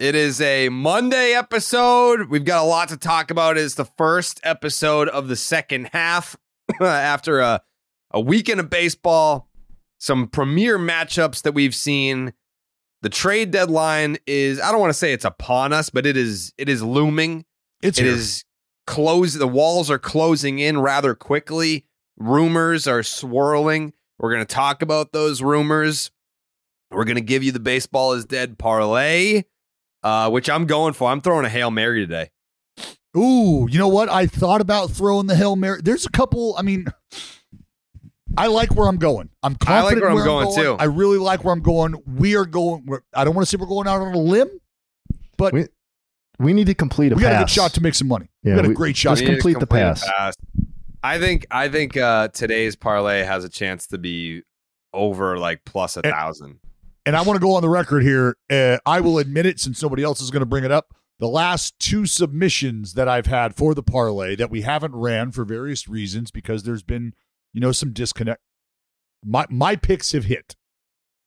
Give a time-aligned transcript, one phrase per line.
[0.00, 2.30] It is a Monday episode.
[2.30, 3.58] We've got a lot to talk about.
[3.58, 6.38] It's the first episode of the second half
[6.80, 7.60] after a,
[8.10, 9.50] a weekend of baseball,
[9.98, 12.32] some premier matchups that we've seen.
[13.02, 16.54] The trade deadline is I don't want to say it's upon us, but it is
[16.56, 17.44] it is looming.
[17.82, 18.44] It's It is
[18.86, 21.84] close the walls are closing in rather quickly.
[22.16, 23.92] Rumors are swirling.
[24.18, 26.10] We're going to talk about those rumors.
[26.90, 29.42] We're going to give you the baseball is dead parlay,
[30.02, 31.10] uh, which I'm going for.
[31.10, 32.30] I'm throwing a Hail Mary today.
[33.16, 34.08] Ooh, you know what?
[34.08, 35.80] I thought about throwing the Hail Mary.
[35.82, 36.86] There's a couple, I mean,
[38.36, 39.30] I like where I'm going.
[39.42, 40.76] I'm I like confident where I'm going, too.
[40.78, 41.96] I really like where I'm going.
[42.06, 44.48] We are going, we're, I don't want to say we're going out on a limb,
[45.36, 45.66] but We-
[46.38, 48.30] We need to complete a we got a good shot to make some money.
[48.44, 49.10] Yeah, we got a we- great shot.
[49.10, 50.34] Let's We to complete the complete a pass.
[51.02, 54.42] I think I think uh, today's parlay has a chance to be
[54.94, 56.60] over like plus a And- thousand.
[57.06, 58.36] And I want to go on the record here.
[58.50, 60.94] Uh, I will admit it since nobody else is going to bring it up.
[61.18, 65.44] The last two submissions that I've had for the parlay that we haven't ran for
[65.44, 67.12] various reasons because there's been,
[67.52, 68.40] you know, some disconnect.
[69.24, 70.56] My my picks have hit.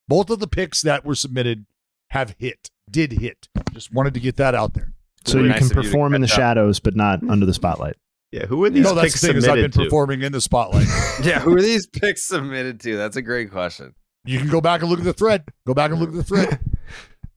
[0.08, 1.66] Both of the picks that were submitted
[2.10, 2.70] have hit.
[2.90, 3.48] Did hit.
[3.72, 4.94] Just wanted to get that out there.
[5.26, 6.40] So Really you nice can of you perform in the catch up.
[6.42, 7.96] shadoes, but not under the spotlight.
[8.32, 9.84] Yeah, who are these no, that's picks the thing is I've been to?
[9.84, 10.88] performing in the spotlight.
[11.24, 12.98] Yeah, who are these picks submitted to?
[12.98, 13.94] That's a great question.
[14.26, 15.44] You can go back and look at the thread.
[15.68, 16.60] Go back and look at the thread.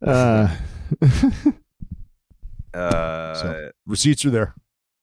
[0.07, 0.55] Uh,
[2.75, 4.55] Uh, So- Receipts are there.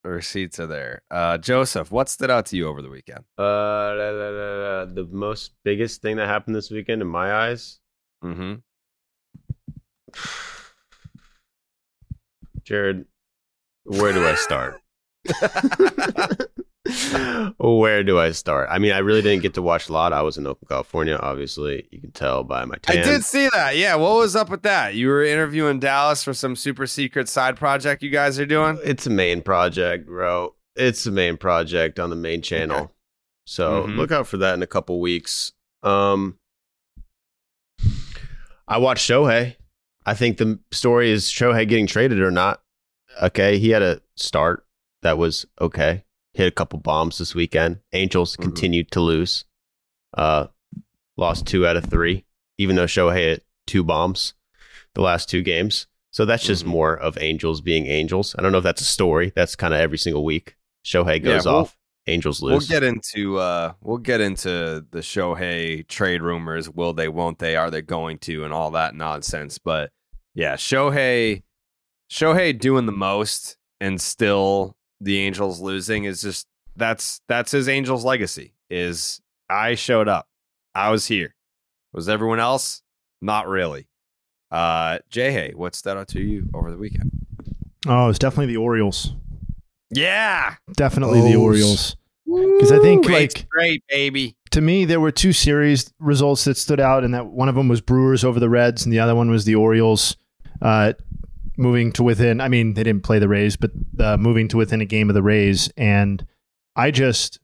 [0.04, 1.02] receipts are there.
[1.10, 3.24] Uh, Joseph, what stood out to you over the weekend?
[3.38, 3.44] Uh,
[3.98, 7.80] la, la, la, la, the most biggest thing that happened this weekend, in my eyes,
[8.24, 8.54] Mm-hmm.
[12.64, 13.06] Jared.
[13.86, 14.80] Where do I start?
[17.58, 18.68] where do I start?
[18.70, 20.12] I mean, I really didn't get to watch a lot.
[20.12, 21.16] I was in Oakland, California.
[21.16, 23.78] Obviously, you can tell by my I did see that.
[23.78, 24.96] Yeah, what was up with that?
[24.96, 28.80] You were interviewing Dallas for some super secret side project you guys are doing.
[28.84, 30.56] It's a main project, bro.
[30.76, 32.92] It's a main project on the main channel.
[33.46, 33.98] So Mhm.
[33.98, 35.52] look out for that in a couple weeks.
[35.84, 36.38] Um
[38.68, 39.56] I watched Shohei.
[40.06, 42.62] I think the story is Shohei getting traded or not.
[43.22, 44.66] Okay, he had a start
[45.02, 46.04] that was okay.
[46.34, 47.80] Hit a couple bombs this weekend.
[47.94, 48.42] Angels Mhm.
[48.44, 49.46] continued to lose.
[50.16, 50.48] Uh
[51.18, 52.26] lost 2 out of 3
[52.58, 54.34] even though Shohei hit two bombs
[54.96, 55.88] the last two games.
[56.12, 56.68] So that's just Mhm.
[56.70, 58.36] more of Angels being Angels.
[58.38, 59.32] I don't know if that's a story.
[59.36, 60.56] That's kind of every single week.
[60.86, 61.78] Shohei goes Yeah, we'll- off.
[62.06, 62.68] Angels lose.
[62.70, 66.70] We'll get into uh we'll get into the Shohei trade rumors.
[66.70, 69.58] Will they, won't they, are they going to, and all that nonsense.
[69.58, 69.92] But
[70.36, 71.44] yeah, Shohei
[72.12, 78.04] Shohei doing the most and still the Angels losing is just that's that's his Angels
[78.04, 78.54] legacy.
[78.70, 80.28] Is I showed up.
[80.74, 81.36] I was here.
[81.94, 82.82] Was everyone else?
[83.22, 83.88] Not really.
[84.52, 87.12] Uh Jay, what stood out to you over the weekend?
[87.88, 89.14] oh, it's definitely the Orioles.
[89.92, 90.56] Yeah.
[90.74, 91.96] Definitely the Orioles.
[92.26, 94.36] Because I think, Woo, it's like, great, baby.
[94.52, 97.68] to me, there were two series results that stood out, and that one of them
[97.68, 100.16] was Brewers over the Reds, and the other one was the Orioles
[100.62, 100.94] uh,
[101.58, 102.42] moving to within.
[102.42, 105.14] I mean, they didn't play the Rays, but uh, moving to within a game of
[105.14, 106.26] the Rays, and
[106.76, 107.40] I just,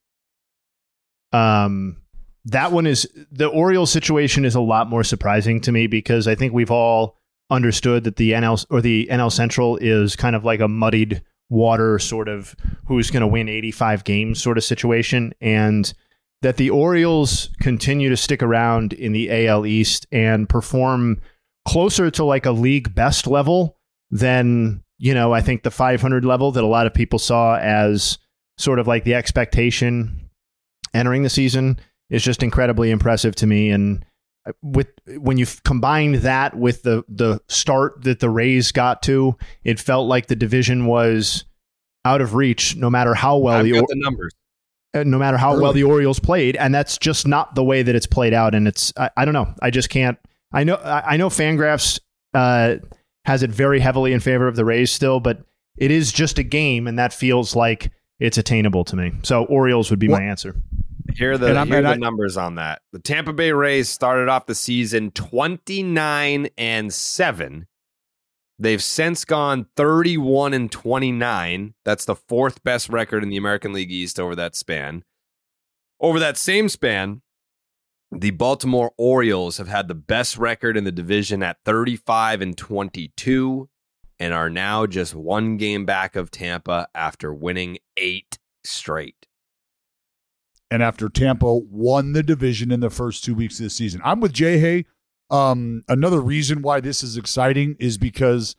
[1.31, 2.01] um,
[2.45, 6.35] that one is the Orioles situation is a lot more surprising to me because I
[6.35, 7.17] think we've all
[7.49, 11.97] understood that the NL or the NL Central is kind of like a muddied water
[11.97, 12.55] sort of
[12.85, 15.93] who's going to win 85 games sort of situation and
[16.41, 21.19] that the Orioles continue to stick around in the AL East and perform
[21.67, 23.78] closer to like a league best level
[24.11, 28.17] than, you know, I think the 500 level that a lot of people saw as
[28.57, 30.29] sort of like the expectation
[30.93, 31.79] entering the season
[32.09, 34.03] is just incredibly impressive to me and
[34.63, 34.87] with
[35.19, 40.07] when you combine that with the the start that the Rays got to, it felt
[40.07, 41.43] like the division was
[42.03, 44.33] out of reach no matter how well the Or- the numbers.
[44.95, 47.93] uh, no matter how well the Orioles played, and that's just not the way that
[47.93, 48.55] it's played out.
[48.55, 49.53] And it's I, I don't know.
[49.61, 50.17] I just can't.
[50.51, 51.99] I know I, I know Fangraphs
[52.33, 52.77] uh,
[53.29, 55.43] has it very heavily in favor of the Rays still, but
[55.77, 59.11] it is just a game, and that feels like it's attainable to me.
[59.21, 60.55] So Orioles would be Well- my answer.
[61.15, 62.81] Here are the, here are the I- numbers on that.
[62.91, 67.67] The Tampa Bay Rays started off the season 29 and 7.
[68.57, 71.75] They've since gone 31 and 29.
[71.85, 75.03] That's the fourth best record in the American League East over that span.
[75.99, 77.21] Over that same span,
[78.11, 83.69] the Baltimore Orioles have had the best record in the division at 35 and 22
[84.19, 89.27] and are now just one game back of Tampa after winning eight straight.
[90.71, 94.01] and after Tampa won the division in the first two weeks of the season.
[94.03, 94.85] I'm with Jay Hay.
[95.31, 98.55] Um, another reason why this is exciting is because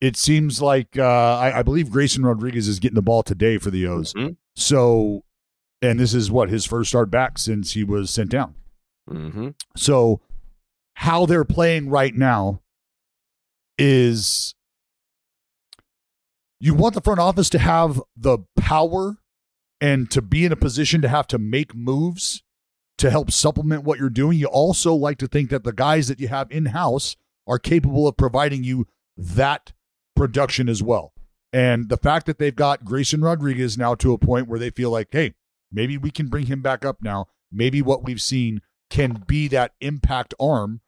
[0.00, 1.02] it seems like uh,
[1.38, 4.12] I, I believe Grayson Rodriguez is getting the ball today for the O's.
[4.14, 4.36] Mhm.
[4.56, 5.24] So,
[5.80, 8.54] and this is what his first start back since he was sent down.
[9.10, 9.50] Mm-hmm.
[9.76, 10.20] So,
[10.94, 12.60] how they're playing right now
[13.78, 14.54] is
[16.60, 19.16] you want the front office to have the power
[19.80, 22.44] and to be in a position to have to make moves
[22.98, 24.38] to help supplement what you're doing.
[24.38, 27.16] You also like to think that the guys that you have in house
[27.48, 29.72] are capable of providing you that
[30.14, 31.12] production as well.
[31.52, 34.90] And the fact that they've got Grayson Rodriguez now to a point where they feel
[34.90, 35.34] like, hey,
[35.72, 37.26] maybe we can bring him back up now.
[37.50, 38.62] Maybe what we've seen
[38.92, 40.80] can be that impact arm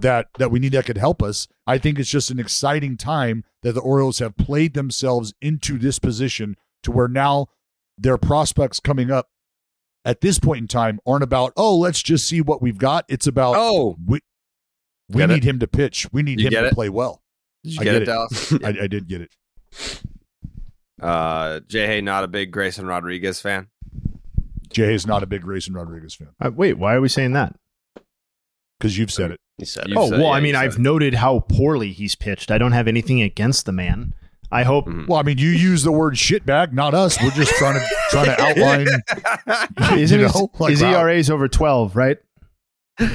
[0.00, 1.48] that that we need that could help us.
[1.66, 5.98] I think it's just an exciting time that the Orioles have played themselves into this
[5.98, 7.48] position to where now
[7.98, 9.28] their prospects coming up
[10.04, 13.04] at this point in time aren't about oh let's just see what we've got.
[13.08, 14.20] It's about Oh, we
[15.08, 15.34] we Get it?
[15.34, 16.06] need him to pitch.
[16.12, 16.74] We need You him to it?
[16.74, 17.22] play well.
[17.64, 18.06] did you I get, get it, it.
[18.06, 18.52] Dallas?
[18.64, 19.34] I, I did get it.
[21.02, 23.68] uh, Jay Hay, not a big Grayson Rodriguez fan.
[24.70, 27.54] Jay is not a big Grayson Rodriguez fan Uh, wait, why are we saying that?
[28.78, 29.40] because you've said it.
[29.56, 32.14] He said, You oh, said- well, yeah, I mean, I've said- noted how poorly he's
[32.14, 32.50] pitched.
[32.52, 34.14] I don't have anything against the man.
[34.52, 34.86] I hope.
[34.86, 35.08] Mhm.
[35.08, 37.20] Well, I mean, you use the word shitbag, not us.
[37.22, 38.86] We're just trying to trying to outline.
[39.98, 41.00] Isn't you his, know, like, his wow.
[41.00, 42.18] ERA's over 12, right?
[43.00, 43.06] All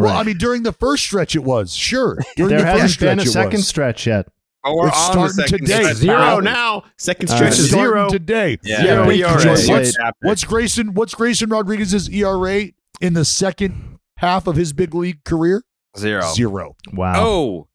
[0.00, 0.08] right.
[0.10, 2.18] Well, I mean, during the first stretch, it was sure.
[2.36, 3.68] During there the hasn't first been a stretch, it second was.
[3.68, 4.28] stretch yet.
[4.64, 5.82] Oh, we're It's on the starting second today.
[5.82, 5.96] stretch.
[5.96, 6.38] zero Wow.
[6.40, 6.82] now.
[6.96, 7.52] Second stretch right.
[7.52, 8.08] is zero.
[8.08, 8.58] today.
[8.62, 8.82] Yeah.
[8.82, 9.32] Zero Wait, ERA.
[9.48, 9.94] What's, Wait.
[10.22, 10.94] what's Grayson?
[10.94, 12.66] What's Grayson Rodriguez's ERA
[13.00, 15.64] in the second half of his big league career?
[15.98, 16.22] Zero.
[16.32, 16.76] Zero.
[16.92, 17.14] Wow.
[17.16, 17.68] Oh,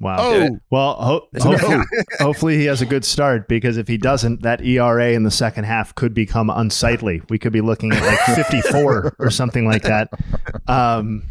[0.00, 0.16] Wow.
[0.18, 1.78] Oh, Well, ho- hopefully,
[2.18, 5.64] hopefully he has a good start because if he doesn't, that ERA in the second
[5.64, 7.22] half could become unsightly.
[7.30, 10.10] We could be looking at like 54 or something like that.
[10.66, 11.22] Um,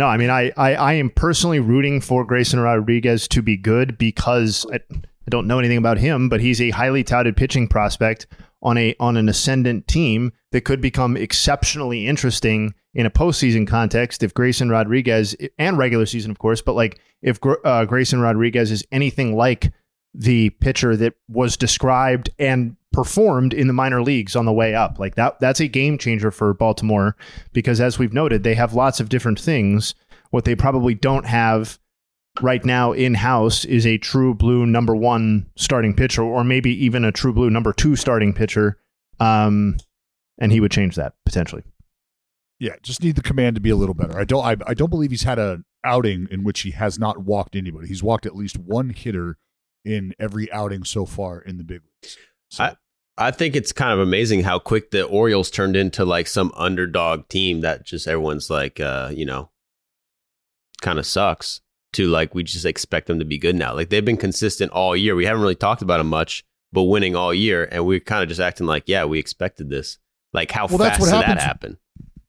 [0.00, 3.98] no, I mean, I, I, I am personally rooting for Grayson Rodriguez to be good
[3.98, 8.26] because I, I don't know anything about him, but he's a highly touted pitching prospect
[8.62, 14.22] on a on an ascendant team that could become exceptionally interesting in a postseason context
[14.22, 18.82] if Grayson Rodriguez and regular season, of course, but like if uh, Grayson Rodriguez is
[18.90, 19.70] anything like
[20.14, 24.98] the pitcher that was described and performed in the minor leagues on the way up,
[24.98, 27.16] like that, that's a game changer for Baltimore
[27.52, 29.94] because, as we've noted, they have lots of different things.
[30.30, 31.78] What they probably don't have
[32.40, 37.04] right now in house is a true blue number one starting pitcher, or maybe even
[37.04, 38.78] a true blue number two starting pitcher.
[39.18, 39.76] Um,
[40.38, 41.62] and he would change that potentially.
[42.58, 42.74] yeah.
[42.82, 44.18] Just need the command to be a little better.
[44.18, 44.44] I don't.
[44.44, 47.88] I, I don't believe he's had an outing in which he has not walked anybody.
[47.88, 49.36] He's walked at least one hitter
[49.84, 52.16] in every outing so far in the big leagues.
[52.50, 52.76] So, I-
[53.18, 57.28] I think it's kind of amazing how quick the Orioles turned into like some underdog
[57.28, 59.50] team that just everyone's like, uh, you know,
[60.80, 61.60] kind of sucks
[61.92, 63.74] to like, we just expect them to be good now.
[63.74, 65.14] Like they've been consistent all year.
[65.14, 67.68] We haven't really talked about them much, but winning all year.
[67.70, 69.98] And we're kind of just acting like, yeah, we expected this.
[70.32, 71.78] Like, how Well, that's fast what did that happens- happen?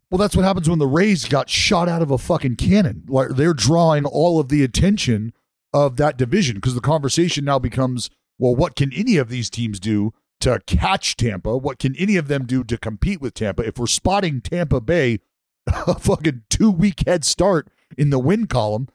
[0.09, 3.03] Well, that's what happens when the Rays got shot out of a fucking cannon.
[3.07, 5.31] Like they're drawing all of the attention
[5.73, 8.09] of that division because the conversation now becomes,
[8.41, 11.55] well, what can any of these teams do to catch Tampa?
[11.55, 13.61] What can any of them do to compete with Tampa?
[13.61, 15.19] If we're spotting Tampa Bay
[15.67, 17.69] a fucking two week head start
[17.99, 18.87] in the win column,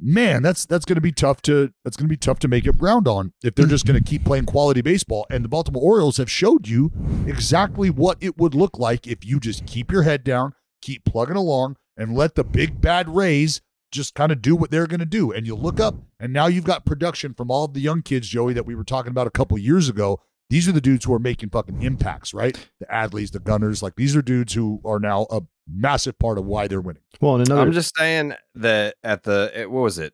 [0.00, 2.64] man, that's that's going to be tough to that's going to be tough to make
[2.64, 5.26] it round on if they're just going to keep playing quality baseball.
[5.28, 6.90] And the Baltimore Orioles have showed you
[7.26, 11.36] exactly what it would look like if you just keep your head down, keep plugging
[11.36, 13.60] along, and let the big bad Rays
[13.94, 15.32] just kind of do what they're going to do.
[15.32, 18.28] And you look up, and now you've got production from all of the young kids,
[18.28, 20.20] Joey, that we were talking about a couple years ago.
[20.50, 22.58] These are the dudes who are making fucking impacts, right?
[22.78, 26.44] The Adleys, the Gunners, like these are dudes who are now a massive part of
[26.44, 27.02] why they're winning.
[27.20, 30.12] Well, and another I'm just saying that at the what was it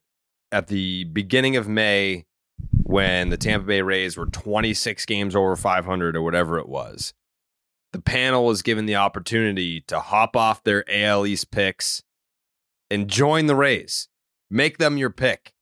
[0.52, 2.26] at the beginning of May
[2.82, 7.12] when the Tampa Bay Rays were 26 games over 500 or whatever it was.
[7.92, 12.04] The panel was given the opportunity to hop off their AL East picks
[12.90, 14.09] and join the Rays.
[14.50, 15.52] Make them your pick.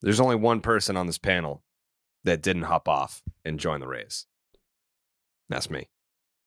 [0.00, 1.62] There's only one person on this panel
[2.24, 4.26] that didn't hop off and join the Rays.
[5.48, 5.88] That's me.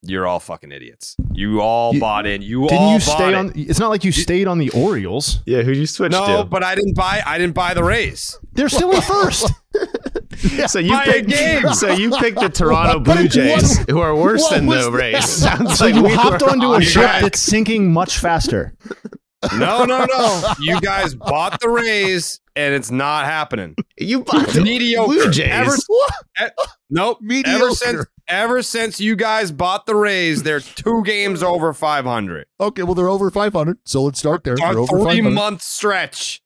[0.08, 1.16] You're all fucking idiots.
[1.34, 2.42] You all You- bought in.
[2.44, 3.36] You Didn't all you stay it.
[3.36, 3.52] on?
[3.56, 5.42] It's not like you stayed on the Orioles.
[5.48, 6.44] Yeah, who'd you switch No, to?
[6.44, 7.24] but I didn't buy.
[7.26, 8.38] I didn't buy the Rays.
[8.54, 9.52] They're still in first.
[10.68, 11.74] so you Buy picked game.
[11.74, 14.92] So you picked the Toronto Blue What- Jays, who are worse than the that?
[14.92, 15.26] Rays.
[15.28, 18.76] Sounds so like you we hopped were onto a on ship that's sinking much faster.
[19.58, 20.54] No, no, no.
[20.60, 23.76] you guys bought the Rays, and it's not happening.
[23.98, 25.08] You bought the Mediocre.
[25.14, 25.50] Blue Jays.
[25.52, 25.76] Ever-
[26.42, 27.20] e- nope.
[27.22, 27.56] Mediocre.
[27.66, 32.48] Ever since, ever since you guys bought the Rays, they're two games over 500.
[32.60, 34.56] Okay, well they're over 500, so let's start there.
[34.56, 35.30] A They're over three 500.
[35.32, 36.42] month stretch.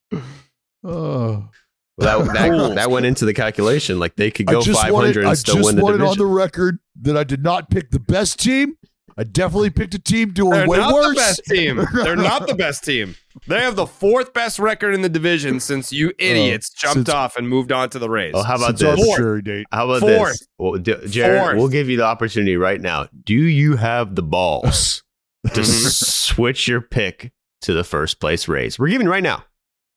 [0.84, 1.50] Oh.
[1.98, 4.00] Well, that, that, that went into the calculation.
[4.00, 6.80] Like they could go 500 wanted, and I still win the wanted on the record
[7.02, 8.78] that I did not pick the best team.
[9.20, 11.08] I definitely picked a team doing They're way not worse.
[11.10, 11.86] the best team.
[11.94, 13.16] They're not the best team.
[13.48, 17.10] They have the fourth best record in the division since you oh, idiots jumped since-
[17.10, 18.32] off and moved on to the Rays.
[18.34, 19.10] oh, how about Since this?
[19.10, 19.66] arbitrary date.
[19.74, 20.32] How about Fourth.
[20.40, 20.48] this?
[20.58, 21.58] Well, D- Jared, Fourth.
[21.58, 23.08] we'll give you the opportunity right now.
[23.26, 25.04] Do you have the balls
[25.54, 27.34] to switch your pick
[27.64, 28.80] to the first place Rays?
[28.80, 29.44] We're giving right now.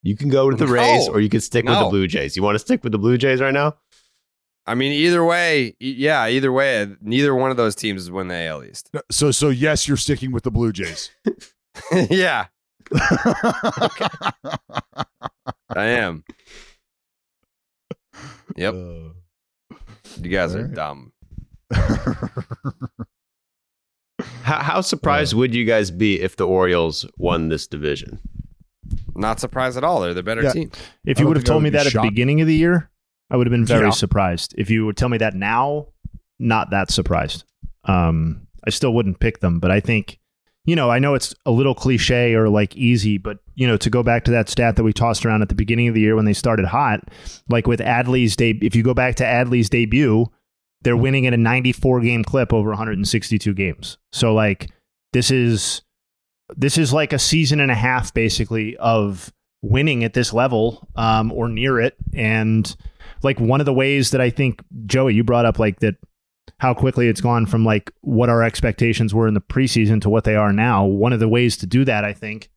[0.02, 0.72] You can go with the No.
[0.72, 2.36] Rays or you can stick with the Blue Jays.
[2.36, 3.76] You want to stick with the Blue Jays right now?
[4.66, 8.47] I mean, either way, yeah, either way, neither one of those teams is win the
[8.47, 8.90] AL East.
[9.11, 11.11] So, so yes, you're sticking with the Blue Jays.
[12.11, 12.47] yeah,
[15.75, 16.25] I am.
[18.57, 19.76] Yep, Uh,
[20.21, 20.75] you guys are Alright.
[20.75, 21.12] dumb.
[24.42, 28.19] How, how surprised would you guys be if the Orioles won this division?
[29.16, 30.00] Not surprised at all.
[30.00, 30.52] They're the better Yeah.
[30.52, 30.71] team.
[31.04, 32.90] If you would have told me be that at the beginning of the year,
[33.32, 33.90] I would have been very Yeah.
[33.90, 34.54] surprised.
[34.58, 35.88] If you would tell me that now,
[36.38, 37.44] not that surprised.
[37.84, 40.18] Um, I still wouldn't pick them, but I think,
[40.64, 43.90] you know, I know it's a little cliche or like easy, but you know, to
[43.90, 46.14] go back to that stat that we tossed around at the beginning of the year
[46.14, 47.00] when they started hot,
[47.48, 50.26] like with Adley's de- if you go back to Adley's debut,
[50.82, 53.98] they're winning at a 94 game clip over 162 games.
[54.12, 54.70] So like
[55.12, 55.82] this is
[56.56, 61.32] this is like a season and a half basically of winning at this level um,
[61.32, 62.74] or near it and
[63.24, 65.96] like one of the ways that i think joey you brought up like that
[66.58, 70.24] how quickly it's gone from like what our expectations were in the preseason to what
[70.24, 72.50] they are now one of the ways to do that i think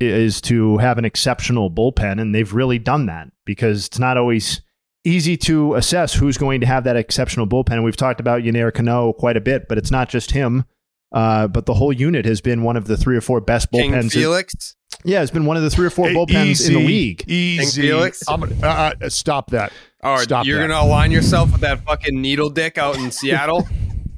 [0.00, 4.62] is to have an exceptional bullpen and they've really done that because it's not always
[5.04, 8.72] easy to assess who's going to have that exceptional bullpen and we've talked about Yennier
[8.72, 10.64] Cano quite a bit but it's not just him
[11.12, 14.00] uh, but the whole unit has been one of the three or four best bullpens.
[14.00, 14.10] King.
[14.10, 14.76] Felix.
[15.04, 17.24] Yeah, it's been one of the three or four Hey, bullpens in the league.
[17.28, 17.82] Easy.
[17.82, 18.22] Felix?
[18.28, 19.72] I'm uh, uh, stop that.
[20.02, 20.68] Or Stop you're that.
[20.68, 23.68] gonna align yourself with that fucking needle dick out in Seattle.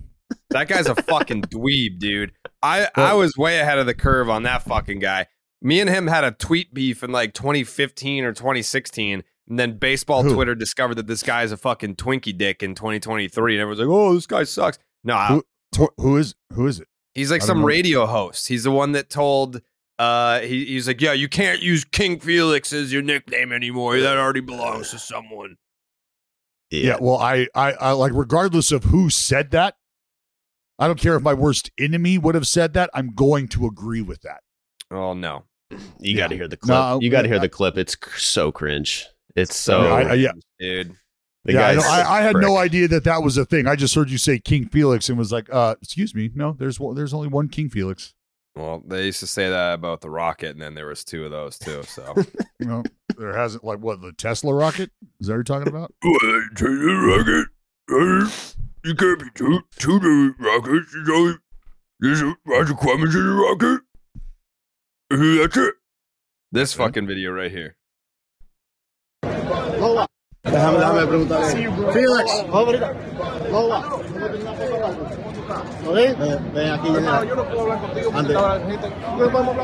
[0.51, 2.33] that guy's a fucking dweeb, dude.
[2.62, 5.27] I I was way ahead of the curve on that fucking guy.
[5.61, 10.23] Me and him had a tweet beef in like 2015 or 2016, and then baseball
[10.23, 10.35] Who?
[10.35, 13.89] Twitter discovered that this guy is a fucking Twinkie dick in 2023, and everyone's like,
[13.89, 15.41] "Oh, this guy sucks." No, I-
[15.77, 16.89] Who, who is who is it?
[17.15, 17.67] He's like some know.
[17.67, 18.49] radio host.
[18.49, 19.61] He's the one that told
[20.03, 24.01] uh he, he's like, Yeah, you can't use King Felix as your nickname anymore.
[24.01, 25.57] That already belongs to someone.
[26.71, 26.97] Yeah.
[27.01, 29.77] well, I, I, I like regardless of who said that.
[30.79, 32.89] I don't care if my worst enemy would have said that.
[32.95, 34.41] I'm going to agree with that.
[34.91, 35.45] Oh no.
[36.01, 36.75] You got to hear the clip.
[36.75, 37.77] No, you got to hear I- the clip.
[37.79, 39.07] It's cr- so cringe.
[39.37, 39.83] It's so.
[39.93, 40.33] I- I- yeah.
[40.59, 40.97] Dude.
[41.45, 43.67] the yeah, I, know, I, I had no idea that that was a thing.
[43.67, 46.79] I just heard you say King Felix and was like, uh, excuse me, no, there's
[46.95, 48.15] there's only one King Felix.
[48.55, 51.31] Well, they used to say that about the rocket, and then there was two of
[51.31, 51.83] those too.
[51.85, 52.15] So
[52.61, 52.83] You know,
[53.17, 54.91] there hasn't like what the Tesla rocket
[55.21, 55.93] is that what you're talking about?
[56.57, 57.49] Tesla rocket.
[58.85, 60.93] You can't be two two different rockets.
[60.93, 61.35] There's only
[62.01, 63.81] there's Roger Clemens in the rocket.
[65.11, 65.75] That's it.
[66.51, 67.77] This fucking video right here.
[70.45, 71.47] Déjame, déjame preguntarle.
[71.93, 72.33] Felix.
[75.85, 76.17] Ven,
[76.53, 76.89] ven aquí.
[78.15, 78.37] Antes.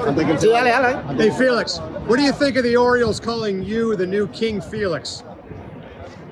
[0.07, 1.17] Antes que- Sí, dale, dale.
[1.19, 5.23] Hey, Felix, what do you think of the Orioles calling you the new King Felix?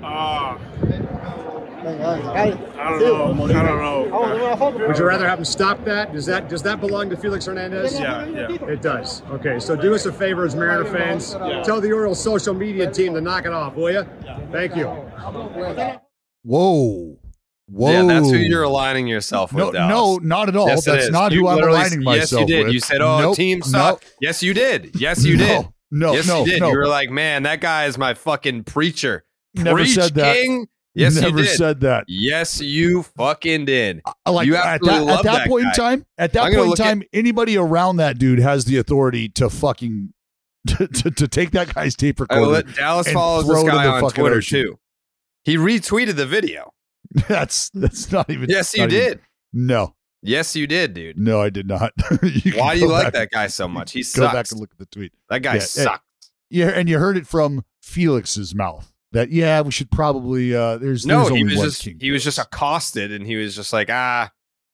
[0.02, 0.56] Ah.
[1.88, 1.88] I
[2.98, 3.44] don't know.
[3.44, 4.86] I don't know.
[4.88, 6.12] Would you rather have him stop that?
[6.12, 7.98] Does that does that belong to Felix Hernandez?
[8.00, 8.48] Yeah, yeah.
[8.66, 9.22] It does.
[9.30, 11.36] Okay, so do us a favor as Mariner fans.
[11.64, 14.04] Tell the Orioles social media team to knock it off, will you?
[14.50, 14.86] Thank you.
[16.42, 17.18] Whoa.
[17.68, 17.90] Whoa.
[17.90, 19.64] Yeah, that's who you're aligning yourself with.
[19.64, 19.90] No, Dallas.
[19.90, 20.68] no, not at all.
[20.68, 22.48] Yes, That's not You who I'm aligning myself with.
[22.48, 22.64] Yes, you did.
[22.66, 22.74] with.
[22.74, 23.64] You said, "Oh, Nope, team no.
[23.66, 24.92] suck." Yes, you did.
[25.00, 25.62] Yes, you did.
[25.62, 26.60] No, no, yes, no, you did.
[26.60, 26.70] no.
[26.70, 30.36] You were like, "Man, that guy is my fucking preacher." Never Preach, said that.
[30.36, 30.68] King.
[30.94, 31.42] Yes, Never you did.
[31.42, 32.04] Never said that.
[32.08, 34.00] Yes, you fucking did.
[34.24, 35.68] I like you at that, at that, that point guy.
[35.70, 36.06] in time.
[36.16, 39.28] At that I'm point in look at- time, anybody around that dude has the authority
[39.30, 40.12] to fucking
[40.68, 42.62] to, to, to take that guy's tape recorder.
[42.62, 44.62] Dallas follows this guy on Twitter ocean.
[44.62, 44.78] too.
[45.44, 46.72] He retweeted the video.
[47.28, 48.48] That's that's not even.
[48.50, 49.20] Yes, you even- did.
[49.52, 51.18] no, Yes, you did, dude.
[51.18, 51.92] No, I did not.
[52.56, 53.92] Why do you like that guy so much?
[53.92, 55.12] He Go back and look at the tweet.
[55.30, 56.02] That guy Yeah, sucks.
[56.50, 61.06] Yeah, and you heard it from Felix's mouth that yeah, we should probably uh there's
[61.06, 64.30] No, there's he was just he was just accosted, and he was just like, ah,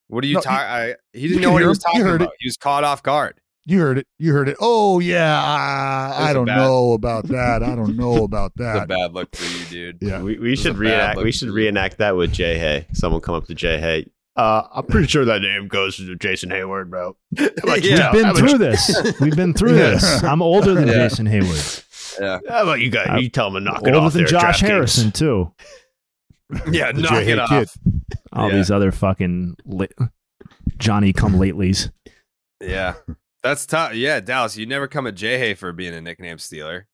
[0.08, 0.94] what are you No, talking?
[1.12, 1.82] He didn't know what he was him.
[1.82, 2.22] Talking about.
[2.22, 2.30] it.
[2.38, 3.40] He was caught off guard.
[3.64, 4.06] You heard it.
[4.18, 4.56] You heard it.
[4.60, 7.62] Oh yeah, I, was don't bad- know about that.
[7.62, 8.88] I don't know about It's a that.
[8.88, 9.98] bad look for you, dude.
[10.00, 10.20] Yeah.
[10.20, 11.18] We, we should bad reenact.
[11.18, 12.86] We should reenact that with Jay Hay.
[12.92, 14.06] Someone come up to Jay Hay.
[14.34, 17.16] Uh, I'm pretty sure that name goes to Jason Heyward, bro.
[17.38, 17.96] How about you Yeah.
[17.96, 19.12] We've how been about through this.
[19.20, 19.90] We've been through Yeah.
[19.90, 20.22] this.
[20.24, 20.94] I'm older than Yeah.
[20.94, 22.18] Jason Heyward.
[22.20, 23.06] Yeah, How about you guys?
[23.10, 24.02] I- You tell him to knock it off.
[24.04, 24.66] Older than Josh DraftKings.
[24.66, 25.52] Harrison too.
[26.70, 26.90] yeah.
[26.92, 27.24] The knock J.
[27.26, 27.48] Hay it off.
[27.50, 27.68] kid.
[28.32, 28.56] All Yeah.
[28.56, 29.88] these other fucking li-
[30.78, 31.90] Johnny come latelys.
[32.60, 32.94] Yeah,
[33.42, 33.94] that's tough.
[33.94, 36.86] Yeah, Dallas, you never come at Jay Hay for being a nickname stealer.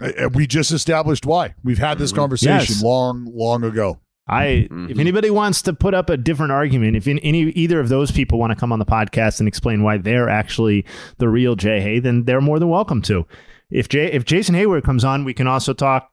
[0.00, 1.54] Uh, We just established why.
[1.62, 2.16] We've had this Mhm.
[2.16, 2.82] conversation Yes.
[2.82, 4.00] long, long ago.
[4.28, 4.90] I Mhm.
[4.90, 8.10] if anybody wants to put up a different argument, if in, any either of those
[8.10, 10.84] people want to come on the podcast and explain why they're actually
[11.18, 13.26] the real Jay Hay, then they're more than welcome to.
[13.70, 16.08] If Jay if Jason Heyward comes on, we can also talk.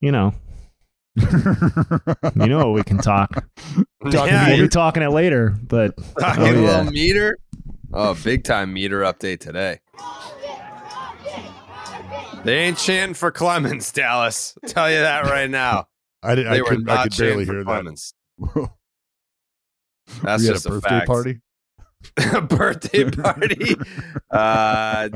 [0.00, 0.34] You know,
[1.16, 3.44] you know, we can talk.
[4.10, 6.60] Talking yeah, we'll be talking it later, but talking Oh, a yeah.
[6.78, 7.38] little meter.
[7.92, 9.80] Oh, big time meter update today.
[12.44, 14.56] They ain't chanting for Clemens, Dallas.
[14.62, 15.86] I'll tell you that right now.
[16.22, 16.46] I did.
[16.46, 16.88] I They were could.
[16.88, 17.64] I not could barely hear that.
[17.64, 18.14] Clemens.
[20.22, 21.06] That's we just a a birthday fact.
[21.06, 21.40] party.
[22.34, 23.76] a birthday party.
[24.30, 25.08] Uh,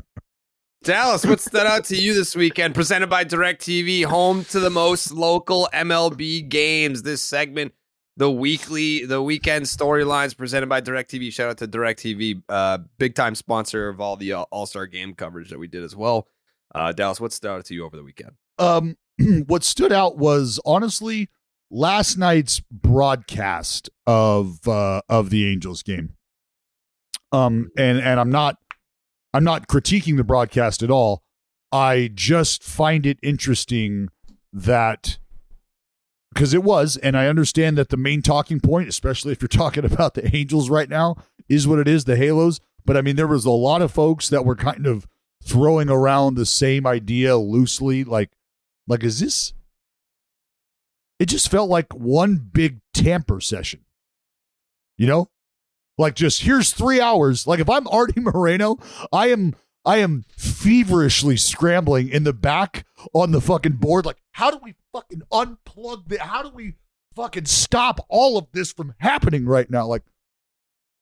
[0.84, 2.74] Dallas, what stood out to you this weekend?
[2.74, 7.02] Presented by DirecTV, home to the most local MLB games.
[7.02, 7.74] This segment,
[8.16, 11.32] the weekly, the weekend storylines presented by DirecTV.
[11.32, 15.14] Shout out to DirecTV, uh, big time sponsor of all the uh, All Star game
[15.14, 16.26] coverage that we did as well.
[16.74, 18.32] Uh, Dallas, what stood out to you over the weekend?
[18.58, 18.96] Um,
[19.46, 21.28] what stood out was honestly
[21.70, 26.14] last night's broadcast of uh, of the Angels game.
[27.32, 28.56] Um, and and I'm not
[29.34, 31.22] I'm not critiquing the broadcast at all.
[31.72, 34.08] I just find it interesting
[34.52, 35.18] that
[36.36, 39.86] because it was, and I understand that the main talking point, especially if you're talking
[39.86, 41.16] about the Angels right now,
[41.48, 42.60] is what it is, the Halos.
[42.84, 45.08] But I mean, there was a lot of folks that were kind of
[45.42, 48.32] throwing around the same idea loosely, like,
[48.86, 49.54] like is this?
[51.18, 53.80] It just felt like one big tamper session.
[54.98, 55.30] You know,
[55.96, 57.46] like just here's three hours.
[57.46, 58.76] Like if I'm Arte Moreno,
[59.10, 59.54] I am
[59.86, 64.04] I am feverishly scrambling in the back on the fucking board.
[64.04, 66.74] Like, how do we fucking unplug the how do we
[67.14, 69.86] fucking stop all of this from happening right now?
[69.86, 70.02] Like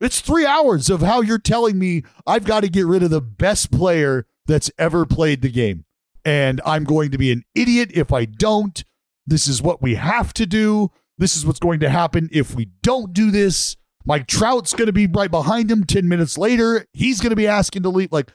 [0.01, 3.23] it's three hours of how you're telling me I've got to get rid of the
[3.23, 5.87] best player that's ever played the game.
[6.25, 8.85] And I'm going to be an idiot if I don't.
[9.27, 10.91] This is what we have to do.
[11.17, 13.77] This is what's going to happen if we don't do this.
[14.05, 16.87] Mike Trout's going to be right behind him 10 minutes later.
[16.93, 18.13] He's going to be asking to leave.
[18.13, 18.31] Like,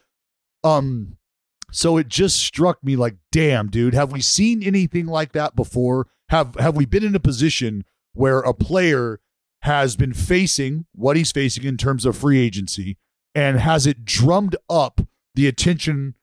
[0.63, 1.17] um,
[1.71, 6.07] so it just struck me like, damn, dude, have we seen anything like that before?
[6.29, 9.19] Have have we been in a position where a player
[9.61, 12.97] has been facing what he's facing in terms of free agency
[13.35, 15.01] and has it drummed up
[15.35, 16.15] the attention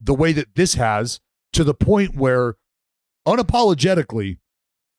[0.00, 1.20] the way that this has
[1.52, 2.56] to the point where
[3.26, 4.38] unapologetically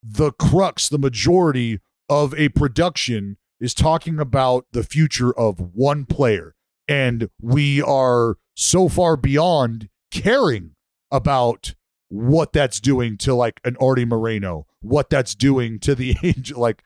[0.03, 6.55] the crux, the majority of a production is talking about the future of one player.
[6.87, 10.71] And we are so far beyond caring
[11.11, 11.75] about
[12.09, 16.59] what that's doing to like an Arte Moreno, what that's doing to the angel.
[16.59, 16.83] Like,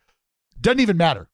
[0.60, 1.30] doesn't even matter.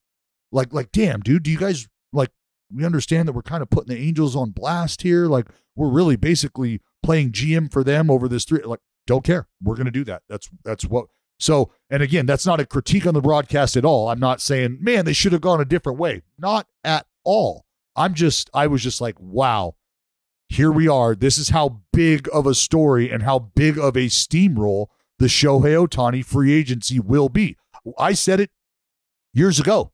[0.52, 2.30] Like, like, damn, dude, do you guys like
[2.73, 5.26] we understand that we're kind of putting the Angels on blast here?
[5.26, 8.62] Like, we're really basically playing GM for them over this three.
[8.62, 9.47] Like, don't care.
[9.62, 10.21] We're gonna do that.
[10.30, 11.08] That's that's what
[11.39, 14.10] so, and again, that's not a critique on the broadcast at all.
[14.10, 16.23] I'm not saying, man, they should have gone a different way.
[16.38, 17.65] Not at all.
[17.95, 19.76] I'm just, I was just like, wow,
[20.49, 21.15] here we are.
[21.15, 24.88] This is how big of a story and how big of a steamroll
[25.19, 27.57] the Shohei Ohtani free agency will be.
[27.97, 28.51] I said it
[29.33, 29.91] years ago.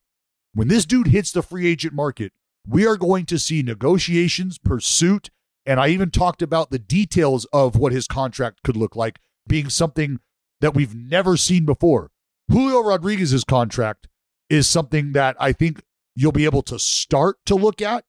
[0.53, 2.31] When this dude hits the free agent market,
[2.67, 5.29] we are going to see negotiations, pursuit,
[5.65, 9.69] and I even talked about the details of what his contract could look like being
[9.69, 10.19] something
[10.61, 12.11] that we've never seen before.
[12.49, 14.07] Julio Rodriguez's contract
[14.49, 15.81] is something that I think
[16.15, 18.05] you'll be able to start to look at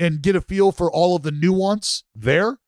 [0.00, 2.58] and get a feel for all of the nuance there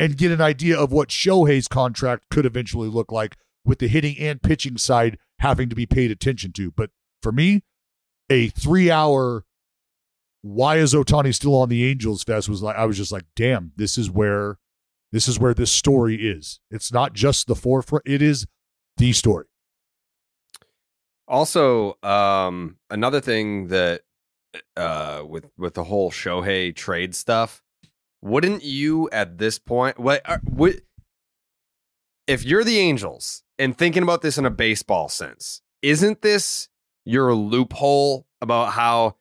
[0.00, 4.18] and get an idea of what Shohei's contract could eventually look like with the hitting
[4.18, 6.72] and pitching side having to be paid attention to.
[6.72, 6.90] But
[7.22, 7.62] for me,
[8.30, 9.44] a three hour
[10.40, 13.72] why is Ohtani still on the Angels Fest was like I was just like, damn,
[13.76, 14.58] this is where
[15.12, 16.58] this is where this story is.
[16.70, 18.46] It's not just the forefront, it is
[18.96, 19.46] the story.
[21.28, 24.02] Also, um, another thing that
[24.76, 27.62] uh, with with the whole Shohei trade stuff,
[28.20, 29.98] wouldn't you at this point?
[29.98, 30.38] What uh,
[32.26, 35.62] if you're the Angels and thinking about this in a baseball sense?
[35.82, 36.68] Isn't this
[37.04, 39.16] your loophole about how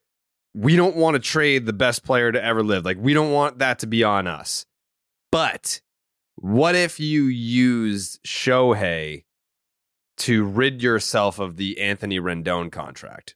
[0.53, 2.85] we don't want to trade the best player to ever live?
[2.85, 4.65] Like we don't want that to be on us.
[5.31, 5.81] But
[6.35, 9.23] what if you used Shohei
[10.17, 13.35] to rid yourself of the Anthony Rendon contract?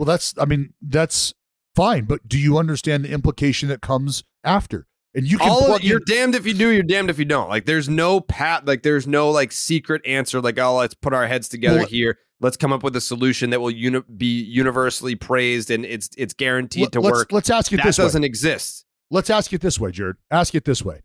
[0.00, 1.34] Well, that's, I mean, that's
[1.76, 4.86] fine, but do you understand the implication that comes after?
[5.14, 7.18] And you can all plug of, you're in- damned if you do, you're damned if
[7.18, 7.50] you don't.
[7.50, 10.40] Like there's no pat, like there's no like secret answer.
[10.40, 12.16] Like oh, let's put our heads together Well, here.
[12.40, 16.32] Let's come up with a solution that will uni- be universally praised and it's it's
[16.32, 17.32] guaranteed Let- to let's, work.
[17.32, 18.04] Let's ask it that this way.
[18.06, 18.86] doesn't exist.
[19.10, 20.16] Let's ask it this way, Jared.
[20.30, 21.02] Ask it this way.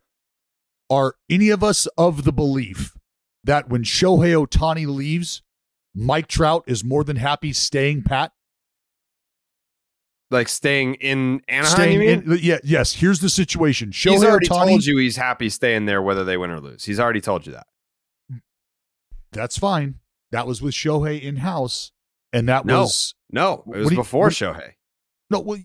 [0.90, 2.96] Are any of us of the belief
[3.44, 5.42] that when Shohei Ohtani leaves,
[5.94, 8.32] Mike Trout is more than happy staying pat?
[10.32, 11.72] Like staying in Anaheim.
[11.76, 12.32] staying you mean?
[12.34, 12.94] in, yeah, yes.
[12.94, 13.92] Here's the situation.
[13.92, 16.84] Shohei he's already told you he's happy staying there whether they win or lose.
[16.86, 17.68] He's already told you that.
[19.32, 19.96] that's fine.
[20.32, 21.92] That was with Shohei in house,
[22.34, 22.82] and that No.
[22.82, 24.72] was No, it was you- before what- Shohei.
[25.30, 25.40] no.
[25.42, 25.60] Well,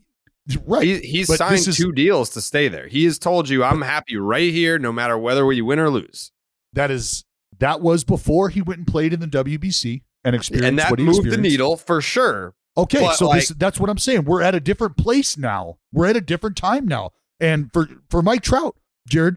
[0.66, 0.85] right.
[0.85, 2.87] He, he's But signed is- two deals to stay there.
[2.88, 6.33] He has told you, I'm happy right here, no matter whether we win or lose.
[6.73, 7.25] That is
[7.59, 11.31] that was before he went and played in the WBC and experienced And that moved
[11.31, 12.55] the needle for sure.
[12.77, 14.25] Okay, But, so like- this that's what I'm saying.
[14.25, 15.79] We're at a different place now.
[15.93, 17.11] We're at a different time now.
[17.39, 18.77] And for for Mike Trout,
[19.09, 19.37] Jared,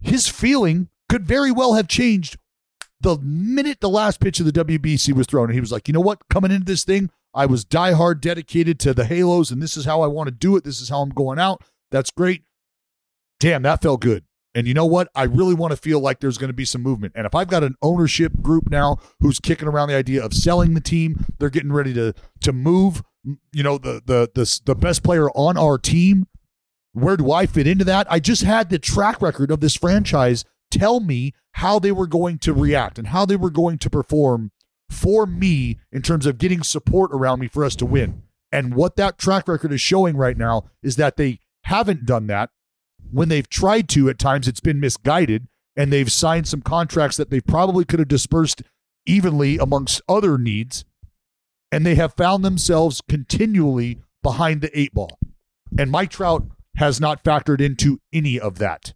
[0.00, 2.36] his feeling could very well have changed
[3.00, 5.46] the minute the last pitch of the WBC was thrown.
[5.46, 6.28] And he was like, you know what?
[6.28, 10.02] Coming into this thing, I was diehard dedicated to the Halos, and this is how
[10.02, 10.64] I want to do it.
[10.64, 11.62] This is how I'm going out.
[11.90, 12.42] That's great.
[13.40, 14.24] Damn, that felt good.
[14.54, 15.08] And you know what?
[15.14, 17.14] I really want to feel like there's going to be some movement.
[17.16, 20.74] And if I've got an ownership group now who's kicking around the idea of selling
[20.74, 23.02] the team, they're getting ready to to move,
[23.52, 26.26] you know, the the the the best player on our team.
[26.92, 28.06] Where do I fit into that?
[28.10, 32.38] I just had the track record of this franchise tell me how they were going
[32.40, 34.50] to react and how they were going to perform
[34.90, 38.22] for me in terms of getting support around me for us to win.
[38.50, 42.50] And what that track record is showing right now is that they haven't done that.
[43.12, 45.46] When they've tried to, at times it's been misguided,
[45.76, 48.62] and they've signed some contracts that they probably could have dispersed
[49.06, 50.84] evenly amongst other needs.
[51.70, 55.18] And they have found themselves continually behind the eight ball.
[55.78, 56.44] And Mike Trout
[56.76, 58.94] has not factored into any of that.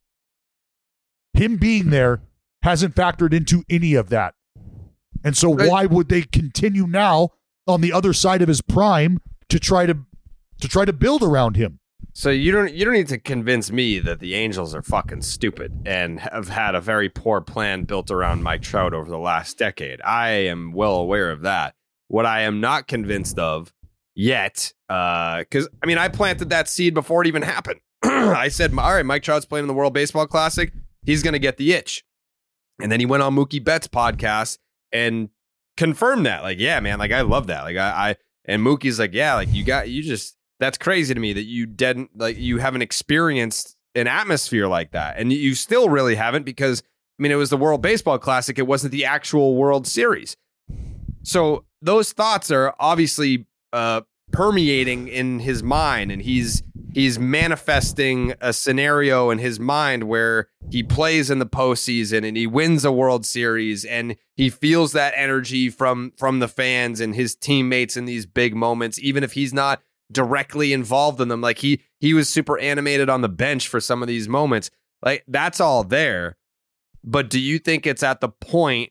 [1.35, 2.21] Him being there
[2.63, 4.35] hasn't factored into any of that.
[5.25, 5.71] And so Right.
[5.71, 7.31] why would they continue now
[7.67, 9.99] on the other side of his prime to try to
[10.61, 11.81] to try to build around him?
[12.17, 15.83] So you don't you don't need to convince me that the Angels are fucking stupid
[15.85, 20.01] and have had a very poor plan built around Mike Trout over the last decade.
[20.01, 21.75] I am well aware of that.
[22.09, 23.71] What I am not convinced of
[24.15, 27.81] yet, uh, because I mean, I planted that seed before it even happened.
[28.03, 30.73] I said, all right, Mike Trout's playing in the World Baseball Classic.
[31.05, 32.03] He's going to get the itch.
[32.81, 34.57] And then he went on Mookie Betts podcast
[34.91, 35.29] and
[35.77, 36.43] confirmed that.
[36.43, 37.65] Like, yeah, man, like I love that.
[37.65, 41.21] Like I, I and Mookie's like, yeah, like you got you just that's crazy to
[41.21, 45.19] me that you didn't like you haven't experienced an atmosphere like that.
[45.19, 46.83] And you still really haven't because
[47.19, 50.37] I mean it was the World Baseball Classic, it wasn't the actual World Series.
[51.23, 58.53] So those thoughts are obviously uh permeating in his mind and he's he's manifesting a
[58.53, 63.27] scenario in his mind where he plays in the postseason and he wins a World
[63.27, 68.27] Series and he feels that energy from from the fans and his teammates in these
[68.27, 71.41] big moments, even if he's not directly involved in them.
[71.41, 74.71] Like he he was super animated on the bench for some of these moments.
[75.03, 76.37] Like that's all there.
[77.05, 78.91] But do you think it's at the point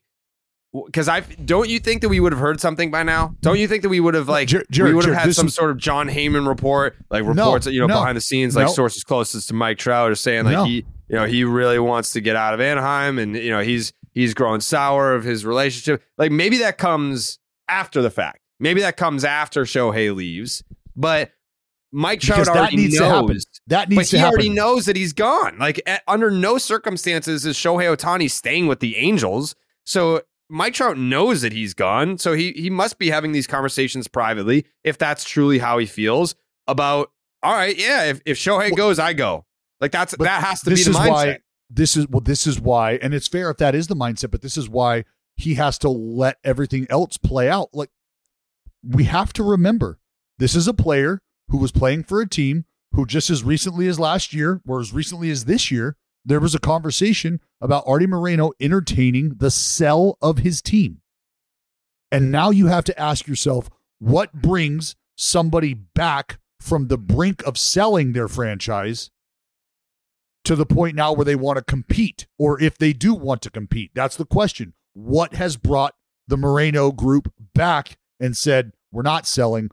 [0.87, 3.35] because I don't you think that we would have heard something by now?
[3.41, 5.35] Don't you think that we would have like Jer- Jared, we would have Jared, had
[5.35, 8.55] some was- sort of Jon Heyman report, like reports, you know, no, behind the scenes,
[8.55, 8.73] like no.
[8.73, 10.65] sources closest to Mike Trout are saying like No.
[10.65, 13.93] he, you know, he really wants to get out of Anaheim, and you know he's
[14.13, 16.03] he's grown sour of his relationship.
[16.17, 18.39] Like maybe that comes after the fact.
[18.59, 20.63] Maybe that comes after Shohei leaves,
[20.95, 21.31] but
[21.91, 23.27] Mike Trout Because that already needs to happen.
[23.27, 23.45] knows.
[23.67, 24.33] That But needs he happen.
[24.33, 25.57] already knows that he's gone.
[25.59, 29.55] Like at, under no circumstances is Shohei Ohtani staying with the Angels.
[29.85, 32.17] So Mike Trout knows that he's gone.
[32.17, 36.35] So he he must be having these conversations privately, if that's truly how he feels
[36.67, 37.11] about.
[37.43, 38.05] All right, yeah.
[38.05, 39.45] If if Shohei goes, I go.
[39.79, 41.09] Like that's that has to be the mindset.
[41.09, 44.29] why this is well this is why and it's fair if that is the mindset
[44.31, 45.03] but this is why
[45.35, 47.89] he has to let everything else play out like
[48.83, 49.99] we have to remember
[50.37, 53.99] this is a player who was playing for a team who just as recently as
[53.99, 58.51] last year or as recently as this year there was a conversation about Arte Moreno
[58.59, 61.01] entertaining the sell of his team
[62.11, 63.69] and now you have to ask yourself
[63.99, 69.11] what brings somebody back from the brink of selling their franchise
[70.43, 73.49] to the point now where they want to compete, or if they do want to
[73.49, 73.91] compete.
[73.93, 74.73] That's the question.
[74.93, 75.95] What has brought
[76.27, 79.71] the Moreno group back and said, we're not selling?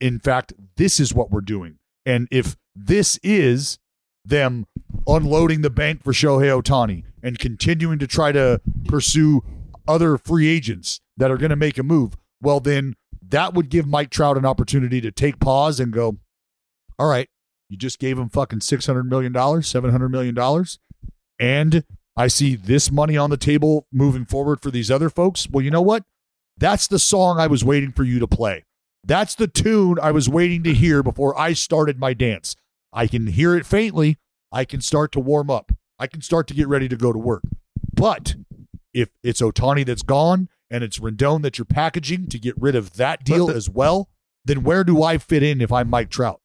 [0.00, 1.78] In fact, this is what we're doing.
[2.06, 3.78] And if this is
[4.24, 4.66] them
[5.06, 9.42] unloading the bank for Shohei Ohtani and continuing to try to pursue
[9.86, 12.94] other free agents that are going to make a move, well, then
[13.28, 16.18] that would give Mike Trout an opportunity to take pause and go,
[16.98, 17.28] all right,
[17.68, 20.66] you just gave him fucking $600 million, $700 million.
[21.38, 21.84] And
[22.16, 25.48] I see this money on the table moving forward for these other folks.
[25.48, 26.04] Well, you know what?
[26.58, 28.64] That's the song I was waiting for you to play.
[29.04, 32.56] That's the tune I was waiting to hear before I started my dance.
[32.92, 34.18] I can hear it faintly.
[34.52, 35.72] I can start to warm up.
[35.98, 37.42] I can start to get ready to go to work.
[37.94, 38.34] But
[38.92, 42.94] if it's Ohtani that's gone and it's Rendon that you're packaging to get rid of
[42.94, 44.08] that deal the- as well,
[44.44, 46.40] then where do I fit in if I'm Mike Trout?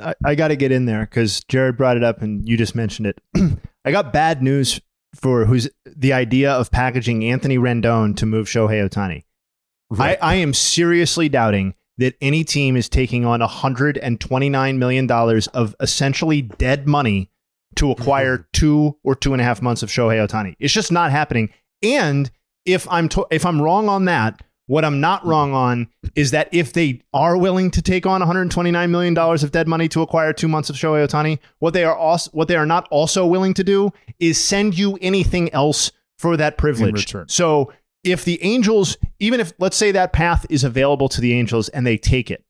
[0.00, 2.74] I, I got to get in there because Jared brought it up and you just
[2.76, 3.20] mentioned it.
[3.84, 4.80] I got bad news
[5.14, 9.24] for who's the idea of packaging Anthony Rendon to move Shohei Ohtani.
[9.98, 15.10] I, I am seriously doubting that any team is taking on $129 million
[15.54, 17.30] of essentially dead money
[17.76, 20.54] to acquire two or two and a half months of Shohei Ohtani.
[20.58, 21.50] It's just not happening.
[21.82, 22.30] And
[22.64, 25.28] if I'm to- if I'm wrong on that, what I'm not hmm.
[25.28, 29.52] wrong on is that if they are willing to take on 129 million dollars of
[29.52, 32.56] dead money to acquire two months of Shohei Ohtani, what they are also what they
[32.56, 37.14] are not also willing to do is send you anything else for that privilege.
[37.26, 37.72] So
[38.04, 41.86] if the Angels, even if let's say that path is available to the Angels and
[41.86, 42.44] they take it,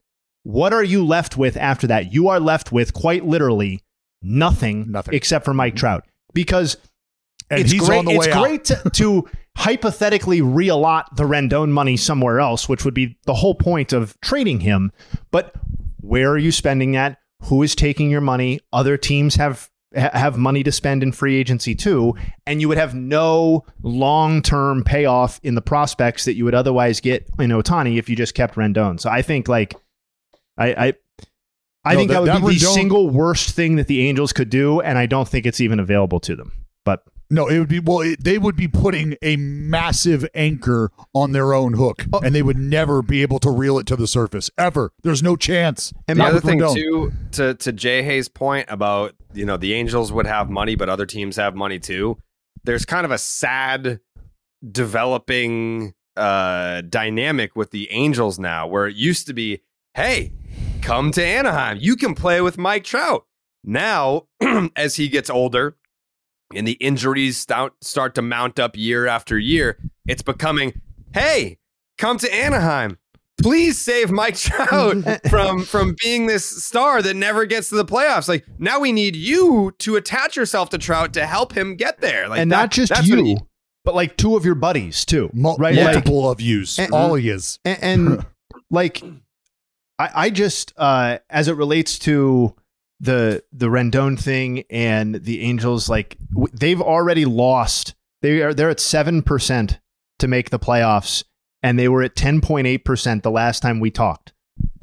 [0.45, 2.13] what are you left with after that?
[2.13, 3.83] You are left with quite literally
[4.23, 5.15] nothing, Nothing.
[5.15, 5.81] except for Mike mm-hmm.
[5.81, 6.77] Trout because
[7.51, 8.43] And it's he's great, on the it's out.
[8.43, 13.55] great to, to hypothetically reallot the Rendon money somewhere else, which would be the whole
[13.55, 14.93] point of trading him.
[15.31, 15.55] But
[16.01, 17.19] where are you spending that?
[17.45, 18.61] Who is taking your money?
[18.73, 22.15] Other teams have ha- have money to spend in free agency too,
[22.47, 27.01] and you would have no long term payoff in the prospects that you would otherwise
[27.01, 28.99] get in Ohtani if you just kept Rendon.
[29.01, 29.75] So I think like
[30.59, 30.95] I I,
[31.85, 34.33] I No, think that, that- would be that the single worst thing that the Angels
[34.33, 36.53] could do, and I don't think it's even available to them.
[36.85, 38.01] But No, it would be well.
[38.03, 42.21] It, they would be putting a massive anchor on their own hook, Oh.
[42.23, 44.93] and they would never be able to reel it to the surface ever.
[45.03, 45.93] There's no chance.
[46.07, 46.75] And the other with thing Rendon.
[46.75, 50.89] too, to to Jay Hayes' point about you know the Angels would have money, but
[50.91, 52.19] other teams have money too.
[52.65, 54.01] There's kind of a sad
[54.71, 59.63] developing uh, dynamic with the Angels now, where it used to be,
[59.95, 60.33] hey,
[60.83, 63.25] come to Anaheim, you can play with Mike Trout.
[63.65, 64.27] Now,
[64.77, 65.77] as he gets older
[66.55, 70.81] and the injuries start start to mount up year after year, it's becoming,
[71.15, 71.59] hey,
[71.99, 72.99] come to Anaheim
[73.43, 74.97] please save Mike Trout
[75.31, 78.29] from from being this star that never gets to the playoffs.
[78.29, 82.29] Like now we need you to attach yourself to Trout to help him get there.
[82.29, 83.39] Like and that- not just that's you, he-
[83.85, 85.75] but like two of your buddies too, Mul- right?
[85.75, 87.59] Like, multiple of yous, And- all of yous.
[87.65, 88.27] and, and
[88.71, 89.03] like
[89.99, 92.55] I, I just uh as it relates to
[93.03, 97.95] the the Rendon thing and the Angels, like w- they've already lost.
[98.23, 99.79] They are they're at seven percent
[100.21, 101.25] to make the playoffs,
[101.63, 104.33] and they were at ten point eight percent the last time we talked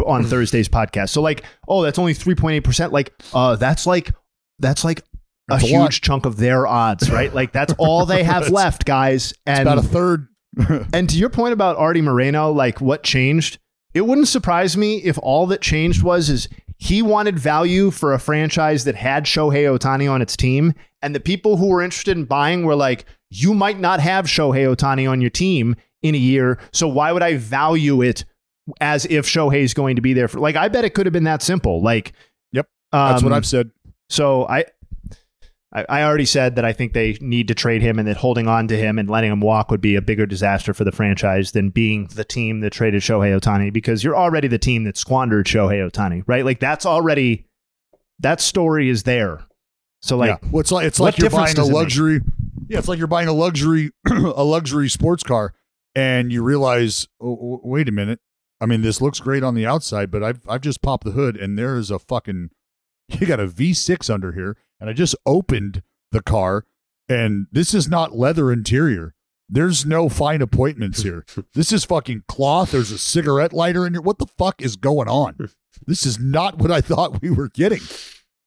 [0.05, 1.09] on Thursday's podcast.
[1.09, 2.91] So like, oh, that's only three point eight percent.
[2.93, 4.11] Like, uh, that's like
[4.59, 4.99] that's like.
[4.99, 5.91] A That's a huge lot.
[5.93, 7.33] chunk of their odds, right?
[7.33, 9.33] Like that's all they have left, guys.
[9.47, 10.27] And About a third.
[10.93, 13.57] and to your point about Arte Moreno, like what changed?
[13.95, 16.47] It wouldn't surprise me if all that changed was is
[16.79, 21.19] he wanted value for a franchise that had Shohei Ohtani on its team, and the
[21.19, 25.19] people who were interested in buying were like, "You might not have Shohei Ohtani on
[25.19, 28.23] your team in a year, so why would I value it
[28.79, 31.13] as if Shohei is going to be there for?" Like, I bet it could have
[31.13, 31.83] been that simple.
[31.83, 32.13] Like,
[32.53, 33.71] Yep, that's what um, I've said.
[34.09, 34.63] so I,
[35.71, 38.47] I, I already said that I think they need to trade him, and that holding
[38.47, 41.51] on to him and letting him walk would be a bigger disaster for the franchise
[41.51, 45.45] than being the team that traded Shohei Ohtani because you're already the team that squandered
[45.45, 46.43] Shohei Ohtani, right?
[46.43, 47.45] Like that's already
[48.19, 49.45] that story is there.
[50.01, 50.49] So like, yeah.
[50.49, 52.21] well, it's like it's like you're buying a it luxury.
[52.67, 55.53] Yeah, it's like you're buying a luxury a luxury sports car,
[55.93, 58.19] and you realize, oh, wait a minute.
[58.61, 61.35] I mean, this looks great on the outside, but I've I've just popped the hood,
[61.35, 62.49] and there is a fucking
[63.09, 66.65] you got a V6 under here, and I just opened the car,
[67.07, 69.13] and this is not leather interior.
[69.47, 71.25] There's no fine appointments here.
[71.53, 72.71] This is fucking cloth.
[72.71, 74.01] There's a cigarette lighter in here.
[74.01, 75.49] What the fuck is going on?
[75.85, 77.81] This is not what I thought we were getting.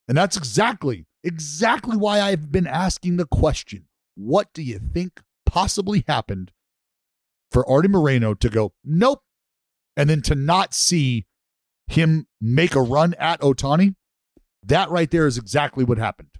[0.07, 6.05] And that's exactly, exactly why I've been asking the question what do you think possibly
[6.07, 6.53] happened
[7.51, 9.23] for Arte Moreno to go, nope,
[9.97, 11.27] and then to not see
[11.87, 13.95] him make a run at Ohtani,
[14.65, 16.31] that right there is exactly what happened.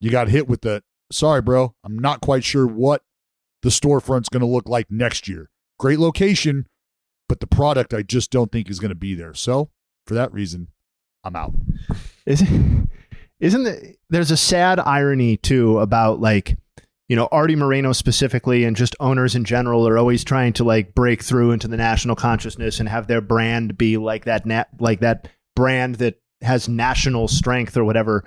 [0.00, 1.74] You got hit with the sorry, bro.
[1.84, 3.02] I'm not quite sure what
[3.62, 5.50] the storefront's going to look like next year.
[5.78, 6.66] Great location,
[7.28, 9.34] but the product I just don't think is going to be there.
[9.34, 9.70] So
[10.06, 10.68] for that reason,
[11.24, 11.54] I'm out.
[12.26, 12.90] Isn't
[13.40, 16.58] isn't the, there's a sad irony too about like
[17.08, 20.94] you know Arte Moreno specifically and just owners in general are always trying to like
[20.94, 25.00] break through into the national consciousness and have their brand be like that nat- like
[25.00, 28.24] that brand that has national strength or whatever.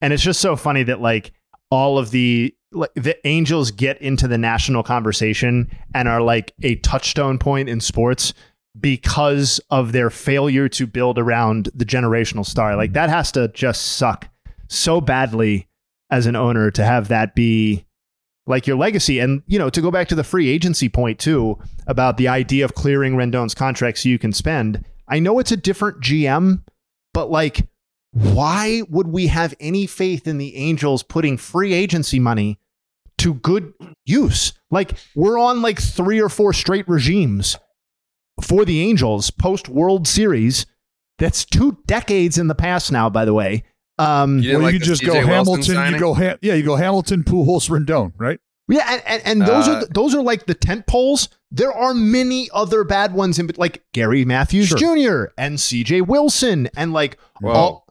[0.00, 1.32] And it's just so funny that like
[1.70, 6.74] all of the like the Angels get into the national conversation and are like a
[6.76, 8.34] touchstone point in sports
[8.78, 12.76] because of their failure to build around the generational star.
[12.76, 12.94] Like mm-hmm.
[12.94, 14.28] that has to just suck
[14.68, 15.68] so badly
[16.10, 17.86] as an owner to have that be
[18.46, 19.20] like your legacy.
[19.20, 22.64] And, you know, to go back to the free agency point too about the idea
[22.64, 24.84] of clearing Rendon's contract so you can spend.
[25.08, 26.62] I know it's a different GM,
[27.14, 27.66] but like,
[28.12, 32.58] why would we have any faith in the Angels putting free agency money
[33.18, 33.72] to good
[34.04, 34.52] use?
[34.70, 37.56] Like, we're on like three or four straight regimes
[38.42, 40.66] for the Angels post World Series.
[41.18, 43.64] That's two decades in the past now, by the way.
[43.98, 45.94] Um, You didn't like you just go Wilson Hamilton.
[45.94, 46.54] You go ha- yeah.
[46.54, 48.12] You go Hamilton, Pujols, Rendon.
[48.18, 48.40] Right.
[48.68, 51.28] Yeah, and, and, and those Uh, are the, those are like the tent poles.
[51.50, 55.26] There are many other bad ones in, like Gary Matthews Jr.
[55.36, 56.00] and C.J.
[56.02, 57.52] Wilson, and like Whoa.
[57.52, 57.86] all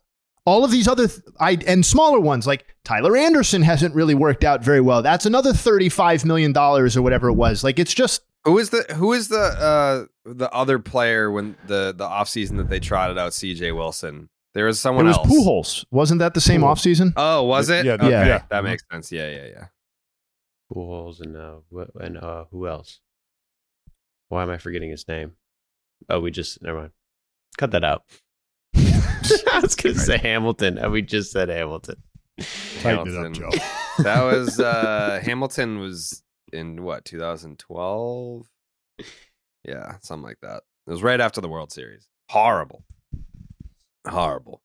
[0.46, 4.44] all of these other th- I and smaller ones like Tyler Anderson hasn't really worked
[4.44, 5.02] out very well.
[5.02, 7.64] That's another thirty five million dollars or whatever it was.
[7.64, 11.94] Like it's just Who is the who is the uh the other player when the
[11.96, 14.28] the offseason that they trotted out CJ Wilson?
[14.54, 15.28] There was someone it was else.
[15.30, 15.86] Pujols.
[15.92, 16.98] Wasn't that the same Pujols.
[17.00, 17.14] offseason?
[17.16, 17.86] Oh, was it?
[17.86, 18.42] Yeah, Okay, yeah.
[18.50, 19.12] That makes sense.
[19.12, 19.66] Yeah, yeah, yeah.
[20.74, 23.00] Pujols and uh, wh- and uh, who else?
[24.30, 25.34] Why am I forgetting his name?
[26.10, 26.92] Oh, we just never mind.
[27.58, 28.04] Cut that out.
[28.76, 32.02] I was gonna say Hamilton, and we just said Hamilton.
[32.82, 33.50] Tighten it up, Joe.
[34.00, 38.48] That was uh Hamilton was in what 2012.
[39.64, 40.64] Yeah, something like that.
[40.88, 42.08] It was right after the World Series.
[42.30, 42.84] Horrible,
[44.08, 44.64] horrible.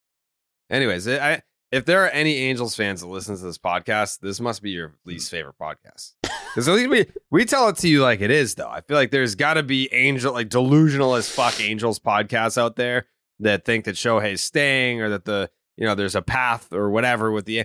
[0.70, 4.62] Anyways, I if there are any Angels fans that listen to this podcast, this must
[4.62, 6.14] be your least favorite podcast.
[6.22, 8.68] Because at least we we tell it to you like it is, though.
[8.68, 12.76] I feel like there's got to be angel like delusional as fuck Angels podcasts out
[12.76, 13.06] there
[13.40, 17.30] that think that Shohei's staying or that the you know there's a path or whatever
[17.30, 17.64] with the.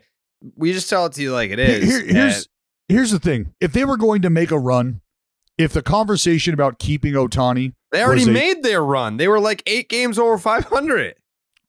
[0.55, 1.83] We just tell it to you like it is.
[1.85, 2.47] Here- here's and-
[2.89, 4.99] here's the thing: if they were going to make a run,
[5.57, 9.15] if the conversation about keeping Ohtani, they already a- made their run.
[9.17, 11.15] They were like eight games over 500.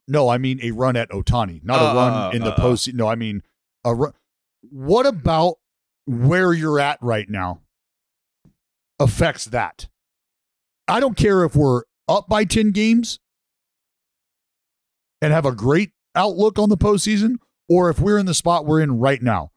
[0.06, 2.54] No, I mean a run at Ohtani, not Uh, a run uh, in the uh,
[2.54, 2.60] uh.
[2.60, 2.92] post.
[2.92, 3.42] No, I mean
[3.84, 4.12] a run.
[4.70, 5.56] What about
[6.06, 7.60] where you're at right now
[8.98, 9.88] affects that?
[10.86, 13.18] I don't care if we're up by ten games
[15.22, 17.36] and have a great outlook on the postseason,
[17.68, 19.50] or if we're in the spot we're in right now.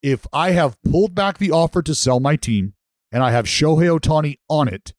[0.00, 2.74] If I have pulled back the offer to sell my team
[3.10, 4.94] and I have Shohei Ohtani on it,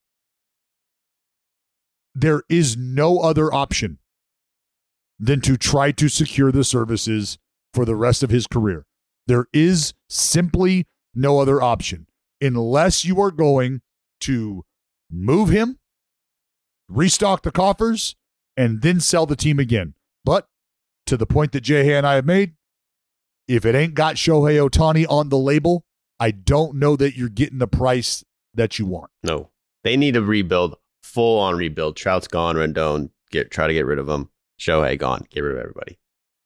[2.14, 4.00] there is no other option
[5.20, 7.38] than to try to secure the services
[7.74, 8.86] for the rest of his career.
[9.28, 12.08] There is simply no other option
[12.42, 13.82] unless you are going
[14.22, 14.64] to
[15.12, 15.78] move him,
[16.88, 18.16] restock the coffers,
[18.56, 19.94] and then sell the team again.
[20.24, 20.48] But
[21.06, 22.54] to the point that Jay and I have made,
[23.48, 25.84] if it ain't got Shohei Ohtani on the label,
[26.20, 29.10] I don't know that you're getting the price that you want.
[29.24, 29.50] No,
[29.84, 31.96] they need to rebuild, full on rebuild.
[31.96, 34.30] Trout's gone, Rendon, get try to get rid of him.
[34.60, 35.98] Shohei gone, get rid of everybody.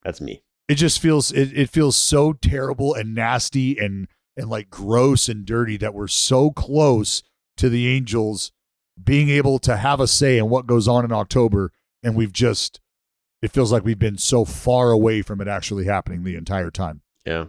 [0.04, 0.44] That's me.
[0.70, 5.46] It just feels it, it feels so terrible and nasty and and like gross and
[5.46, 7.22] dirty that we're so close
[7.58, 8.52] to the Angels
[9.04, 11.72] being able to have a say in what goes on in October
[12.02, 12.80] and we've just
[13.42, 17.02] it feels like we've been so far away from it actually happening the entire time.
[17.26, 17.46] Yeah.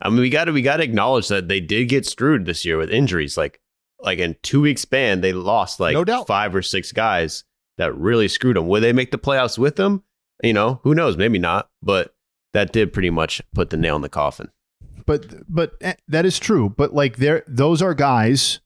[0.00, 2.64] I mean, we got to we got to acknowledge that they did get screwed this
[2.64, 3.36] year with injuries.
[3.36, 3.60] Like,
[4.00, 6.26] like in two weeks span, they lost like No doubt.
[6.26, 7.44] five or six guys
[7.78, 8.66] that really screwed them.
[8.68, 10.02] Would they make the playoffs with them?
[10.42, 11.16] You know, who knows?
[11.16, 11.70] Maybe not.
[11.82, 12.14] But
[12.52, 14.50] that did pretty much put the nail in the coffin.
[15.04, 16.70] but but eh, that is true.
[16.70, 18.60] But like there, those are guys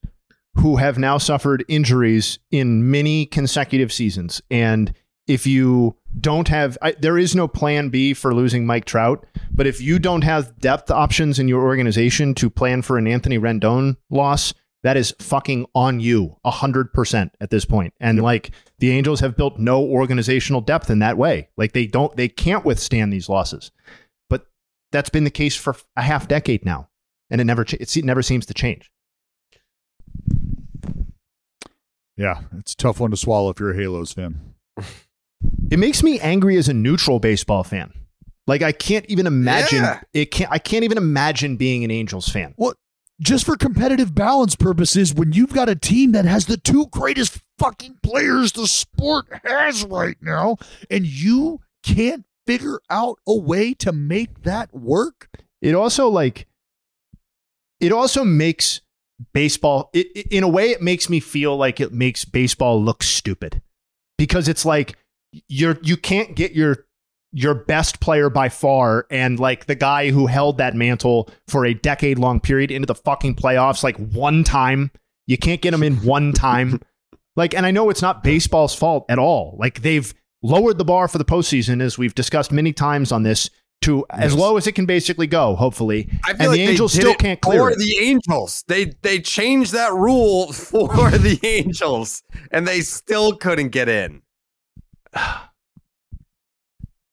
[0.55, 4.93] who have now suffered injuries in many consecutive seasons, and
[5.27, 9.25] if you don't have, I, there is no plan B for losing Mike Trout.
[9.51, 13.37] But if you don't have depth options in your organization to plan for an Anthony
[13.39, 14.53] Rendon loss,
[14.83, 17.93] that is fucking on you a hundred percent at this point.
[17.99, 21.49] And like the Angels have built no organizational depth in that way.
[21.57, 23.71] Like they don't, they can't withstand these losses.
[24.29, 24.47] But
[24.91, 26.89] that's been the case for a half decade now,
[27.29, 28.89] and it never, it never seems to change.
[32.17, 34.53] Yeah, it's a tough one to swallow if you're a Halos fan.
[35.71, 37.91] it makes me angry as a neutral baseball fan.
[38.47, 40.01] Like I can't even imagine Yeah.
[40.13, 42.53] it can't I can't even imagine being an Angels fan.
[42.57, 42.73] Well,
[43.21, 47.39] just for competitive balance purposes, when you've got a team that has the two greatest
[47.59, 50.57] fucking players the sport has right now,
[50.89, 55.29] and you can't figure out a way to make that work,
[55.61, 56.47] It also like
[57.79, 58.81] it also makes
[59.33, 63.03] baseball it, it- in a way it makes me feel like it makes baseball look
[63.03, 63.61] stupid.
[64.17, 64.97] Because it's like
[65.47, 66.85] you're you can't get your
[67.33, 71.73] your best player by far and like the guy who held that mantle for a
[71.73, 74.91] decade long period into the fucking playoffs like one time
[75.27, 76.79] you can't get him in one time
[77.35, 80.13] like and i know it's not baseball's fault at all like they've
[80.43, 83.49] lowered the bar for the postseason as we've discussed many times on this
[83.81, 86.93] to as low as it can basically go hopefully I and feel like the angels
[86.93, 87.79] still can't clear for it.
[87.79, 88.63] the Angels.
[88.67, 92.21] They they changed that rule for the Angels,
[92.51, 94.21] and they still couldn't get in.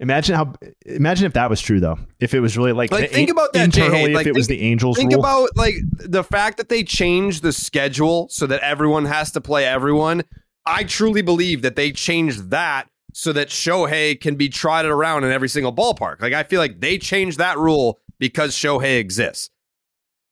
[0.01, 0.53] Imagine how.
[0.87, 1.99] Imagine if that was true, though.
[2.21, 3.85] If it was really like, Like, think about that, Jay.
[3.85, 4.15] internally.
[4.15, 6.85] Like, if it was think- the Angels Think rule, about like the fact that they
[6.85, 10.23] changed the schedule so that everyone has to play everyone.
[10.65, 15.33] I truly believe that they changed that so that Shohei can be trotted around in
[15.33, 16.21] every single ballpark.
[16.21, 19.51] Like I feel like they changed that rule because Shohei exists.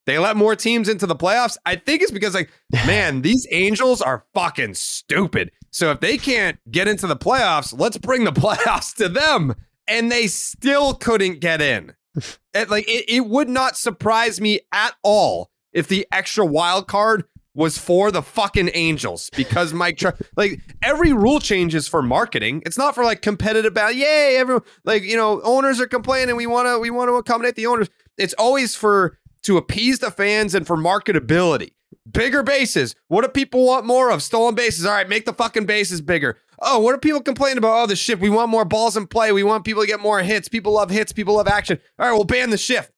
[0.04, 1.56] They let more teams into the playoffs.
[1.66, 2.50] I think it's because like,
[2.86, 5.50] man, these Angels are fucking stupid.
[5.76, 9.54] So if they can't get into the playoffs, let's bring the playoffs to them.
[9.86, 11.94] And they still couldn't get in.
[12.54, 17.24] It, like it, it would not surprise me at all if the extra wild card
[17.54, 22.62] was for the fucking Angels because Mike Trout, like every rule change is for marketing.
[22.64, 23.94] It's not for like competitive battle.
[23.94, 26.36] Yay, everyone like you know owners are complaining.
[26.36, 27.90] We want to we want to accommodate the owners.
[28.16, 31.72] It's always for to appease the fans and for marketability.
[32.10, 32.94] Bigger bases.
[33.08, 34.22] What do people want more of?
[34.22, 34.86] Stolen bases.
[34.86, 36.38] All right, make the fucking bases bigger.
[36.60, 37.82] Oh, what do people complain about?
[37.82, 38.22] Oh, the shift.
[38.22, 39.32] We want more balls in play.
[39.32, 40.48] We want people to get more hits.
[40.48, 41.12] People love hits.
[41.12, 41.78] People love action.
[41.98, 42.90] All right, we'll ban the shift.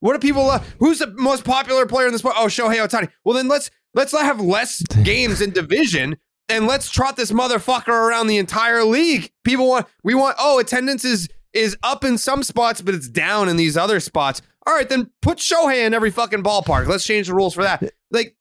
[0.00, 0.74] What do people love?
[0.78, 2.34] Who's the most popular player in the sport?
[2.38, 3.08] Oh, Shohei Ohtani.
[3.24, 6.16] Well, then let's let's not have less games in division
[6.48, 9.32] and let's trot this motherfucker around the entire league.
[9.44, 13.48] People want we want oh, attendance is is up in some spots, but it's down
[13.48, 14.42] in these other spots.
[14.66, 16.86] All right, then put Shohei in every fucking ballpark.
[16.86, 17.82] Let's change the rules for that.
[18.10, 18.36] Like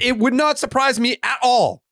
[0.00, 1.82] it would not surprise me at all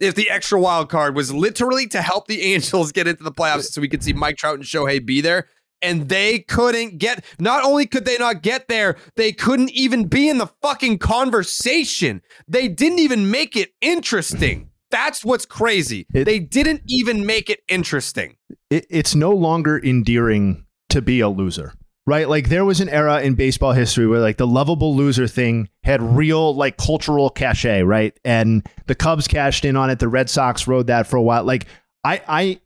[0.00, 3.70] if the extra wild card was literally to help the Angels get into the playoffs
[3.70, 5.46] so we could see Mike Trout and Shohei be there.
[5.82, 10.28] And they couldn't get, not only could they not get there, they couldn't even be
[10.28, 12.20] in the fucking conversation.
[12.46, 14.70] They didn't even make it interesting.
[14.90, 16.06] That's what's crazy.
[16.12, 18.36] they didn't even make it interesting.
[18.68, 21.72] it, it's no longer endearing to be a loser,
[22.06, 22.28] right?
[22.28, 26.02] Like there was an era in baseball history where like the lovable loser thing had
[26.02, 28.18] real like cultural cachet, right?
[28.24, 29.98] And the Cubs cashed in on it.
[29.98, 31.44] The Red Sox rode that for a while.
[31.44, 31.66] Like
[32.04, 32.60] I, I,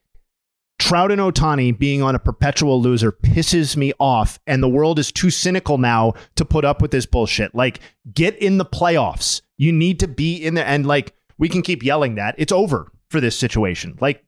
[0.79, 5.13] Trout and Ohtani being on a perpetual loser pisses me off, and the world is
[5.13, 7.55] too cynical now to put up with this bullshit.
[7.55, 7.81] Like,
[8.13, 9.41] get in the playoffs.
[9.57, 12.91] You need to be in there, and like we can keep yelling that it's over
[13.09, 13.97] for this situation.
[14.01, 14.25] Like,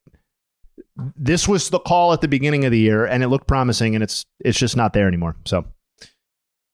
[1.16, 4.02] this was the call at the beginning of the year, and it looked promising, and
[4.04, 5.36] it's it's just not there anymore.
[5.44, 5.64] So,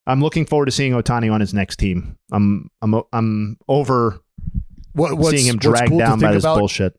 [0.07, 2.17] I'm looking forward to seeing Ohtani on his next team.
[2.33, 4.21] I'm I'm I'm over
[4.93, 6.95] What, seeing him dragged cool down by this about- bullshit.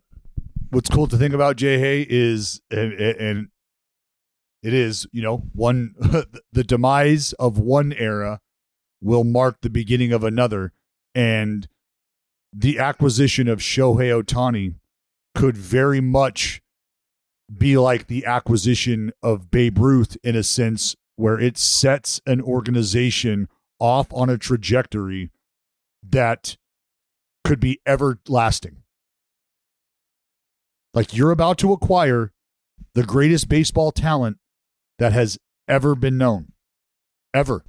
[0.71, 3.47] what's cool to think about Jay Hay is and, and
[4.63, 5.93] it is you know one
[6.51, 8.39] the demise of one era
[9.01, 10.73] will mark the beginning of another
[11.13, 11.67] and
[12.51, 14.75] the acquisition of Shohei Ohtani
[15.35, 16.61] could very much
[17.57, 23.47] be like the acquisition of Babe Ruth in a sense where it sets an organization
[23.79, 25.31] off on a trajectory
[26.07, 26.57] that
[27.43, 28.77] could be everlasting.
[30.93, 32.31] Like you're about to acquire
[32.95, 34.37] the greatest baseball talent
[34.99, 35.37] that has
[35.67, 36.51] ever been known.
[37.33, 37.63] Ever.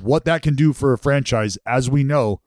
[0.00, 2.40] What that can do for a franchise, as we know,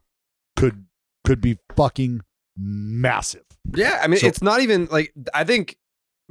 [0.56, 0.86] could
[1.26, 2.22] could be fucking
[2.58, 3.44] massive.
[3.76, 5.76] Yeah, I mean, So- it's not even like I think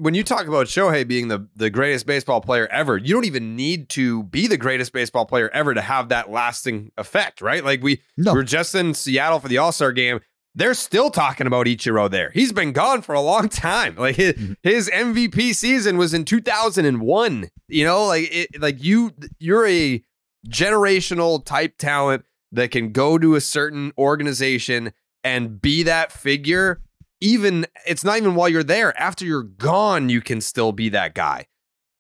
[0.02, 3.54] when you talk about Shohei being the the greatest baseball player ever, you don't even
[3.54, 7.64] need to be the greatest baseball player ever to have that lasting effect, right?
[7.64, 8.34] Like we No.
[8.34, 10.18] we're just in Seattle for the All Star game.
[10.56, 12.30] They're still talking about Ichiro there.
[12.30, 13.94] He's been gone for a long time.
[13.98, 14.54] Like mm-hmm.
[14.64, 17.48] his, his MVP season was in 2001.
[17.68, 20.02] You know, like it, like you you're a
[20.48, 24.92] generational type talent that can go to a certain organization
[25.22, 26.80] and be that figure
[27.22, 31.14] even it's not even while you're there after you're gone you can still be that
[31.14, 31.46] guy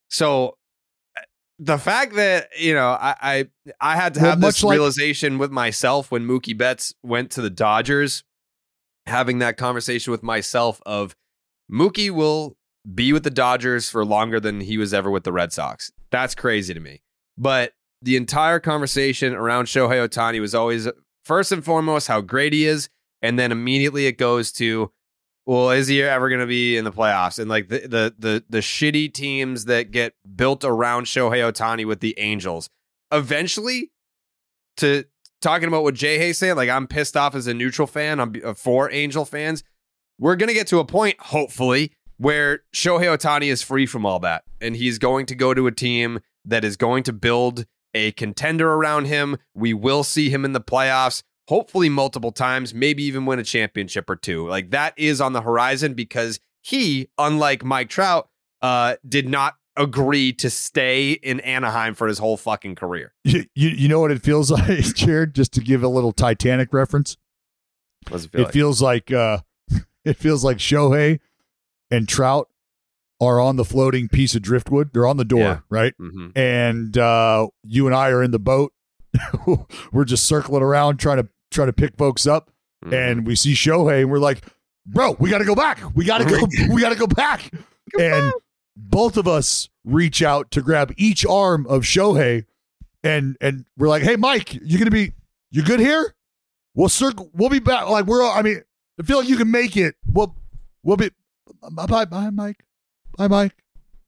[0.08, 0.56] so
[1.16, 1.20] uh,
[1.58, 3.46] the fact that you know i i,
[3.80, 7.30] I had to Well, have this much like- realization with myself when mookie betts went
[7.32, 8.24] to the dodgers
[9.06, 11.16] having that conversation with myself of
[11.70, 12.56] Mookie will
[12.94, 15.90] be with the Dodgers for longer than he was ever with the Red Sox.
[16.12, 17.02] That's crazy to me.
[17.36, 20.86] But the entire conversation around Shohei Ohtani was always
[21.24, 22.90] first and foremost how great he is,
[23.22, 24.92] and then immediately it goes to,
[25.46, 27.38] well, is he ever going to be in the playoffs?
[27.38, 32.00] And like the, the the the shitty teams that get built around Shohei Ohtani with
[32.00, 32.68] the Angels,
[33.10, 33.90] eventually,
[34.76, 35.04] to
[35.40, 38.20] talking about what Jay Hay said, like I'm pissed off as a neutral fan.
[38.20, 39.64] I'm uh, for Angel fans.
[40.18, 44.44] We're gonna get to a point, hopefully, where Shohei Ohtani is free from all that,
[44.60, 48.72] and he's going to go to a team that is going to build a contender
[48.72, 49.36] around him.
[49.54, 54.08] We will see him in the playoffs, hopefully multiple times, maybe even win a championship
[54.08, 54.48] or two.
[54.48, 58.28] Like that is on the horizon because he, unlike Mike Trout,
[58.60, 63.12] uh, did not agree to stay in Anaheim for his whole fucking career.
[63.24, 65.34] You, you, you know what it feels like, Jared?
[65.34, 67.16] Just to give a little Titanic reference.
[68.10, 68.52] It feel It like?
[68.52, 69.38] feels like uh,
[70.04, 71.20] it feels like Shohei
[71.90, 72.48] and Trout
[73.20, 74.92] are on the floating piece of driftwood.
[74.92, 75.58] They're on the door, Yeah.
[75.70, 75.94] right?
[76.00, 76.32] Mhm.
[76.36, 78.72] And uh, you and I are in the boat.
[79.92, 82.50] we're just circling around trying to trying to pick folks up,
[82.84, 82.92] Mhm.
[83.10, 84.42] and we see Shohei, and we're like,
[84.86, 85.80] "Bro, we got to go back.
[85.94, 86.38] We got to go.
[86.74, 87.50] we got to go back."
[87.98, 88.32] and
[88.76, 92.46] both of us reach out to grab each arm of Shohei,
[93.04, 95.12] and and we're like, "Hey, Mike, you gonna be
[95.50, 96.14] you good here?
[96.74, 97.30] We'll circle.
[97.34, 97.88] We'll be back.
[97.88, 98.22] Like we're.
[98.24, 98.62] I mean,
[98.98, 99.94] I feel like you can make it.
[100.10, 100.34] We'll
[100.82, 101.10] we'll be.
[101.70, 102.64] Bye, bye, bye, Mike.
[103.18, 103.52] Bye, Mike.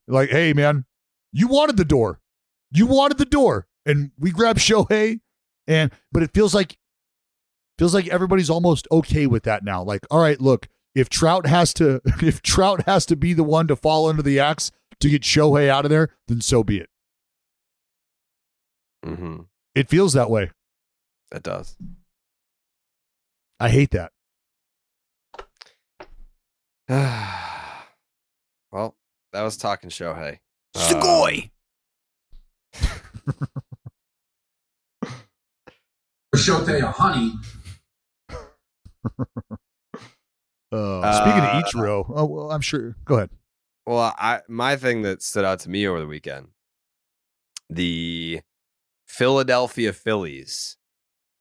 [0.08, 0.86] Like, hey, man,
[1.32, 2.20] you wanted the door.
[2.72, 5.20] You wanted the door, and we grab Shohei,
[5.66, 6.78] and but it feels like
[7.78, 9.82] feels like everybody's almost okay with that now.
[9.82, 13.66] Like, all right, look, if Trout has to if Trout has to be the one
[13.68, 14.70] to fall under the axe
[15.00, 16.88] to get Shohei out of there, then so be it.
[19.04, 19.46] Mhm.
[19.74, 20.50] It feels that way.
[21.34, 21.76] It does.
[23.58, 24.12] I hate that.
[28.72, 28.94] well,
[29.32, 30.38] that was talking Shohei.
[30.74, 31.50] Uh, Sugoi.
[36.36, 37.32] Shote or honey.
[40.72, 42.96] Uh, speaking of Ichiro, oh well, I'm sure.
[43.04, 43.30] Go ahead.
[43.86, 46.48] Well, I my thing that stood out to me over the weekend,
[47.70, 48.40] the
[49.06, 50.76] Philadelphia Phillies,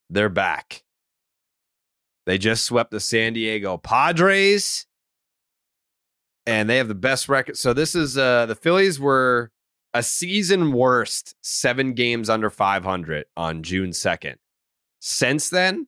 [0.08, 0.84] they're back.
[2.28, 4.86] They just swept the San Diego Padres,
[6.46, 7.58] and they have the best record.
[7.58, 9.52] So this is uh the Phillies were
[9.96, 14.36] a season worst, seven games under 500 on June 2nd.
[15.06, 15.88] Since then,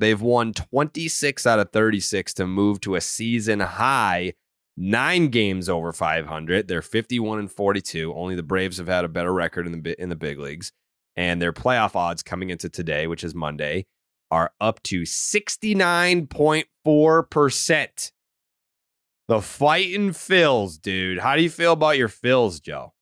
[0.00, 4.32] they've won 26 out of 36 to move to a season high
[4.76, 6.66] nine games over 500.
[6.66, 8.12] They're 51 and 42.
[8.12, 10.72] Only the Braves have had a better record in the in the big leagues,
[11.14, 13.86] and their playoff odds coming into today, which is Monday,
[14.32, 18.10] are up to 69.4 percent.
[19.28, 21.20] The fighting Phils, dude.
[21.20, 22.92] How do you feel about your Phils, Joe?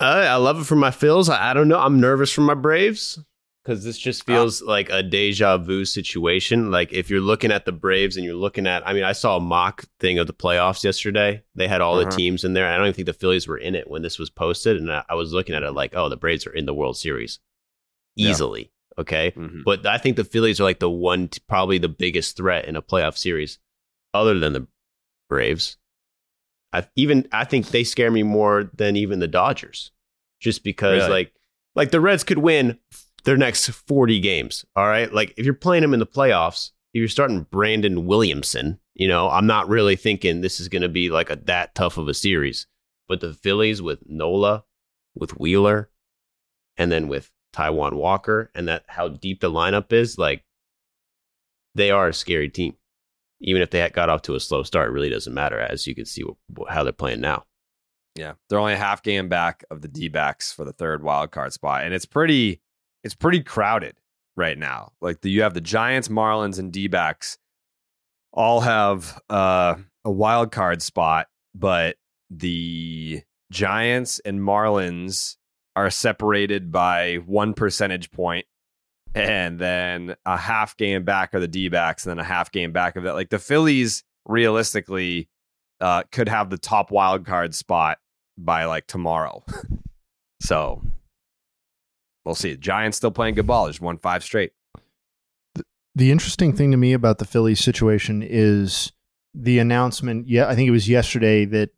[0.00, 1.28] Uh, I love it for my Phils.
[1.28, 1.80] I, I don't know.
[1.80, 3.18] I'm nervous for my Braves
[3.62, 6.70] because this just feels like a deja vu situation.
[6.70, 9.36] Like if you're looking at the Braves and you're looking at, I mean, I saw
[9.36, 11.42] a mock thing of the playoffs yesterday.
[11.54, 12.08] They had all Uh-huh.
[12.10, 12.66] the teams in there.
[12.66, 15.04] I don't even think the Phillies were in it when this was posted, and I,
[15.10, 17.38] I was looking at it like, oh, the Braves are in the World Series
[18.16, 18.30] Yeah.
[18.30, 18.70] easily.
[18.98, 19.62] Okay, Mhm.
[19.64, 22.76] but I think the Phillies are like the one, t- probably the biggest threat in
[22.76, 23.58] a playoff series,
[24.12, 24.66] other than the
[25.28, 25.76] Braves.
[26.72, 29.90] I even I think they scare me more than even the Dodgers,
[30.40, 31.10] just because Really?
[31.10, 31.34] like
[31.76, 32.78] like the Reds could win
[33.24, 34.64] their next forty games.
[34.76, 38.78] All right, like if you're playing them in the playoffs, if you're starting Brandon Williamson,
[38.94, 41.98] you know I'm not really thinking this is going to be like a that tough
[41.98, 42.66] of a series.
[43.08, 44.64] But the Phillies with Nola,
[45.14, 45.90] with Wheeler,
[46.76, 50.44] and then with Taijuan Walker, and that how deep the lineup is, like
[51.74, 52.76] they are a scary team.
[53.40, 55.94] Even if they got off to a slow start, it really doesn't matter, as you
[55.94, 56.22] can see
[56.68, 57.44] how they're playing now.
[58.14, 61.30] Yeah, they're only a half game back of the D backs for the third wild
[61.30, 62.60] card spot, and it's pretty,
[63.04, 63.96] it's pretty crowded
[64.36, 64.92] right now.
[65.00, 66.88] Like the, you have the Giants, Marlins, and D
[68.32, 71.96] all have uh, a wild card spot, but
[72.30, 75.36] the Giants and Marlins
[75.76, 78.46] are separated by one percentage point,
[79.14, 82.96] and then a half game back are the D and then a half game back
[82.96, 83.14] of that.
[83.14, 85.28] Like the Phillies, realistically,
[85.80, 87.98] uh, could have the top wild card spot
[88.38, 89.44] by like tomorrow.
[90.40, 90.82] so
[92.30, 92.56] we'll see.
[92.56, 93.66] Giants still playing good ball.
[93.66, 94.52] Just won five straight.
[95.96, 98.92] The interesting thing to me about the Phillies situation is
[99.34, 100.28] the announcement.
[100.28, 101.70] Yeah, I think it was yesterday that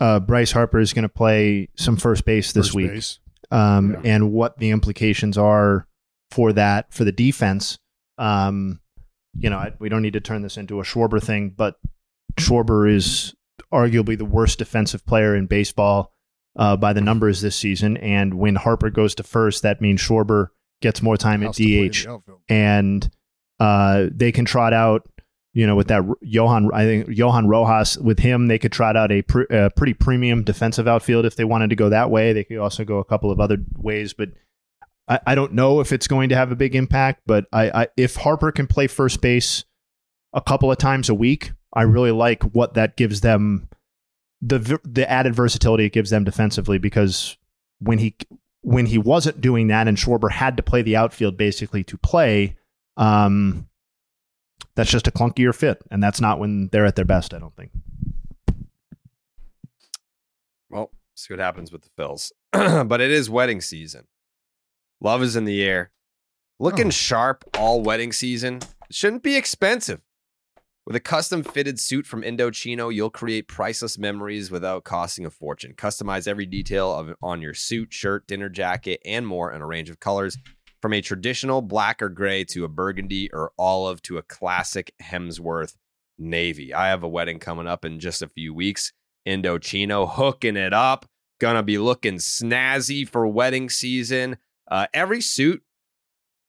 [0.00, 3.18] uh, Bryce Harper is going to play some first base this First week, base.
[3.50, 4.00] um, Yeah.
[4.04, 5.88] and what the implications are
[6.30, 7.78] for that for the defense.
[8.18, 8.80] Um,
[9.36, 11.74] you know, I, we don't need to turn this into a Schwarber thing, but
[12.38, 13.34] Schwarber is
[13.72, 16.12] arguably the worst defensive player in baseball
[16.56, 17.96] uh, by the numbers this season.
[17.98, 20.48] And when Harper goes to first, that means Schwarber
[20.80, 22.06] gets more time at Has to play in DH,
[22.48, 23.10] and
[23.60, 25.08] uh, they can trot out.
[25.52, 29.10] You know, with that Johan, I think Johan Rojas, with him, they could trot out
[29.10, 32.34] a, pr- a pretty premium defensive outfield if they wanted to go that way.
[32.34, 34.32] They could also go a couple of other ways, but
[35.08, 37.22] I, I don't know if it's going to have a big impact.
[37.24, 39.64] But I, I, if Harper can play first base
[40.34, 43.70] a couple of times a week, I really like what that gives them
[44.42, 47.36] the the added versatility it gives them defensively because
[47.80, 48.14] when he
[48.62, 52.56] when he wasn't doing that and Schwarber had to play the outfield basically to play,
[52.96, 53.68] um,
[54.74, 57.32] that's just a clunkier fit, and that's not when they're at their best.
[57.32, 57.70] I don't think.
[60.70, 62.32] Well, see what happens with the Phils.
[62.88, 64.06] but it is wedding season.
[65.00, 65.90] Love is in the air.
[66.58, 66.90] Looking Oh.
[66.90, 68.60] sharp all wedding season.
[68.90, 70.00] Shouldn't be expensive.
[70.86, 75.74] With a custom fitted suit from Indochino, you'll create priceless memories without costing a fortune.
[75.74, 79.90] Customize every detail of on your suit, shirt, dinner jacket, and more in a range
[79.90, 80.38] of colors.
[80.80, 85.74] From a traditional black or gray to a burgundy or olive to a classic Hemsworth
[86.18, 86.72] navy.
[86.72, 88.92] I have a wedding coming up in just a few weeks.
[89.26, 91.04] Indochino hooking it up.
[91.40, 94.36] Gonna be looking snazzy for wedding season.
[94.70, 95.64] Uh, every suit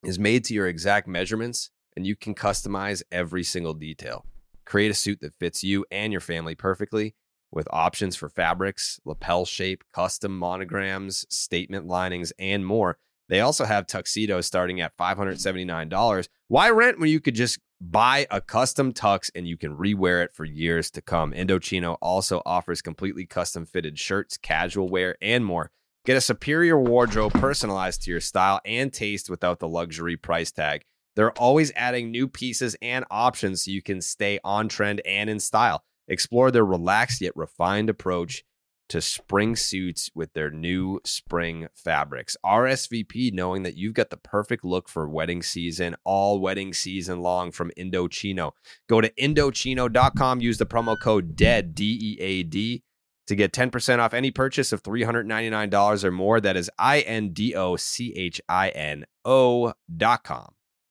[0.04, 4.24] is made to your exact measurements, and you can customize every single detail.
[4.66, 7.16] Create a suit that fits you and your family perfectly
[7.52, 13.00] with options for fabrics, lapel shape, custom monograms, statement linings, and more.
[13.30, 16.28] They also have tuxedos starting at $579.
[16.50, 20.34] Why rent when you could just buy a custom tux and you can rewear it
[20.34, 21.34] for years to come?
[21.34, 25.72] Indochino also offers completely custom fitted shirts, casual wear, and more.
[26.06, 30.84] Get a superior wardrobe personalized to your style and taste without the luxury price tag.
[31.18, 35.40] They're always adding new pieces and options so you can stay on trend and in
[35.40, 35.84] style.
[36.08, 38.44] Explore their relaxed yet refined approach
[38.90, 42.38] to spring suits with their new spring fabrics.
[42.46, 47.52] RSVP knowing that you've got the perfect look for wedding season, all wedding season long
[47.52, 48.52] from Indochino.
[48.88, 52.84] Go to Indochino.com, use the promo code DEAD, D E A D,
[53.26, 56.40] to get 10% off any purchase of $399 or more.
[56.40, 60.54] That is I N D O C H I N O.com.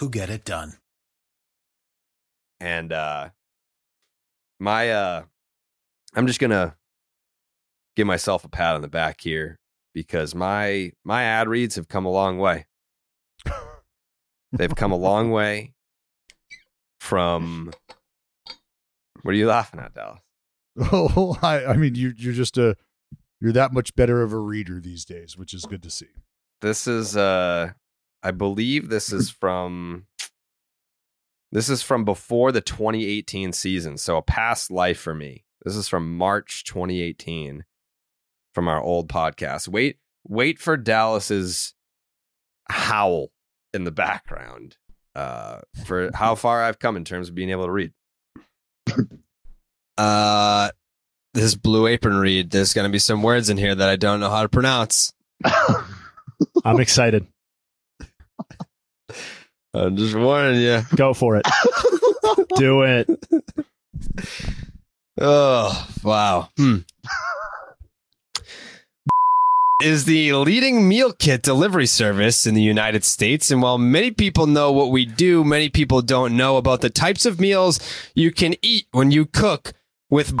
[0.00, 0.76] who get it done.
[2.58, 3.30] and uh
[4.58, 5.22] my uh
[6.14, 6.76] i'm just gonna
[7.96, 9.58] give myself a pat on the back here
[9.94, 12.66] because my my ad reads have come a long way
[14.52, 15.72] they've come a long way
[17.00, 17.70] from
[19.22, 20.20] what are you laughing at dallas
[20.92, 22.76] Oh, I, I mean, you, you're just a,
[23.40, 26.06] you're that much better of a reader these days, which is good to see.
[26.62, 27.72] this is uh
[28.22, 30.06] i believe this is from
[31.52, 35.44] this is from before the 2018 season so a past life for me.
[35.64, 37.64] This is from march 2018
[38.54, 39.68] from our old podcast.
[39.68, 41.74] Wait wait for dallas's
[42.68, 43.30] howl
[43.72, 44.76] in the background
[45.14, 47.92] uh for how far i've come in terms of being able to read.
[49.98, 50.70] Uh
[51.34, 54.20] this blue apron read there's going to be some words in here that i don't
[54.20, 55.12] know how to pronounce.
[56.64, 57.26] I'm excited.
[59.74, 61.46] i'm just warning you Go for it.
[62.56, 63.08] Do it.
[65.22, 66.48] Oh, wow.
[66.56, 66.78] Hmm.
[69.82, 73.50] Is the leading meal kit delivery service in the United States.
[73.50, 77.26] And while many people know what we do, many people don't know about the types
[77.26, 77.78] of meals
[78.14, 79.74] you can eat when you cook
[80.08, 80.34] with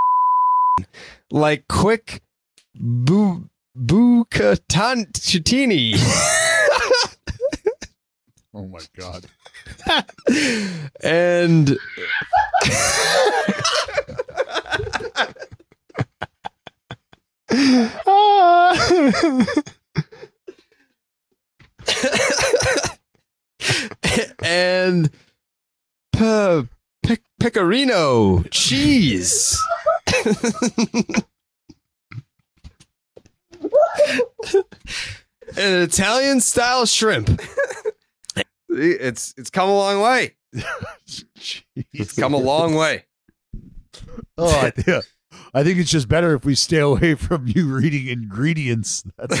[1.30, 2.22] like quick
[2.74, 3.44] bu-
[3.78, 5.10] bucatini.
[8.52, 9.26] Oh my god.
[11.02, 11.78] and
[24.42, 25.10] and
[26.12, 26.62] pe-
[27.02, 29.58] pe- pecorino cheese.
[35.56, 37.40] An Italian style shrimp.
[38.70, 40.36] It's it's come a long way.
[41.92, 43.04] It's come a long way.
[44.38, 45.00] Oh, I, yeah.
[45.54, 49.04] I think it's just better if we stay away from you reading ingredients.
[49.18, 49.40] That's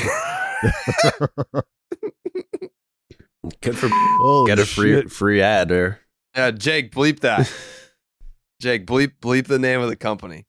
[3.62, 5.10] Good for Holy get a free shit.
[5.10, 6.00] free ad or
[6.36, 7.50] Yeah, Jake, bleep that.
[8.60, 10.46] Jake, bleep bleep the name of the company.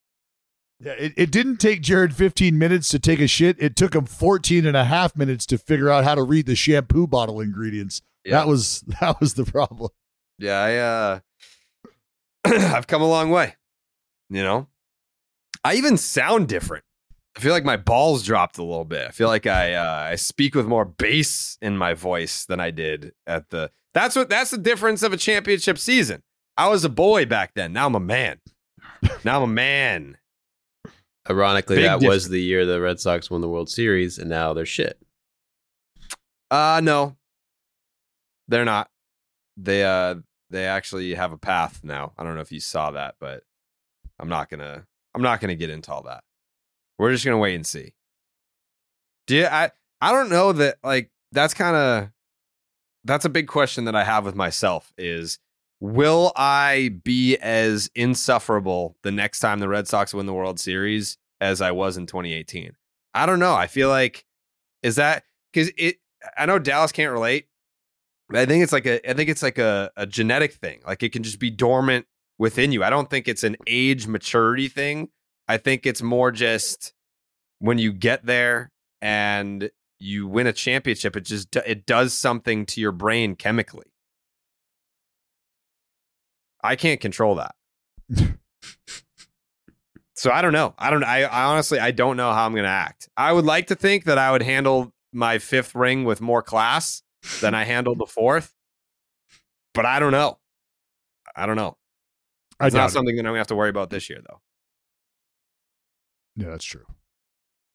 [0.80, 3.56] Yeah, it, it didn't take Jared 15 minutes to take a shit.
[3.60, 6.56] It took him 14 and a half minutes to figure out how to read the
[6.56, 8.02] shampoo bottle ingredients.
[8.26, 8.40] Yeah.
[8.40, 9.90] That was that was the problem.
[10.40, 11.20] Yeah, I uh
[12.76, 13.56] I've come a long way.
[14.30, 14.68] You know?
[15.64, 16.86] I even sound different.
[17.36, 19.08] I feel like my balls dropped a little bit.
[19.08, 22.72] I feel like I uh I speak with more bass in my voice than I
[22.72, 26.24] did at the That's what that's the difference of a championship season.
[26.58, 27.74] I was a boy back then.
[27.74, 28.40] Now I'm a man.
[29.24, 30.18] Now I'm a man.
[31.30, 34.54] Ironically, Big that was the year the Red Sox won the World Series, and now
[34.54, 35.00] they're shit.
[36.50, 37.16] Uh no.
[38.52, 38.90] They're not.
[39.56, 40.16] They uh
[40.50, 42.12] they actually have a path now.
[42.18, 43.44] I don't know if you saw that, but
[44.20, 44.86] I'm not gonna
[45.16, 46.24] I'm not gonna get into all that.
[47.00, 47.94] We're just gonna wait and see.
[49.26, 49.72] Do you, I
[50.02, 52.10] I don't know that like that's kind of
[53.06, 55.40] that's a big question that I have with myself is
[55.80, 61.18] will I be as insufferable the next time the Red Sox win the World Series
[61.40, 62.74] as I was in 2018?
[63.14, 63.56] I don't know.
[63.56, 64.26] I feel like
[64.84, 65.24] is that
[65.54, 66.00] because it
[66.38, 67.48] I know Dallas can't relate.
[68.34, 70.82] I think it's like a I think it's like a, a genetic thing.
[70.86, 72.06] Like it can just be dormant
[72.38, 72.84] within you.
[72.84, 75.10] I don't think it's an age maturity thing.
[75.48, 76.94] I think it's more just
[77.60, 78.72] when you get there
[79.02, 79.70] and
[80.00, 83.86] you win a championship, it just it does something to your brain chemically.
[86.64, 87.56] I can't control that.
[90.16, 90.74] so I don't know.
[90.78, 93.10] I don't I, I honestly I don't know how I'm going to act.
[93.18, 97.04] I would like to think that I would handle my fifth ring with more class
[97.42, 98.54] than I handled the fourth.
[99.74, 100.40] But I don't know.
[101.36, 101.78] I don't know.
[102.62, 102.94] It's not it.
[102.94, 104.42] something that I'm to have to worry about this year though.
[106.36, 106.86] Yeah, that's true.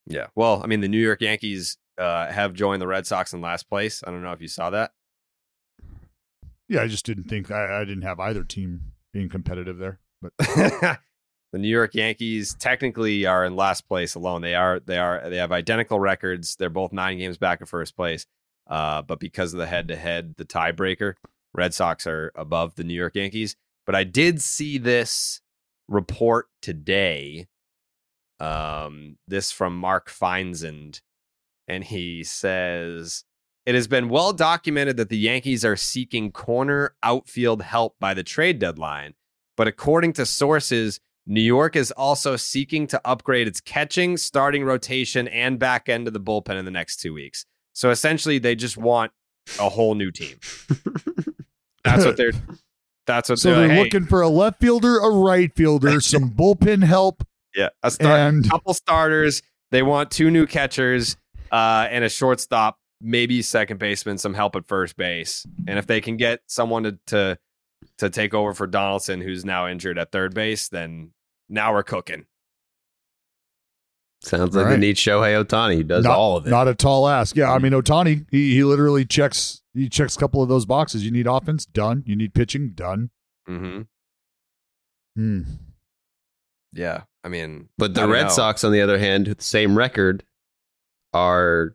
[0.07, 0.26] Yeah.
[0.34, 3.68] Well, I mean, the New York Yankees uh, have joined the Red Sox in last
[3.68, 4.03] place.
[4.07, 4.92] I don't know if you saw that.
[6.68, 10.01] Yeah, I just didn't think I, I didn't have either team being competitive there.
[10.20, 10.99] But the
[11.59, 14.42] New York Yankees technically are in last place alone.
[14.42, 16.57] They are they are they have identical records.
[16.57, 18.26] They're both nine games back of first place.
[18.66, 21.14] Uh, but because of the head to head, the tiebreaker,
[21.54, 23.56] Red Sox are above the New York Yankees.
[23.86, 25.40] But I did see this
[25.88, 27.46] report today.
[28.38, 31.00] Um, this from Mark Feinsand,
[31.66, 33.24] and he says
[33.64, 38.22] it has been well documented that the Yankees are seeking corner outfield help by the
[38.22, 39.14] trade deadline.
[39.56, 45.26] But according to sources, New York is also seeking to upgrade its catching, starting rotation,
[45.28, 47.46] and back end of the bullpen in the next two weeks.
[47.76, 49.12] So essentially, they just want
[49.60, 50.38] a whole new team.
[51.84, 52.32] That's what they're.
[53.06, 56.00] That's what so they're, they're like, hey, looking for a left fielder, a right fielder,
[56.00, 57.22] some bullpen help.
[57.54, 59.42] Yeah, a start, And- couple starters.
[59.70, 61.16] They want two new catchers
[61.52, 65.46] uh, and a shortstop, maybe second baseman, some help at first base.
[65.68, 67.38] And if they can get someone to to,
[67.98, 71.12] to take over for Donaldson, who's now injured at third base, then
[71.48, 72.24] now we're cooking.
[74.26, 74.80] Sounds like All they right.
[74.80, 76.50] need Shohei Ohtani, who does not, all of it.
[76.50, 77.36] Not a tall ask.
[77.36, 81.04] Yeah, I mean Ohtani, he he literally checks he checks a couple of those boxes.
[81.04, 82.02] You need offense, done.
[82.06, 83.10] You need pitching, done.
[83.48, 83.82] Mm-hmm.
[85.14, 85.42] Hmm.
[86.72, 88.28] Yeah, I mean, But the Red know.
[88.30, 90.24] Sox, on the other hand, with the same record,
[91.14, 91.72] are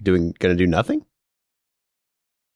[0.00, 1.04] doing going to do nothing.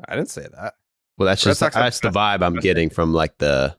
[0.09, 0.74] I didn't say that.
[1.18, 3.76] Well, that's Red just Sox have that's the vibe I'm getting from like the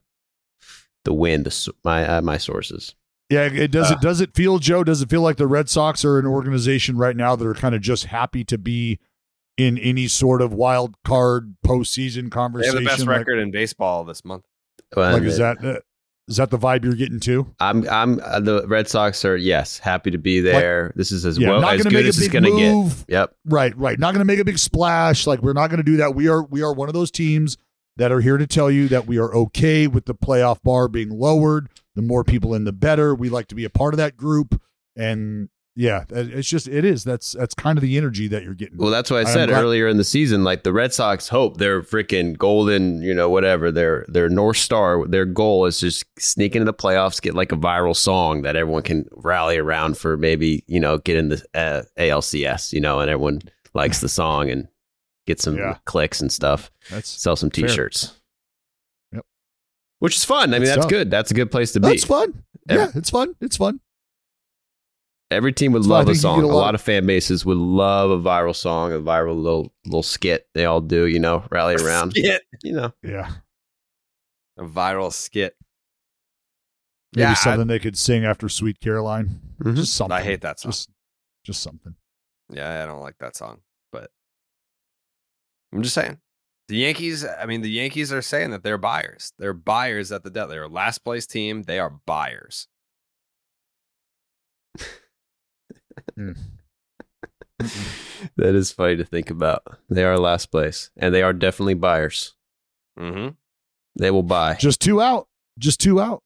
[1.06, 2.94] the wind, the, my uh, my sources.
[3.30, 3.96] Yeah, it does Uh.
[3.96, 4.84] it does it feel, Joe?
[4.84, 7.76] Does it feel like the Red Sox are an organization right now that are kind
[7.76, 9.00] of just happy to be
[9.58, 12.32] in any sort of wild card postseason conversation?
[12.32, 12.84] They have conversation?
[12.84, 14.44] the best Like- record in baseball this month.
[14.96, 15.80] Well, Like, is that uh,
[16.30, 17.54] is that the vibe you're getting too?
[17.60, 20.94] I'm I'm uh, the Red Sox are yes happy to be there.
[20.96, 23.06] this is as Yeah, well not as good make a as it's going to get.
[23.10, 23.36] Yep.
[23.46, 24.00] Right, right.
[24.00, 25.28] Not going to make a big splash.
[25.28, 26.16] Like we're not going to do that.
[26.16, 27.58] We are we are one of those teams
[27.98, 31.10] that are here to tell you that we are okay with the playoff bar being
[31.10, 31.70] lowered.
[31.96, 33.14] The more people in, the better.
[33.14, 34.62] We like to be a part of that group,
[34.96, 37.04] and yeah, it's just it is.
[37.04, 38.78] That's that's kind of the energy that you're getting.
[38.78, 40.44] Well, that's what I said glad- earlier in the season.
[40.44, 45.08] Like the Red Sox hope their freaking golden, you know, whatever their their north star,
[45.08, 48.84] their goal is just sneak into the playoffs, get like a viral song that everyone
[48.84, 50.18] can rally around for.
[50.18, 53.42] Maybe you know, get in the uh, ALCS, you know, and everyone
[53.74, 54.68] likes the song and
[55.28, 55.78] get some Yeah.
[55.86, 56.72] clicks and stuff.
[56.90, 57.68] That's Sell some fair.
[57.68, 58.20] T-shirts.
[59.12, 59.26] Yep.
[60.00, 60.54] Which is fun.
[60.54, 60.90] I mean, Good that's stuff.
[60.90, 61.12] good.
[61.12, 61.90] That's a good place to be.
[61.90, 62.44] That's fun.
[62.70, 63.36] Every- Yeah, it's fun.
[63.42, 63.80] It's fun.
[65.30, 66.40] Every team would That's why I love a song.
[66.40, 69.36] get A a lot, lot- of fan bases would love a viral song, a viral
[69.42, 70.48] little little skit.
[70.54, 72.12] They all do, you know, rally around.
[72.12, 72.44] Skit.
[72.64, 73.32] You know, Yeah.
[74.58, 75.56] A viral skit.
[77.14, 79.42] Maybe Yeah, I- something they could sing after Sweet Caroline.
[79.62, 79.76] Mhm.
[79.76, 80.16] Just something.
[80.16, 80.72] I hate that song.
[80.72, 80.90] Just,
[81.46, 81.96] just something.
[82.50, 83.67] Yeah, I don't like that song, but
[85.78, 86.18] I'm just saying.
[86.70, 89.32] The Yankees, I mean, the Yankees are saying that they're buyers.
[89.38, 90.50] They're buyers at the debt.
[90.50, 91.62] They're a last place team.
[91.64, 92.68] They are buyers.
[96.18, 96.36] that
[98.38, 99.62] is funny to think about.
[99.88, 102.34] They are last place, and they are definitely buyers.
[103.00, 103.36] Mm-hmm.
[104.00, 104.56] They will buy.
[104.56, 105.28] Just two out.
[105.60, 106.24] Just two out.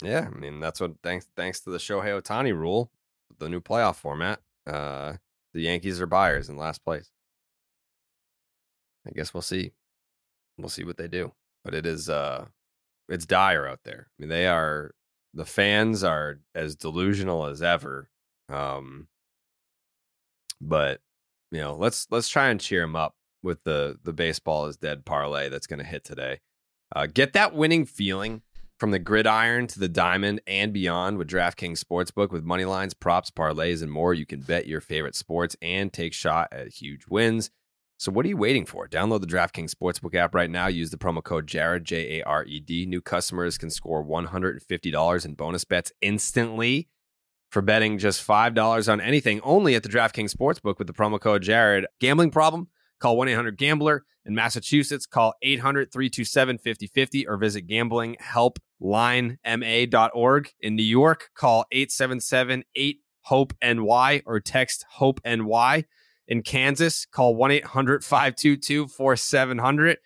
[0.00, 2.92] Yeah, I mean that's what thanks thanks to the Shohei Ohtani rule,
[3.40, 4.38] the new playoff format.
[4.64, 5.14] Uh,
[5.54, 7.10] the Yankees are buyers in last place.
[9.06, 9.72] I guess we'll see.
[10.58, 11.32] We'll see what they do,
[11.64, 12.46] but it is uh,
[13.08, 14.08] it's dire out there.
[14.08, 14.94] I mean, they are
[15.34, 18.08] the fans are as delusional as ever.
[18.48, 19.08] Um,
[20.60, 21.00] but
[21.52, 25.04] you know, let's let's try and cheer them up with the the baseball is dead
[25.04, 26.40] parlay that's going to hit today.
[26.94, 28.42] Uh, get that winning feeling
[28.78, 33.30] from the gridiron to the diamond and beyond with DraftKings Sportsbook with money lines, props,
[33.30, 34.14] parlays, and more.
[34.14, 37.50] You can bet your favorite sports and take shot at huge wins.
[37.98, 38.86] So what are you waiting for?
[38.86, 40.66] Download the DraftKings Sportsbook app right now.
[40.66, 42.84] Use the promo code Jared J A R E D.
[42.84, 46.88] New customers can score one hundred and fifty dollars in bonus bets instantly
[47.50, 49.40] for betting just five dollars on anything.
[49.42, 51.86] Only at the DraftKings Sportsbook with the promo code Jared.
[52.00, 52.68] Gambling problem?
[52.98, 54.04] Call 1 800 Gambler.
[54.24, 60.50] In Massachusetts, call 800 327 5050 or visit gamblinghelplinema.org.
[60.60, 65.84] In New York, call 877 8 HOPE NY or text HOPE NY.
[66.28, 69.98] In Kansas, call 1 800 522 4700.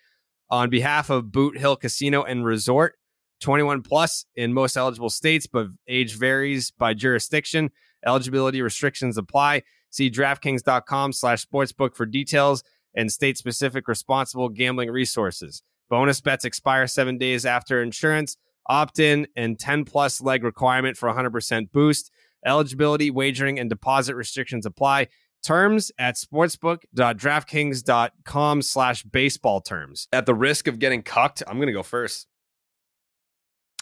[0.49, 2.95] On behalf of Boot Hill Casino and Resort,
[3.39, 7.71] 21 plus in most eligible states, but age varies by jurisdiction.
[8.05, 9.63] Eligibility restrictions apply.
[9.89, 12.63] See DraftKings.com slash sportsbook for details
[12.95, 15.63] and state specific responsible gambling resources.
[15.89, 21.09] Bonus bets expire seven days after insurance, opt in, and 10 plus leg requirement for
[21.09, 22.11] 100% boost.
[22.45, 25.07] Eligibility, wagering, and deposit restrictions apply.
[25.43, 30.07] Terms at sportsbook.draftkings.com slash baseball terms.
[30.13, 32.27] At the risk of getting cucked, I'm going to go first.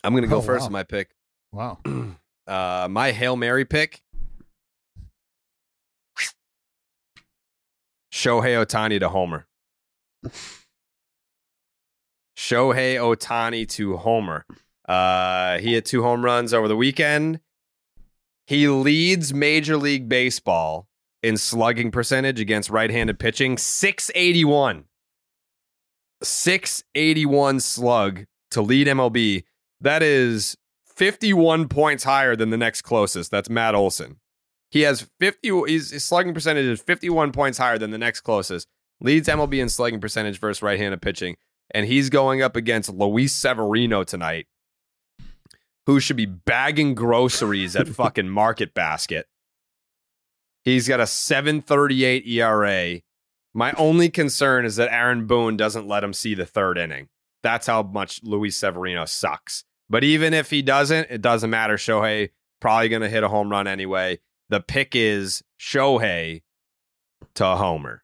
[0.03, 0.68] I'm going to go Oh, first wow.
[0.68, 1.10] with my pick.
[1.51, 1.80] Wow.
[2.47, 4.01] Uh, my Hail Mary pick
[8.12, 9.45] Shohei Ohtani to Homer.
[12.36, 14.45] Shohei Ohtani to Homer.
[14.88, 17.39] Uh, he had two home runs over the weekend.
[18.47, 20.88] He leads Major League Baseball
[21.22, 24.86] in slugging percentage against right handed pitching 681.
[26.22, 29.43] 681 slug to lead MLB.
[29.82, 30.57] That is
[30.95, 33.32] 51 points higher than the next closest.
[33.32, 34.17] That's Matt Olson.
[34.72, 38.67] He has 50, his, his slugging percentage is 51 points higher than the next closest.
[39.01, 41.38] Leads MLB in slugging percentage versus right handed pitching.
[41.72, 44.47] And he's going up against Luis Severino tonight,
[45.86, 49.28] who should be bagging groceries at fucking Market Basket.
[50.64, 53.01] He's got a 738 ERA.
[53.53, 57.10] My only concern is that Aaron Boone doesn't let him see the third inning.
[57.41, 59.64] That's how much Luis Severino sucks.
[59.89, 61.76] But even if he doesn't, it doesn't matter.
[61.76, 62.30] Shohei
[62.60, 64.20] probably going to hit a home run anyway.
[64.49, 66.43] The pick is Shohei
[67.36, 68.03] to Homer.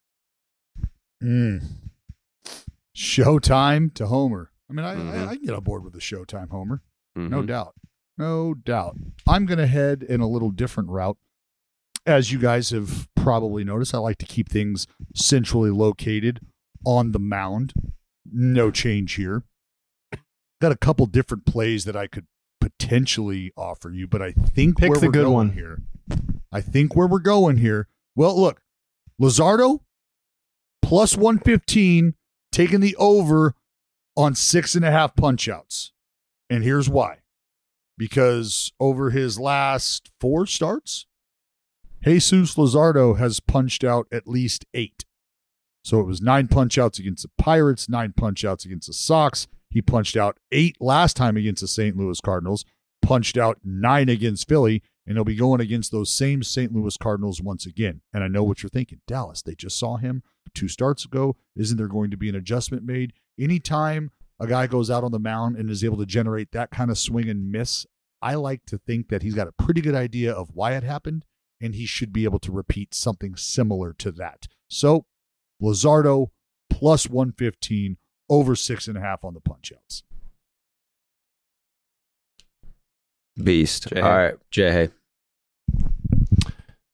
[1.24, 1.64] Mm.
[2.96, 4.52] Showtime to Homer.
[4.70, 5.12] I mean, I, Mhm.
[5.14, 6.82] I, I can get on board with the Showtime Homer.
[7.16, 7.48] No Mhm.
[7.48, 7.76] doubt.
[8.18, 8.98] No doubt.
[9.28, 11.18] I'm going to head in a little different route.
[12.06, 14.86] As you guys have probably noticed, I like to keep things
[15.16, 16.40] centrally located
[16.86, 17.74] on the mound.
[18.32, 19.44] No change here.
[20.62, 22.28] Got a couple different plays that I could
[22.62, 25.50] potentially offer you, but I think Pick where the we're good going one.
[25.52, 25.82] here.
[26.52, 27.88] I think where we're going here.
[28.16, 28.62] Well, look,
[29.22, 29.82] Luzardo
[30.82, 32.14] plus 115,
[32.52, 33.56] taking the over
[34.16, 35.92] on six and a half punch outs.
[36.50, 37.18] And here's why.
[37.98, 41.08] Because over his last four starts,
[42.06, 45.06] Jesus Luzardo has punched out at least eight.
[45.84, 49.48] So it was nine punch outs against the Pirates, nine punch outs against the Sox.
[49.72, 51.98] He punched out eight last time against the St.
[51.98, 52.64] Louis Cardinals,
[53.02, 56.72] punched out nine against Philly, and he'll be going against those same St.
[56.72, 58.02] Louis Cardinals once again.
[58.14, 59.02] And I know what you're thinking.
[59.08, 60.22] Dallas, they just saw him
[60.54, 61.36] two starts ago.
[61.56, 63.14] Isn't there going to be an adjustment made?
[63.40, 66.92] Anytime a guy goes out on the mound and is able to generate that kind
[66.92, 67.86] of swing and miss,
[68.22, 71.26] I like to think that he's got a pretty good idea of why it happened,
[71.62, 74.48] and he should be able to repeat something similar to that.
[74.68, 75.06] So,
[75.62, 76.30] Luzardo
[76.70, 77.98] plus 115
[78.30, 80.04] over six and a half on the punch outs.
[83.42, 83.90] Beast.
[83.90, 84.02] Jay.
[84.02, 84.90] All right, Jay.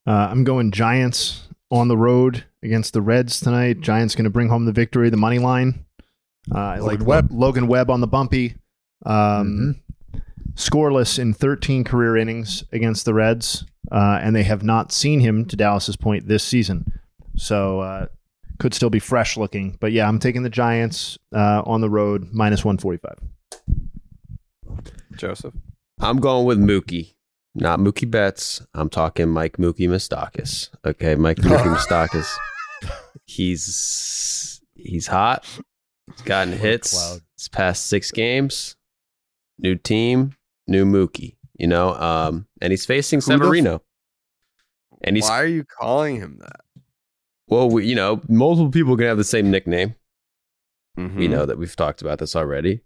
[0.08, 3.82] Uh, I'm going Giants on the road against the Reds tonight.
[3.82, 5.86] Giants going to bring home the victory, the money line.
[6.54, 7.28] Uh, I Logan like Webb.
[7.32, 8.56] Logan Webb on the bumpy.
[9.06, 9.82] Um,
[10.56, 15.46] scoreless in 13 career innings against the Reds, uh, and they have not seen him,
[15.46, 16.92] to Dallas's point, this season.
[17.36, 18.08] So uh,
[18.60, 19.78] could still be fresh looking.
[19.80, 23.18] But yeah, I'm taking the Giants uh, on the road, minus 145.
[25.16, 25.54] Joseph.
[26.00, 27.16] I'm going with Mookie.
[27.54, 28.62] Not Mookie Betts.
[28.74, 30.70] I'm talking Mike Mookie Moustakas.
[30.86, 32.32] Okay, Mike Mookie Moustakas.
[33.26, 35.46] He's he's hot.
[36.08, 37.20] He's gotten hits.
[37.36, 38.76] It's past six games.
[39.60, 40.34] New team,
[40.72, 41.36] new Mookie.
[41.58, 43.82] You know, um, and he's facing Who the f- Severino.
[45.04, 46.62] and he's Why are you calling him that?
[47.48, 49.94] well, we, you know, multiple people can have the same nickname.
[50.98, 51.30] We Mhm.
[51.30, 52.82] know that we've talked about this already.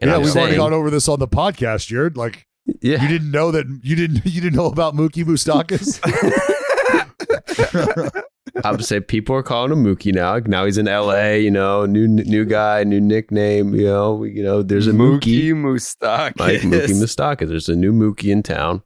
[0.00, 2.16] And yeah, I'm we've already gone over this on the podcast, Jared.
[2.16, 2.46] Like,
[2.82, 5.98] yeah, you didn't know that you didn't you didn't know about Mookie Moustakas.
[8.64, 10.38] I'm say people are calling him Mookie now.
[10.38, 11.32] Now he's in LA.
[11.32, 13.74] You know, new new guy, new nickname.
[13.74, 16.38] You know, we, you know, there's a Mookie, Mookie Moustakas.
[16.38, 17.48] Mike Mookie Moustakas.
[17.48, 18.82] There's a new Mookie in town,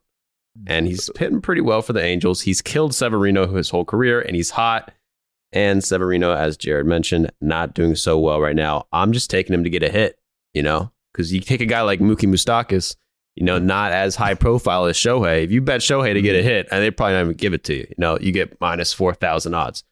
[0.67, 2.41] and he's hitting pretty well for the Angels.
[2.41, 4.91] He's killed Severino his whole career, and he's hot.
[5.51, 8.87] And Severino, as Jared mentioned, not doing so well right now.
[8.91, 10.17] I'm just taking him to get a hit.
[10.53, 12.95] You know, because you take a guy like Mookie Moustakas.
[13.35, 15.43] You know, not as high profile as Shohei.
[15.43, 17.63] If you bet Shohei to get a hit, and they probably not even give it
[17.65, 17.87] to you.
[17.89, 19.83] You know, you get minus four thousand odds.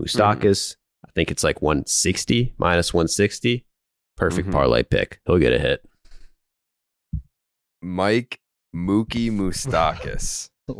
[0.00, 0.76] Moustakas,
[1.06, 3.64] I think it's like 160, minus 160.
[4.16, 4.52] Perfect Mhm.
[4.52, 5.20] parlay pick.
[5.26, 5.84] He'll get a hit.
[7.82, 8.40] Mike
[8.74, 10.50] Mookie Moustakas.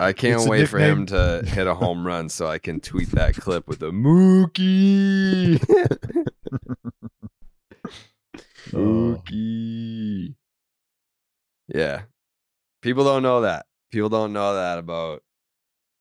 [0.00, 3.10] I can't It's wait for him to hit a home run so I can tweet
[3.12, 5.60] that clip with a Mookie.
[8.74, 10.34] Mookie.
[11.68, 12.02] Yeah.
[12.82, 13.66] People don't know that.
[13.90, 15.22] People don't know that about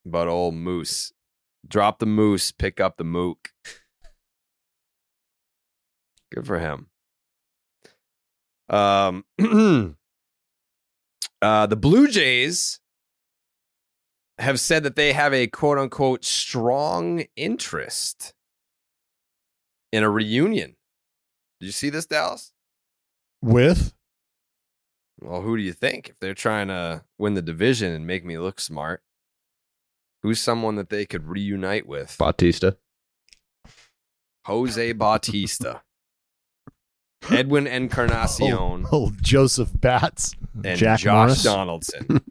[0.06, 1.14] about old Moose.
[1.68, 3.54] Drop the moose, pick up the mook.
[6.34, 6.88] Good for him.
[8.70, 9.24] Um
[11.42, 12.80] uh the Blue Jays
[14.40, 18.34] have said that they have a quote unquote strong interest
[19.92, 20.76] in a reunion.
[21.60, 22.52] Did you see this, Dallas?
[23.44, 23.94] With
[25.20, 26.08] Well, who do you think?
[26.08, 29.04] If they're trying to win the division and make me look smart,
[30.22, 32.16] who's someone that they could reunite with?
[32.18, 32.78] Bautista.
[34.46, 35.82] Jose Bautista,
[37.30, 40.36] Edwin oh, Encarnacion, old Joseph Bats.
[40.64, 41.44] and Jack Josh Morris.
[41.44, 42.22] Donaldson.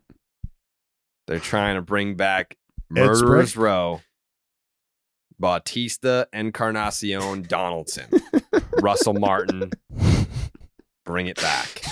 [1.26, 2.56] they're trying to bring back
[2.96, 4.00] Ed Murderers Row.
[5.38, 8.08] Bautista, Encarnacion, Donaldson,
[8.80, 9.72] Russell Martin.
[11.05, 11.82] Bring it back.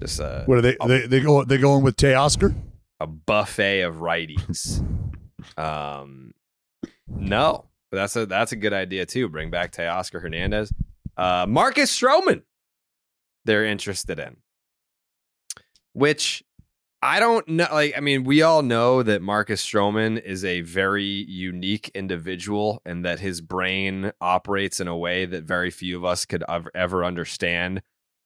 [0.00, 0.76] Just a What are they?
[0.86, 2.54] They they go they going with Teoscar?
[3.00, 4.84] a buffet of righties.
[5.56, 6.32] Um,
[7.06, 9.28] no, that's a that's a good idea too.
[9.28, 10.72] Bring back Teoscar Hernandez,
[11.16, 12.42] uh, Marcus Stroman.
[13.44, 14.36] They're interested in,
[15.92, 16.44] which
[17.00, 17.68] I don't know.
[17.70, 23.04] Like, I mean, we all know that Marcus Stroman is a very unique individual, and
[23.04, 26.42] that his brain operates in a way that very few of us could
[26.74, 27.82] ever, understand.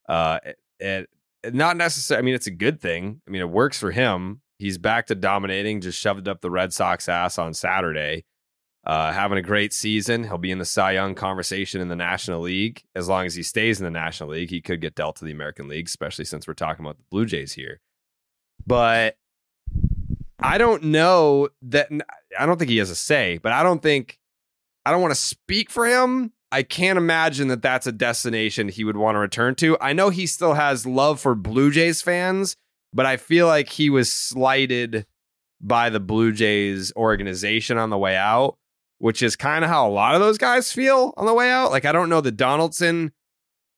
[0.08, 0.38] Uh,
[0.80, 1.10] it,
[1.52, 2.22] not necessarily.
[2.22, 3.20] I mean, it's a good thing.
[3.26, 4.40] I mean, it works for him.
[4.58, 5.82] He's back to dominating.
[5.82, 8.24] Just shoved up the Red Sox ass on Saturday.
[8.84, 10.24] Uh, having a great season.
[10.24, 12.84] He'll be in the Cy Young conversation in the National League.
[12.94, 15.30] As long as he stays in the National League, he could get dealt to the
[15.30, 17.80] American League, especially since we're talking about the Blue Jays here.
[18.66, 19.16] But
[20.38, 21.90] I don't know that.
[22.38, 24.18] I don't think he has a say, but I don't think.
[24.84, 26.32] I don't want to speak for him.
[26.50, 29.78] I can't imagine that that's a destination he would want to return to.
[29.80, 32.56] I know he still has love for Blue Jays fans,
[32.92, 35.06] but I feel like he was slighted
[35.60, 38.58] by the Blue Jays organization on the way out,
[38.98, 41.70] which is kind of how a lot of those guys feel on the way out.
[41.70, 43.12] Like, I don't know that Donaldson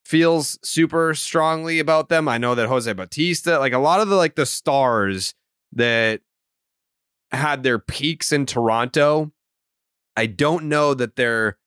[0.05, 2.29] feels super strongly about them.
[2.29, 5.35] I know that Jose Bautista, like a lot of the like the stars
[5.73, 6.21] that
[7.31, 9.33] had their peaks in Toronto,
[10.17, 11.59] I don't know that they're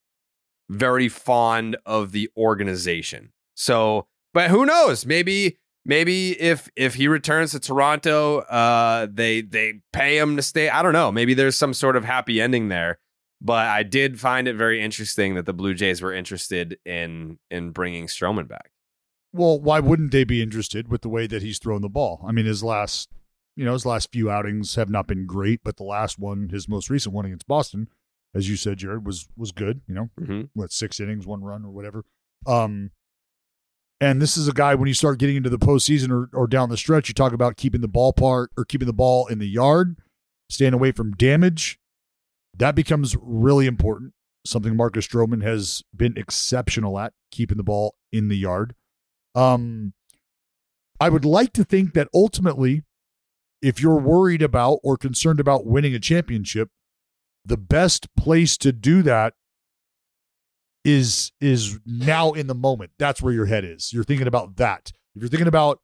[0.70, 3.32] very fond of the organization.
[3.56, 5.06] So, but who knows?
[5.06, 10.70] Maybe maybe if if he returns to Toronto, uh they they pay him to stay.
[10.70, 11.12] I don't know.
[11.12, 13.00] Maybe there's some sort of happy ending there.
[13.40, 17.70] But I did find it very interesting that the Blue Jays were interested in in
[17.72, 18.72] bringing Stroman back.
[19.34, 22.24] Well, why wouldn't they be interested with the way that he's thrown the ball?
[22.28, 23.10] I mean, his last,
[23.56, 26.68] you know, his last few outings have not been great, but the last one, his
[26.68, 27.90] most recent one against Boston,
[28.34, 29.82] as you said, Jared, was was good.
[29.88, 30.42] You know, Mm-hmm.
[30.54, 32.06] what six innings, one run, or whatever.
[32.48, 32.90] Um,
[34.00, 36.70] and this is a guy when you start getting into the postseason or or down
[36.70, 39.48] the stretch, you talk about keeping the ball part or keeping the ball in the
[39.48, 39.98] yard,
[40.50, 41.80] staying away from damage.
[42.58, 44.14] That becomes really important.
[44.46, 48.74] something Marcus Stroman has been exceptional at, keeping the ball in the yard.
[49.36, 49.94] Um,
[51.00, 52.84] I would like to think that ultimately,
[53.62, 56.70] if you're worried about or concerned about winning a championship,
[57.46, 59.34] the best place to do that
[60.84, 62.92] is is now in the moment.
[62.98, 63.92] That's where your head is.
[63.92, 64.92] You're thinking about that.
[65.16, 65.82] If you're thinking about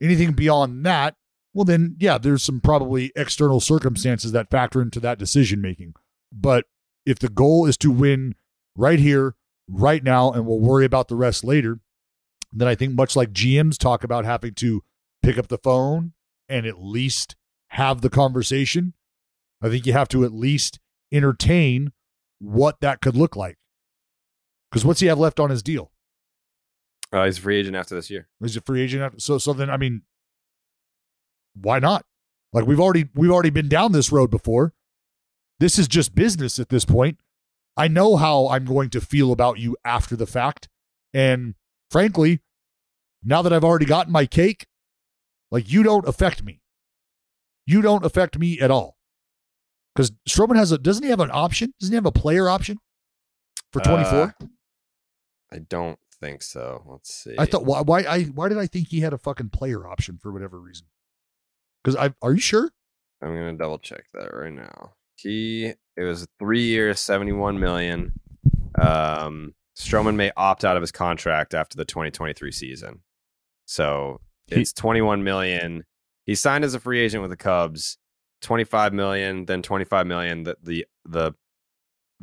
[0.00, 1.16] anything beyond that,
[1.54, 5.94] well then yeah, there's some probably external circumstances that factor into that decision making.
[6.32, 6.64] But
[7.04, 8.34] if the goal is to win
[8.76, 9.34] right here,
[9.68, 11.78] right now, and we'll worry about the rest later,
[12.52, 14.82] then I think much like GMs talk about having to
[15.22, 16.12] pick up the phone
[16.48, 17.36] and at least
[17.68, 18.94] have the conversation,
[19.62, 20.78] I think you have to at least
[21.12, 21.92] entertain
[22.38, 23.56] what that could look like.
[24.70, 25.92] Because what's he have left on his deal?
[27.12, 28.28] Uh, he's a free agent after this year.
[28.40, 30.02] He's a free agent after, so so then I mean,
[31.54, 32.06] why not?
[32.52, 34.72] Like we've already we've already been down this road before.
[35.62, 37.20] This is just business at this point.
[37.76, 40.68] I know how I'm going to feel about you after the fact,
[41.14, 41.54] and
[41.88, 42.40] frankly,
[43.22, 44.66] now that I've already gotten my cake,
[45.52, 46.62] like you don't affect me.
[47.64, 48.96] You don't affect me at all.
[49.94, 51.72] Because Stroman has a doesn't he have an option?
[51.78, 52.78] Doesn't he have a player option
[53.72, 54.18] for 24?
[54.18, 54.46] Uh,
[55.52, 56.82] I don't think so.
[56.88, 57.36] Let's see.
[57.38, 60.18] I thought why why I why did I think he had a fucking player option
[60.20, 60.88] for whatever reason?
[61.84, 62.72] Because I are you sure?
[63.22, 64.94] I'm gonna double check that right now.
[65.22, 68.14] He it was three years, seventy one million.
[68.80, 73.00] Um, Stroman may opt out of his contract after the 2023 season,
[73.64, 75.84] so it's 21 million.
[76.24, 77.98] He signed as a free agent with the Cubs,
[78.42, 80.44] 25 million, then 25 million.
[80.44, 81.32] The the the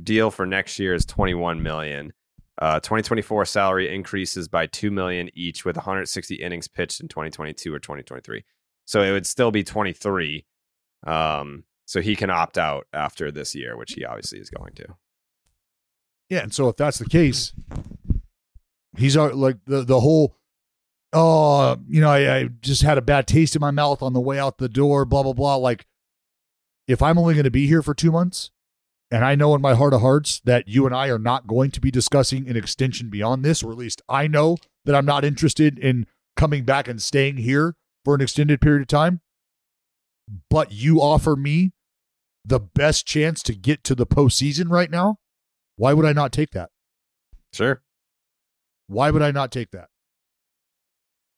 [0.02, 2.14] deal for next year is 21 million.
[2.62, 7.80] Uh, 2024 salary increases by 2 million each with 160 innings pitched in 2022 or
[7.80, 8.43] 2023.
[8.86, 10.45] So it would still be 23.
[11.08, 14.85] Um, so he can opt out after this year, which he obviously is going to.
[16.29, 17.51] Yeah, and so if that's the case,
[18.95, 20.35] he's like the the whole
[21.13, 24.21] oh, you know, I, I just had a bad taste in my mouth on the
[24.21, 25.55] way out the door, blah blah blah.
[25.55, 25.87] Like
[26.87, 28.51] if I'm only going to be here for 2 months,
[29.09, 31.71] and I know in my heart of hearts that you and I are not going
[31.71, 35.25] to be discussing an extension beyond this, or at least I know that I'm not
[35.25, 36.05] interested in
[36.37, 37.75] coming back and staying here
[38.05, 39.21] for an extended period of time.
[40.51, 41.71] But you offer me
[42.50, 45.18] the best chance to get to the postseason right now.
[45.78, 46.70] Why would I not take that?
[47.54, 47.82] Sure.
[48.88, 49.88] Why would I not take that?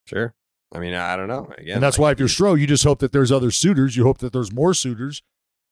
[0.06, 0.34] Sure.
[0.74, 1.52] I mean, I don't know.
[1.56, 3.96] Again, and that's like, why if you're Stro, you just hope that there's other suitors.
[3.96, 5.22] You hope that there's more suitors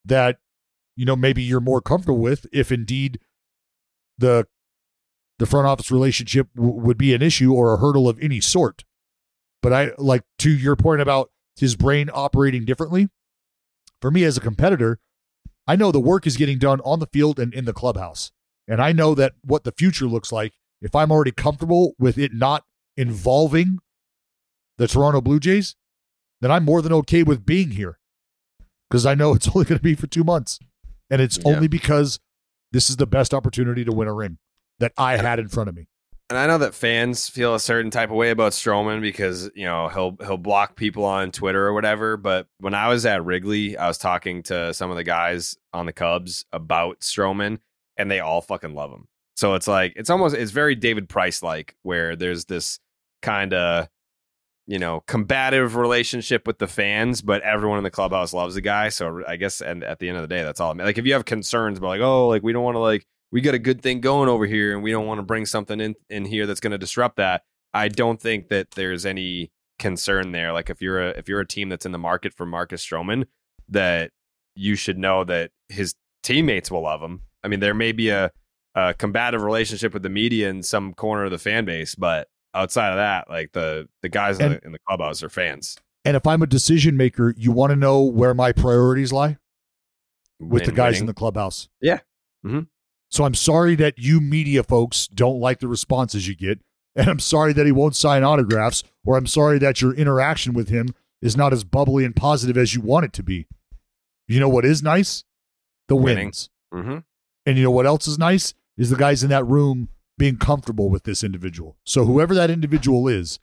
[0.04, 0.38] that
[0.96, 3.18] you know maybe you're more comfortable with if indeed
[4.18, 4.46] the
[5.38, 8.84] the front office relationship w- would be an issue or a hurdle of any sort
[9.62, 13.08] but i like to your point about his brain operating differently
[14.00, 14.98] for me as a competitor
[15.70, 18.30] i know the work is getting done on the field and in the clubhouse
[18.68, 22.32] and i know that what the future looks like if i'm already comfortable with it
[22.34, 22.64] not
[22.96, 23.78] involving
[24.78, 25.76] the toronto blue jays
[26.40, 27.98] then i'm more than okay with being here
[28.88, 30.58] because i know it's only going to be for two months
[31.10, 31.52] and it's Yeah.
[31.54, 32.18] only because
[32.72, 34.38] this is the best opportunity to win a ring
[34.78, 35.88] that I had in front of me.
[36.30, 39.64] And I know that fans feel a certain type of way about Stroman because you
[39.64, 42.16] know he'll he'll block people on Twitter or whatever.
[42.16, 45.86] But when I was at Wrigley, I was talking to some of the guys on
[45.86, 47.58] the Cubs about Stroman,
[47.96, 49.08] and they all fucking love him.
[49.34, 52.78] So it's like it's almost it's very David Price like, where there's this
[53.22, 53.88] kind of
[54.68, 58.90] you know combative relationship with the fans, but everyone in the clubhouse loves the guy.
[58.90, 60.76] So I guess and at the end of the day, that's all.
[60.76, 63.40] Like if you have concerns about like oh like we don't want to like we
[63.40, 65.94] got a good thing going over here and we don't want to bring something in
[66.08, 67.42] in here that's going to disrupt that
[67.74, 71.46] i don't think that there's any concern there like if you're a if you're a
[71.46, 73.24] team that's in the market for marcus stroman
[73.68, 74.10] that
[74.54, 78.30] you should know that his teammates will love him i mean there may be a,
[78.74, 82.90] a combative relationship with the media in some corner of the fan base but outside
[82.90, 86.26] of that like the the guys in, the, in the clubhouse are fans And if
[86.26, 89.36] I'm a decision maker, you want to know where my priorities lie
[90.40, 91.00] with the guys winning.
[91.02, 91.68] in the clubhouse.
[91.80, 92.00] yeah
[92.44, 92.66] Mhm.
[93.10, 96.60] So I'm sorry that you media folks don't like the responses you get.
[96.96, 100.70] And I'm sorry that he won't sign autographs, or I'm sorry that your interaction with
[100.70, 100.88] him
[101.22, 103.46] is not as bubbly and positive as you want it to be.
[104.26, 105.22] You know what is nice?
[105.86, 106.50] The wins.
[106.74, 106.98] mm-hmm.
[107.46, 108.54] And you know what else is nice?
[108.76, 109.88] Is the guys in that room
[110.18, 111.76] being comfortable with this individual.
[111.84, 113.38] So whoever that individual is,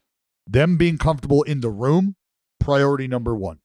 [0.45, 2.15] them being comfortable in the room,
[2.60, 3.60] priority number one.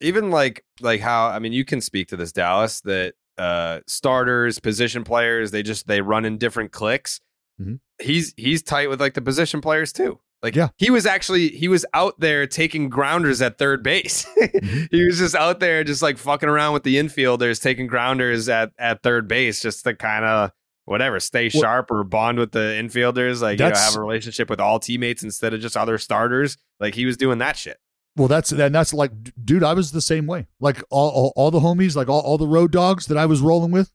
[0.00, 4.58] even like like how I mean you can speak to this Dallas that uh starters,
[4.58, 7.20] position players, they just they run in different clicks.
[7.60, 7.80] Mhm.
[8.00, 10.18] He's he's tight with like the position players too.
[10.42, 10.68] Like Yeah.
[10.76, 14.26] he was actually he was out there taking grounders at third base.
[14.90, 18.72] he was just out there just like fucking around with the infielders, taking grounders at
[18.78, 20.50] at third base just to kind of
[20.84, 23.40] whatever, stay sharp or bond with the infielders.
[23.40, 26.56] Like you know, have a relationship with all teammates instead of just other starters.
[26.80, 27.78] Like he was doing that shit.
[28.16, 29.12] Well, that's and that's like,
[29.42, 30.46] dude, I was the same way.
[30.60, 33.40] Like all, all, all the homies, like all, all the road dogs that I was
[33.40, 33.90] rolling with,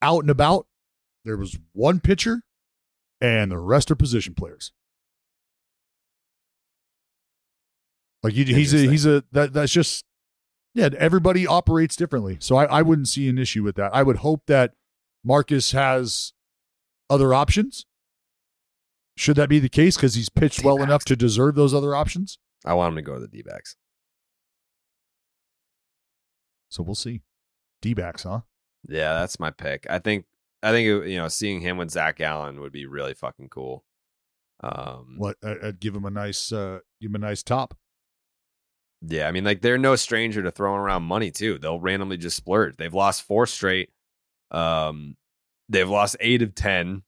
[0.00, 0.66] out and about.
[1.24, 2.42] There was one pitcher,
[3.20, 4.72] and the rest are position players.
[8.22, 10.04] Like you, he's a he's a that that's just
[10.74, 10.90] yeah.
[10.96, 13.94] Everybody operates differently, so I, I wouldn't see an issue with that.
[13.94, 14.74] I would hope that
[15.24, 16.32] Marcus has
[17.10, 17.86] other options.
[19.16, 22.38] Should that be the case because he's pitched well enough to deserve those other options?
[22.64, 23.76] I want him to go to the D backs.
[26.70, 27.22] So we'll see.
[27.80, 28.40] D backs, huh?
[28.88, 29.86] Yeah, that's my pick.
[29.88, 30.26] I think
[30.62, 33.84] I think you know seeing him with Zac Gallen would be really fucking cool.
[34.60, 37.74] Um, What I'd give him a nice uh give him a nice top.
[39.00, 41.58] Yeah, I mean, like they're no stranger to throwing around money too.
[41.58, 42.76] They'll randomly just splurge.
[42.76, 43.90] They've lost four straight.
[44.50, 45.16] Um,
[45.68, 47.02] they've lost eight of ten.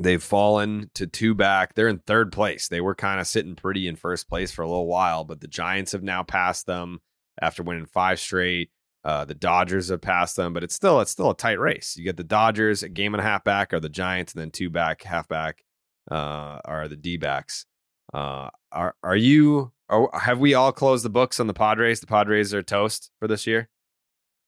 [0.00, 1.74] They've fallen to two back.
[1.74, 2.68] They're in third place.
[2.68, 5.46] They were kind of sitting pretty in first place for a little while, but the
[5.46, 7.00] Giants have now passed them
[7.40, 8.70] after winning five straight.
[9.04, 11.96] Uh, the Dodgers have passed them, but it's still it's still a tight race.
[11.98, 14.50] You get the Dodgers a game and a half back, or the Giants, and then
[14.50, 15.64] two back, half back,
[16.10, 17.66] uh, are the D backs.
[18.12, 19.72] Uh, are are you?
[19.90, 22.00] Are, have we all closed the books on the Padres?
[22.00, 23.68] The Padres are toast for this year.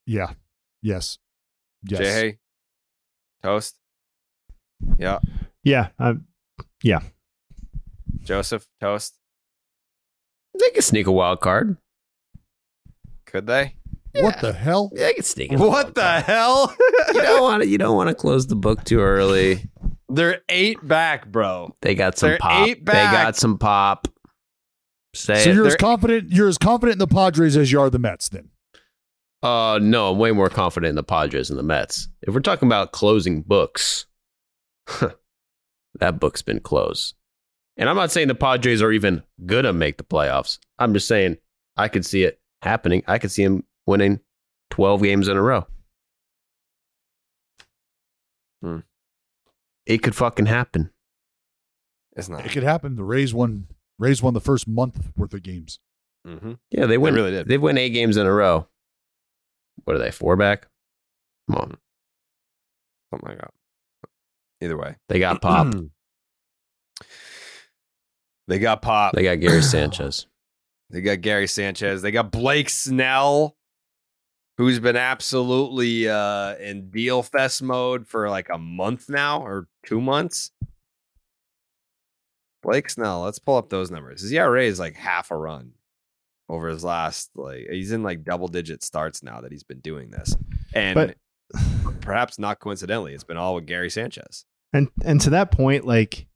[0.06, 0.32] Yeah.
[0.80, 1.18] Yes.
[1.82, 2.00] Yes.
[2.00, 2.38] Jay,
[3.42, 3.78] toast.
[4.98, 5.20] Yeah,
[5.64, 5.88] Yeah.
[5.98, 6.14] I,
[6.82, 7.00] yeah.
[8.22, 9.14] Joseph, toast.
[10.58, 11.76] They could sneak a wild card.
[13.26, 13.76] Could they?
[14.20, 14.90] What the hell?
[14.92, 15.50] Yeah, they could sneak.
[15.52, 16.24] in a What wild the card.
[16.24, 16.76] hell?
[17.14, 17.68] You don't want to.
[17.68, 19.68] You don't want to close the book too early.
[20.08, 21.74] They're eight back, bro.
[21.82, 22.68] They got some They're pop.
[22.68, 24.08] eight They got some pop.
[25.14, 25.54] Say So it.
[25.56, 28.28] you're as They're- confident you're as confident in the Padres as you are the Mets
[28.30, 28.48] then.
[29.42, 32.08] Uh, no, I'm way more confident in the Padres and the Mets.
[32.22, 34.06] If we're talking about closing books,
[36.02, 37.14] that book's been closed.
[37.76, 40.58] And I'm not saying the Padres are even gonna make the playoffs.
[40.78, 41.38] I'm just saying
[41.76, 43.02] I could see it happening.
[43.06, 44.20] I could see them winning
[44.70, 45.66] 12 games in a row.
[48.62, 48.78] Hmm.
[49.86, 50.90] It could fucking happen.
[52.14, 52.44] It's not.
[52.44, 52.96] It could happen.
[52.96, 53.68] The Rays won
[53.98, 55.78] Rays won the first month worth of games.
[56.26, 56.52] Mm-hmm.
[56.70, 57.14] Yeah, they win.
[57.14, 57.48] really did.
[57.48, 58.68] They win eight games in a row.
[59.84, 60.10] What are they?
[60.10, 60.68] Four back.
[61.50, 61.76] Come on,
[63.10, 63.50] Something like that.
[64.62, 65.74] Either way, they got pop.
[68.48, 69.14] they got pop.
[69.14, 70.26] they got Gary Sanchez.
[70.90, 72.02] They got Gary Sanchez.
[72.02, 73.56] They got Blake Snell,
[74.58, 80.00] who's been absolutely uh, in deal fest mode for like a month now or two
[80.00, 80.50] months.
[82.62, 84.20] Blake Snell, let's pull up those numbers.
[84.20, 85.72] His ERA is like half a run
[86.48, 90.10] over his last like he's in like double digit starts now that he's been doing
[90.10, 90.36] this.
[90.74, 91.16] And But-
[92.02, 94.44] perhaps not coincidentally, it's been all with Gary Sanchez.
[94.72, 96.26] And and to that point, like,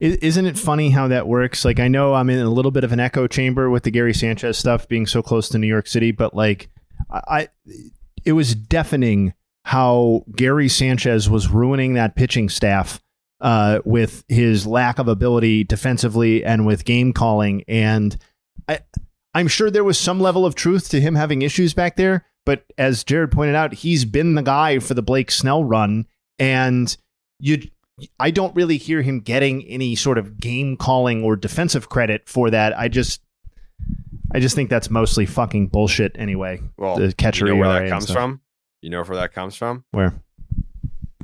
[0.00, 1.64] isn't it funny how that works?
[1.64, 4.12] Like, I know I'm in a little bit of an echo chamber with the Gary
[4.12, 6.68] Sanchez stuff being so close to New York City, but like,
[7.10, 7.48] I,
[8.24, 9.34] it was deafening
[9.64, 13.00] how Gary Sanchez was ruining that pitching staff
[13.40, 17.64] uh, with his lack of ability defensively and with game calling.
[17.68, 18.16] And
[18.68, 18.80] I,
[19.34, 22.26] I'm sure there was some level of truth to him having issues back there.
[22.44, 26.06] But as Jared pointed out, he's been the guy for the Blake Snell run,
[26.38, 26.94] and
[27.38, 27.62] you.
[28.18, 32.50] I don't really hear him getting any sort of game calling or defensive credit for
[32.50, 32.76] that.
[32.76, 33.22] I just,
[34.32, 36.60] I just think that's mostly fucking bullshit anyway.
[36.76, 38.40] Well, the catcher you know where ERA that comes from?
[38.82, 39.84] You know where that comes from?
[39.92, 40.14] Where?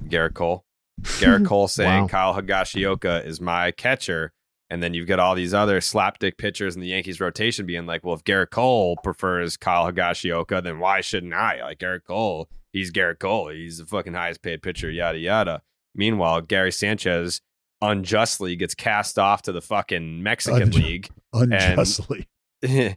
[0.07, 0.65] Gerrit Cole.
[1.03, 2.09] Gerrit Cole saying Wow.
[2.09, 4.33] Kyle Higashioka is my catcher.
[4.73, 8.05] And then you've got all these other slapdick pitchers in the Yankees rotation being like,
[8.05, 11.61] well, if Gerrit Cole prefers Kyle Higashioka, then why shouldn't I?
[11.63, 13.49] Like Gerrit Cole, he's Gerrit Cole.
[13.49, 15.63] He's the fucking highest paid pitcher, yada, yada.
[15.95, 17.41] Meanwhile, Gary Sanchez
[17.81, 21.09] unjustly gets cast off to the fucking Mexican league.
[21.33, 22.29] Unjustly.
[22.63, 22.97] he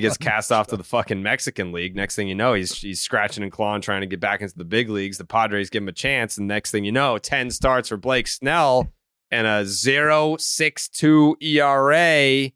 [0.00, 1.94] gets cast off to the fucking Mexican league.
[1.94, 4.64] Next thing you know, he's he's scratching and clawing trying to get back into the
[4.64, 5.18] big leagues.
[5.18, 8.26] The Padres give him a chance, and next thing you know, ten starts for Blake
[8.26, 8.92] Snell
[9.32, 12.52] and a 0.62 ERA,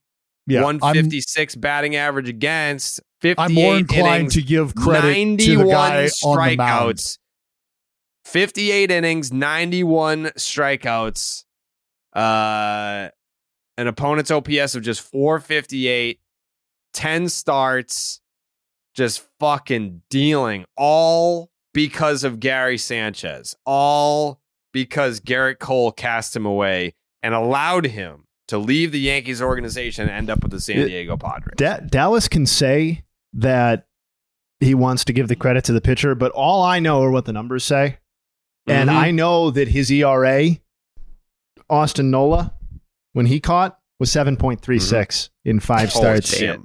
[0.47, 1.11] yeah, one I'm,
[1.59, 3.01] batting average against.
[3.23, 7.19] 58 I'm more inclined innings, to give credit to the 91 guy on the mound.
[8.27, 8.31] Strikeouts.
[8.31, 11.45] 58 innings, 91 strikeouts.
[12.15, 13.11] Uh,
[13.79, 16.21] an opponent's OPS of just 458,
[16.95, 18.21] 10 starts,
[18.95, 24.41] just fucking dealing all because of Gary Sanchez, all
[24.73, 30.13] because Gerrit Cole cast him away and allowed him to leave the Yankees organization and
[30.13, 31.55] end up with the San Diego Padres.
[31.57, 33.05] Da- Dallas can say
[33.35, 33.87] that
[34.61, 37.27] he wants to give the credit to the pitcher, but all I know are what
[37.27, 37.99] the numbers say.
[38.67, 38.95] And Mhm.
[38.97, 40.59] I know that his ERA,
[41.69, 42.53] Austin Nola,
[43.13, 45.99] when he caught, was 7.36 in five Mm-hmm.
[45.99, 46.37] Holy starts.
[46.37, 46.61] shit.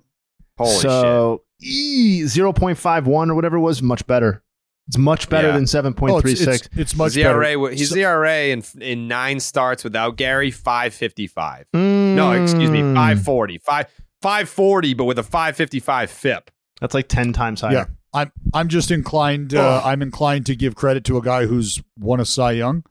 [0.57, 0.81] Holy shit.
[0.81, 4.43] so E 0.51 or whatever it was much better.
[4.87, 5.53] It's much better Yeah.
[5.53, 6.47] than Oh, it's, 7.36.
[6.65, 7.43] it's, it's much his better.
[7.43, 11.65] ERA, wa- his So- ERA in in nine starts without Gary, five fifty five.
[11.73, 12.95] No, excuse me, Mm.
[12.95, 13.85] five forty, five
[14.21, 16.49] five forty, but with a five fifty five FIP.
[16.81, 17.73] That's like 10 times higher.
[17.73, 19.53] Yeah, I'm I'm just inclined.
[19.53, 22.83] Uh, I'm inclined to give credit to a guy who's won a Cy Young.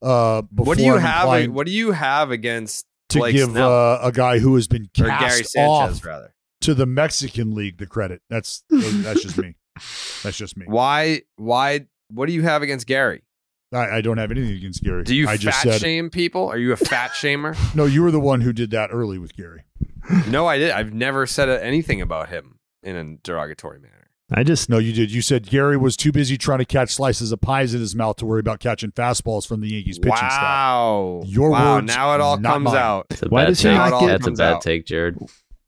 [0.00, 1.50] Uh, What do you I'm have?
[1.50, 5.20] What do you have against to Blake give uh, a guy who has been cast
[5.20, 6.34] Gary Sanchez off rather?
[6.60, 8.22] to the Mexican League the credit?
[8.30, 9.56] That's that's just me.
[10.22, 10.66] That's just me.
[10.68, 11.22] Why?
[11.36, 11.86] Why?
[12.10, 13.22] What do you have against Gary?
[13.72, 15.04] I, I don't have anything against Gary.
[15.04, 16.48] Do you I fat said shame people?
[16.48, 17.56] Are you a fat shamer?
[17.74, 17.84] no.
[17.84, 19.64] You were the one who did that early with Gary.
[20.28, 20.70] no, I did.
[20.70, 23.97] I've never said anything about him in a derogatory manner.
[24.30, 25.10] I just No, you did.
[25.10, 28.16] You said Gary was too busy trying to catch slices of pies in his mouth
[28.16, 30.32] to worry about catching fastballs from the Yankees pitching staff.
[30.42, 31.22] Wow.
[31.24, 31.76] Your wow.
[31.76, 32.76] words, Now it all comes mine.
[32.76, 33.06] out.
[33.08, 33.78] That's a Why bad does he take.
[33.78, 34.62] not get- That's a bad out.
[34.62, 35.16] take, Jared.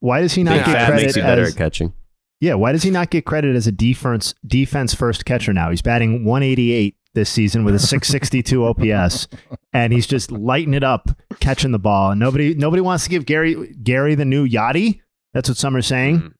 [0.01, 1.93] why does he not Big get credit makes you better as at catching.
[2.41, 5.71] Yeah, why does he not get credit as a defense defense first catcher now?
[5.71, 9.29] He's batting 188 this season with a 662 OPS,
[9.75, 11.11] and he's just lighting it up,
[11.41, 12.11] catching the ball.
[12.13, 15.01] And nobody nobody wants to give Gary Gary the new Yadi.
[15.35, 16.21] That's what some are saying.
[16.21, 16.33] Mhm.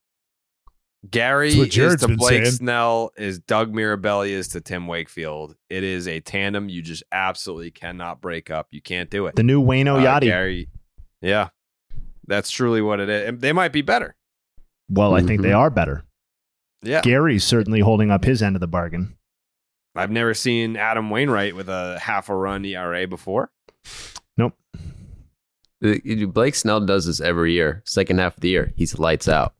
[1.09, 2.57] Gary That's what is Jared's to Blake saying.
[2.57, 5.57] Snell is Doug Mirabelli is to Tim Wakefield.
[5.71, 8.69] It is a tandem you just absolutely cannot break up.
[8.71, 9.35] You can't do it.
[9.37, 10.25] The new Wayno Uh, Yadi.
[10.25, 10.69] Gary,
[11.23, 11.49] yeah,
[12.27, 13.29] that's truly what it is.
[13.29, 14.15] And They might be better.
[14.91, 15.57] well, I think they Mhm.
[15.59, 16.05] are better.
[16.83, 19.17] Yeah, Gary's certainly holding up his end of the bargain.
[19.95, 23.51] I've never seen Adam Wainwright with a half a run ERA before.
[24.37, 24.55] Nope.
[25.81, 27.83] Blake Snell does this every year.
[27.87, 29.55] Second half of the year, he's lights out.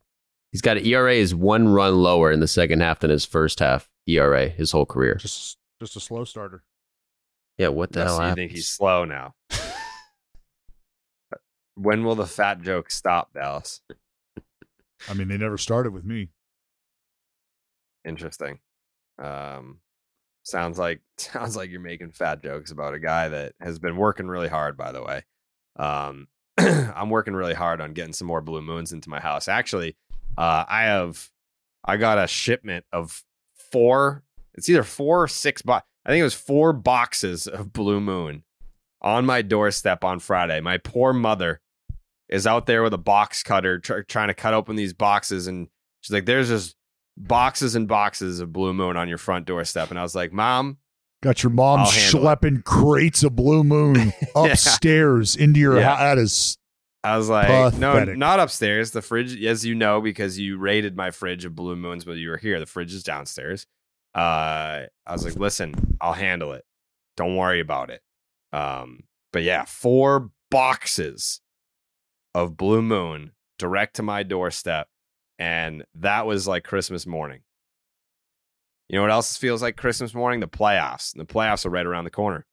[0.51, 3.59] He's got an ERA is one run lower in the second half than his first
[3.59, 5.15] half ERA his whole career.
[5.15, 6.63] Just just a slow starter.
[7.57, 8.35] Yeah, what the Yes, hell you happened?
[8.37, 9.33] think he's slow now?
[11.75, 13.81] when will the fat joke stop, Dallas?
[15.09, 16.29] I mean, they never started with me.
[18.05, 18.59] Interesting.
[19.21, 19.79] Um,
[20.43, 24.27] sounds like sounds like you're making fat jokes about a guy that has been working
[24.27, 24.75] really hard.
[24.77, 25.23] By the way,
[25.77, 29.47] um, I'm working really hard on getting some more blue moons into my house.
[29.47, 29.95] Actually,
[30.37, 31.29] uh, I have
[31.85, 33.23] I got a shipment of
[33.71, 34.23] four.
[34.53, 35.61] It's either four or six.
[35.61, 35.73] Bo-
[36.05, 38.43] I think it was four boxes of blue moon
[39.01, 40.59] on my doorstep on Friday.
[40.61, 41.61] My poor mother
[42.29, 45.67] is out there with a box cutter tr- trying to cut open these boxes, and
[46.01, 46.75] she's like, "There's just
[47.17, 50.77] boxes and boxes of blue moon on your front doorstep." And I was like, "Mom,
[51.23, 51.91] Got your mom I'll it.
[51.91, 53.95] schlepping crates of Blue Moon
[54.35, 54.43] Yeah.
[54.51, 55.89] upstairs into your Yeah.
[55.95, 55.99] house.
[55.99, 56.57] That is
[57.03, 58.09] I was like, Pathetic.
[58.09, 58.91] no, not upstairs.
[58.91, 62.29] The fridge, as you know, because you raided my fridge of blue moons when you
[62.29, 62.59] were here.
[62.59, 63.65] The fridge is downstairs.
[64.13, 66.63] Uh, I was like, listen, I'll handle it.
[67.17, 68.01] Don't worry about it.
[68.53, 69.01] Um,
[69.33, 71.41] but yeah, four boxes
[72.35, 74.87] of blue moon direct to my doorstep,
[75.39, 77.41] and that was like Christmas morning.
[78.89, 80.41] You know what else feels like Christmas morning?
[80.41, 81.13] The playoffs.
[81.13, 82.45] And the playoffs are right around the corner.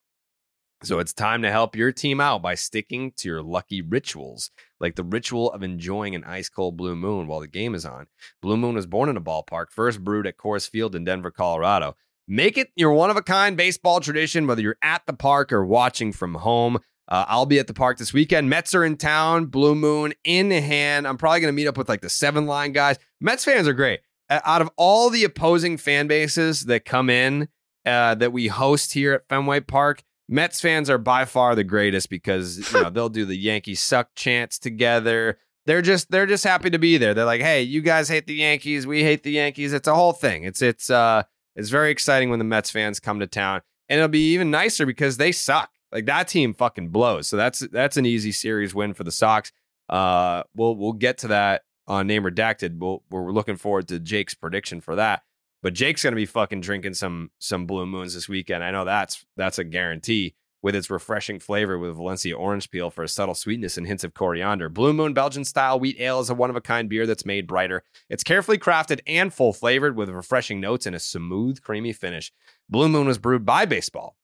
[0.84, 4.94] So it's time to help your team out by sticking to your lucky rituals, like
[4.94, 8.06] the ritual of enjoying an ice cold blue moon while the game is on.
[8.40, 11.96] Blue Moon was born in a ballpark, first brewed at Coors Field in Denver, Colorado.
[12.28, 15.66] Make it your one of a kind baseball tradition, whether you're at the park or
[15.66, 16.78] watching from home.
[17.08, 18.48] Uh, I'll be at the park this weekend.
[18.48, 21.08] Mets are in town, Blue Moon in hand.
[21.08, 22.98] I'm probably going to meet up with like the seven line guys.
[23.20, 24.00] Mets fans are great.
[24.30, 27.48] Out of all the opposing fan bases that come in
[27.86, 32.10] uh, that we host here at Fenway Park, Mets fans are by far the greatest
[32.10, 35.38] because you know they'll do the Yankees suck chants together.
[35.66, 37.14] They're just they're just happy to be there.
[37.14, 39.72] They're like, hey, you guys hate the Yankees, we hate the Yankees.
[39.72, 40.44] It's a whole thing.
[40.44, 41.22] It's it's uh
[41.56, 44.86] it's very exciting when the Mets fans come to town, and it'll be even nicer
[44.86, 45.70] because they suck.
[45.90, 47.28] Like that team fucking blows.
[47.28, 49.52] So that's that's an easy series win for the Sox.
[49.88, 52.78] Uh, we'll we'll get to that on name redacted.
[52.78, 55.22] We'll, we're looking forward to Jake's prediction for that.
[55.62, 58.62] But Jake's gonna be fucking drinking some some blue moons this weekend.
[58.62, 63.04] I know that's that's a guarantee with its refreshing flavor with Valencia orange peel for
[63.04, 64.68] a subtle sweetness and hints of coriander.
[64.68, 67.46] Blue Moon Belgian style wheat ale is a one of a kind beer that's made
[67.46, 67.84] brighter.
[68.08, 72.32] It's carefully crafted and full flavored with refreshing notes and a smooth, creamy finish.
[72.68, 74.16] Blue Moon was brewed by baseball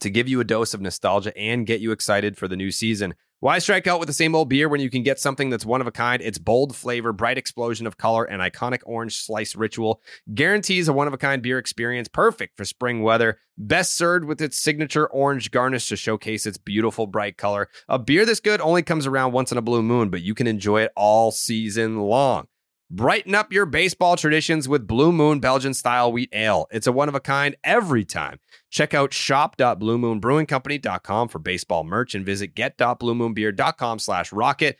[0.00, 3.14] to give you a dose of nostalgia and get you excited for the new season.
[3.40, 5.80] Why strike out with the same old beer when you can get something that's one
[5.80, 6.20] of a kind?
[6.20, 10.02] Its bold flavor, bright explosion of color, and iconic orange slice ritual
[10.34, 13.38] guarantees a one of a kind beer experience perfect for spring weather.
[13.56, 17.68] Best served with its signature orange garnish to showcase its beautiful bright color.
[17.88, 20.48] A beer this good only comes around once in a blue moon, but you can
[20.48, 22.48] enjoy it all season long.
[22.90, 26.66] Brighten up your baseball traditions with Blue Moon Belgian style wheat ale.
[26.70, 28.40] It's a one of a kind every time.
[28.70, 34.78] Check out shop.bluemoonbrewingcompany.com for baseball merch and visit get.bluemoonbeer.com slash rocket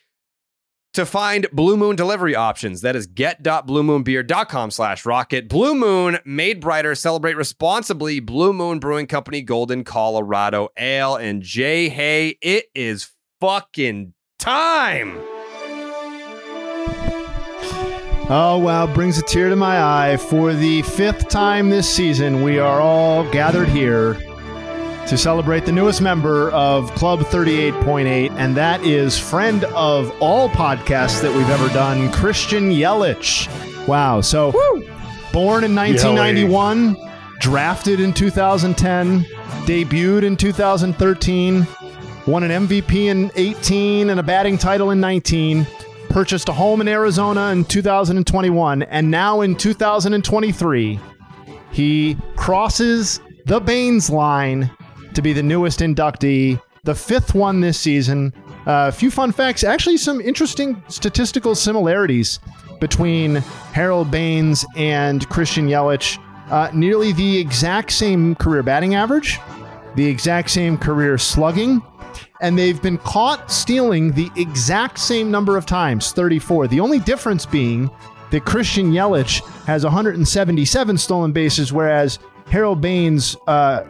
[0.95, 2.81] to find Blue Moon delivery options.
[2.81, 5.49] That is get.bluemoonbeer.com slash rocket.
[5.49, 8.21] Blue Moon, made brighter, celebrate responsibly.
[8.21, 11.17] Blue Moon Brewing Company, Golden, Colorado Ale.
[11.17, 13.11] And Jay Hay, it is
[13.41, 15.21] fucking time.
[18.31, 18.87] Oh, wow.
[18.87, 20.19] Brings a tear to my eye.
[20.19, 24.19] For the fifth time this season, we are all gathered here
[25.07, 31.23] to celebrate the newest member of Club 38.8, and that is friend of all podcasts
[31.23, 33.49] that we've ever done, Christian Yelich.
[33.89, 34.21] Wow.
[34.21, 34.53] So,
[35.33, 36.99] born in 1991,
[37.41, 39.21] drafted in 2010,
[39.65, 41.67] debuted in 2013,
[42.27, 45.67] won an MVP in 18 and a batting title in 19
[46.09, 50.99] purchased a home in Arizona in 2021, and now in 2023,
[51.71, 54.71] he crosses the Baines line
[55.15, 58.33] to be the newest inductee, the fifth one this season.
[58.67, 62.41] Uh, a few fun facts, actually, some interesting statistical similarities
[62.81, 63.37] between
[63.73, 66.19] Harold Baines and Christian Yelich.
[66.51, 69.39] Uh, nearly the exact same career batting average,
[69.97, 71.83] the exact same career slugging,
[72.41, 76.69] and they've been caught stealing the exact same number of times 34.
[76.69, 77.91] The only difference being
[78.31, 82.19] that Christian Yelich has 177 stolen bases, whereas
[82.51, 83.85] Harold Baines uh,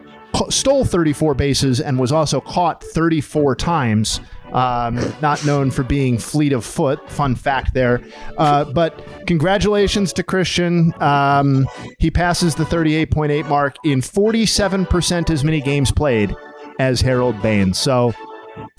[0.49, 4.21] stole 34 bases and was also caught 34 times.
[4.53, 7.11] Um, not known for being fleet of foot.
[7.11, 8.01] Fun fact there.
[8.39, 10.95] Uh, but congratulations to Christian.
[11.03, 11.69] Um,
[11.99, 16.35] he passes the 38.8 mark in 47% as many games played
[16.79, 17.79] as Harold Baines.
[17.79, 18.15] So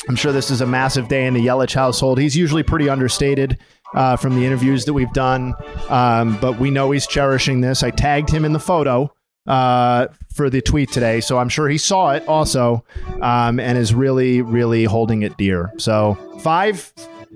[0.07, 2.19] I'm sure this is a massive day in the Yelich household.
[2.19, 3.57] He's usually pretty understated
[3.93, 5.53] uh, from the interviews that we've done,
[5.89, 7.83] um, but we know he's cherishing this.
[7.83, 9.13] I tagged him in the photo
[9.47, 12.83] uh, for the tweet today, so I'm sure he saw it also
[13.21, 15.71] um, and is really, really holding it dear.
[15.77, 16.91] So five,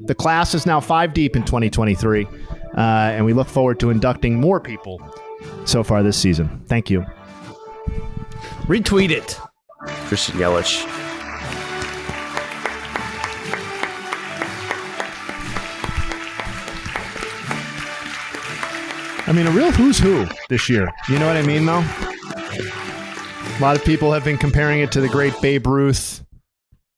[0.06, 4.40] the class is now five deep in 2023, uh, and we look forward to inducting
[4.40, 5.02] more people
[5.65, 6.64] so far this season.
[6.68, 7.06] Thank you.
[8.68, 9.40] Retweet it,
[10.07, 11.02] Christian Yelich.
[19.25, 20.91] I mean, a real who's who this year.
[21.07, 21.83] You know what I mean, though?
[23.57, 26.25] A lot of people have been comparing it to the great Babe Ruth,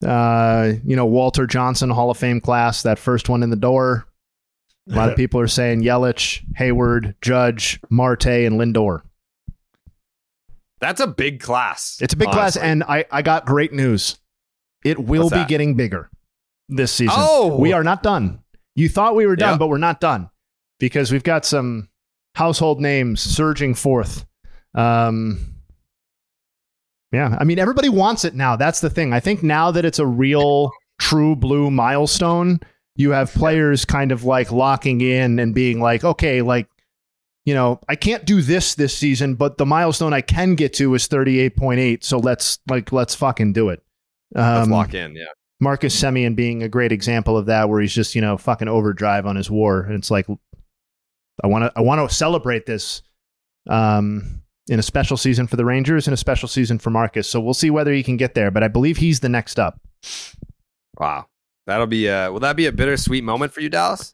[0.06, 4.08] uh, you know, Walter Johnson Hall of Fame class, that first one in the door.
[4.90, 9.02] A lot of people are saying Yelich, Heyward, Judge, Marte, and Lindor.
[10.80, 12.00] That's a big class.
[12.02, 12.40] It's a big honestly.
[12.40, 14.18] class, and I, I got great news.
[14.84, 16.10] It will be getting bigger
[16.70, 17.16] this season.
[17.18, 17.58] Oh!
[17.58, 18.40] we are not done.
[18.76, 19.60] You thought we were done, Yep.
[19.60, 20.30] but we're not done
[20.80, 21.90] because we've got some
[22.36, 24.26] household names surging forth.
[24.76, 25.56] Um,
[27.12, 28.56] yeah, I mean, everybody wants it now.
[28.56, 29.14] That's the thing.
[29.14, 32.60] I think now that it's a real, true blue milestone,
[32.96, 36.68] you have players kind of like locking in and being like, okay, like,
[37.46, 40.94] you know, I can't do this this season, but the milestone I can get to
[40.96, 42.04] is 38.8.
[42.04, 43.82] So let's like, let's fucking do it.
[44.34, 45.16] Let's Um, lock in.
[45.16, 45.26] Yeah.
[45.62, 49.26] Marcus Semien being a great example of that, where he's just you know fucking overdrive
[49.26, 50.28] on his war, and it's like
[51.44, 53.02] I want to I want to celebrate this
[53.68, 57.28] um, in a special season for the Rangers and a special season for Marcus.
[57.28, 59.80] So we'll see whether he can get there, but I believe he's the next up.
[60.98, 61.28] Wow.
[61.68, 64.14] That'll be uh will that be a bittersweet moment for you, Dallas?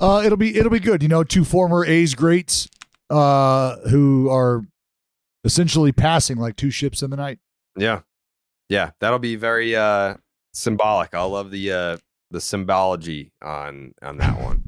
[0.00, 1.02] Uh, it'll be it'll be good.
[1.02, 2.68] You know, two former A's greats
[3.10, 4.62] uh, who are
[5.44, 7.38] essentially passing like two ships in the night.
[7.76, 8.00] Yeah.
[8.68, 8.90] Yeah.
[9.00, 10.14] That'll be very uh
[10.52, 11.14] symbolic.
[11.14, 11.96] I love the uh
[12.30, 14.62] the symbology on on that one.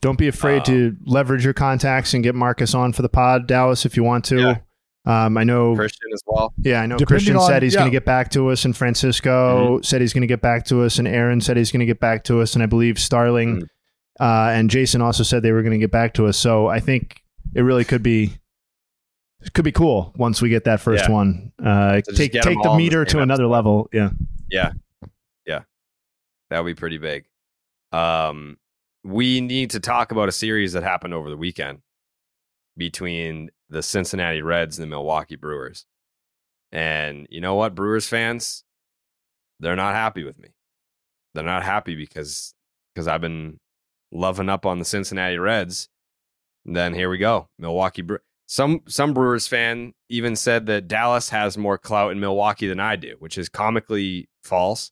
[0.00, 3.84] Don't be afraid to leverage your contacts and get Marcus on for the pod, Dallas,
[3.84, 4.38] if you want to.
[4.40, 4.58] Yeah.
[5.06, 6.52] Um, I know Christian as well.
[6.58, 7.80] Yeah, I know Depending Christian on- said he's yeah.
[7.80, 10.82] going to get back to us, and Francisco said he's going to get back to
[10.82, 13.62] us, and Aaron said he's going to get back to us, and I believe Starling
[14.20, 16.36] uh, and Jason also said they were going to get back to us.
[16.36, 17.22] So I think
[17.54, 18.32] it really could be
[19.40, 21.12] it could be cool once we get that first Yeah.
[21.14, 21.52] one.
[21.64, 23.50] Uh, So take take the all the meter to another episode.
[23.52, 23.88] level.
[23.92, 24.10] Yeah.
[24.50, 24.72] Yeah.
[25.46, 25.60] Yeah.
[26.50, 27.24] That would be pretty big.
[27.92, 28.58] Um
[29.04, 31.78] we need to talk about a series that happened over the weekend
[32.76, 35.84] between the Cincinnati Reds and the Milwaukee Brewers.
[36.72, 38.64] And you know what, Brewers fans?
[39.60, 40.50] They're not happy with me.
[41.34, 42.54] They're not happy because
[42.94, 43.58] because I've been
[44.12, 45.88] loving up on the Cincinnati Reds.
[46.64, 47.48] Then here we go.
[47.58, 48.16] Milwaukee Bre-
[48.46, 52.96] some some Brewers fan even said that Dallas has more clout in Milwaukee than I
[52.96, 54.90] do, which is comically false.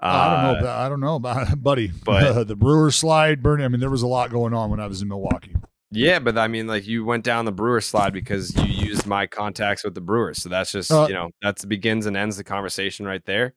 [0.00, 0.50] I don't know.
[0.50, 1.90] Uh, About, I don't know about buddy.
[2.04, 3.62] but- the Brewers slide, burn.
[3.62, 5.54] I mean, there was a lot going on when I was in Milwaukee.
[5.92, 9.26] Yeah, but I mean, like you went down the Brewer slide because you used my
[9.26, 10.42] contacts with the Brewers.
[10.42, 13.54] So that's just Uh, you know that's begins and ends the conversation right there.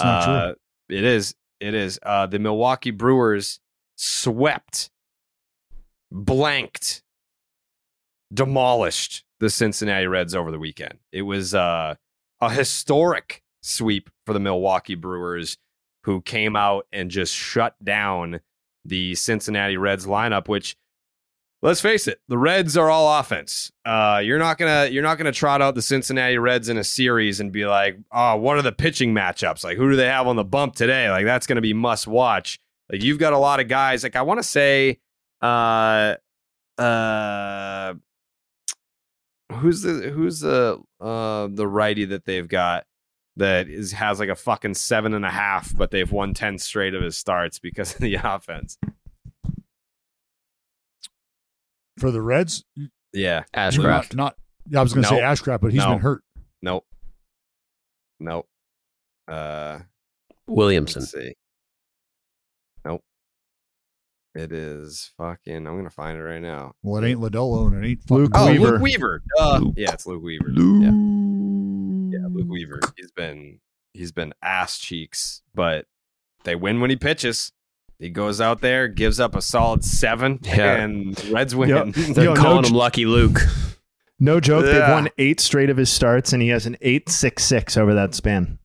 [0.00, 0.96] Not Uh, true.
[0.98, 1.34] It is.
[1.60, 1.98] It is.
[2.02, 3.58] Uh, the Milwaukee Brewers
[3.96, 4.90] swept,
[6.12, 7.02] blanked,
[8.32, 10.98] demolished the Cincinnati Reds over the weekend.
[11.12, 11.94] It was uh,
[12.40, 15.58] a historic sweep for the Milwaukee Brewers,
[16.04, 18.40] who came out and just shut down
[18.84, 20.76] the Cincinnati Reds lineup, which
[21.62, 23.72] let's face it, the Reds are all offense.
[23.84, 27.40] Uh, you're not gonna you're not gonna trot out the Cincinnati Reds in a series
[27.40, 29.64] and be like, oh, what are the pitching matchups?
[29.64, 31.10] Like, who do they have on the bump today?
[31.10, 32.60] Like, that's gonna be must watch.
[32.92, 34.02] Like, you've got a lot of guys.
[34.02, 34.98] Like, I want to say,
[35.40, 36.16] uh,
[36.76, 37.94] uh,
[39.54, 42.84] who's the who's the uh the righty that they've got
[43.36, 46.94] that is has like a fucking seven and a half, but they've won ten straight
[46.94, 48.78] of his starts because of the offense.
[51.98, 52.64] For the Reds,
[53.12, 54.14] Yeah, Ashcraft.
[54.14, 54.36] Not, not
[54.68, 55.24] yeah, I was going to say Nope.
[55.24, 55.90] Ashcraft, but he's No.
[55.90, 56.22] been hurt.
[56.62, 56.84] Nope.
[58.18, 58.48] Nope.
[59.28, 59.78] Uh,
[60.46, 61.02] Williamson.
[61.02, 61.34] let's see.
[62.84, 63.02] Nope.
[64.34, 65.66] It is fucking.
[65.66, 66.74] I'm gonna find it right now.
[66.82, 68.72] Well, it ain't Lodolo and it ain't Luke Oh, Weaver.
[68.72, 69.22] Luke Weaver.
[69.38, 69.60] Duh.
[69.76, 70.48] Yeah, it's Luke Weaver.
[70.50, 70.90] Yeah.
[70.90, 70.90] yeah,
[72.34, 72.80] Luke Weaver.
[72.96, 73.60] He's been
[73.92, 75.86] he's been ass cheeks, but
[76.44, 77.52] they win when he pitches.
[77.98, 80.74] He goes out there, gives up a solid seven, Yeah.
[80.82, 81.68] and Reds win.
[81.70, 81.86] Yep.
[82.14, 83.38] They're Yo, calling j- him Lucky Luke.
[84.20, 84.64] No joke.
[84.64, 87.94] They've won eight straight of his starts, and he has an eight six six over
[87.94, 88.58] that span.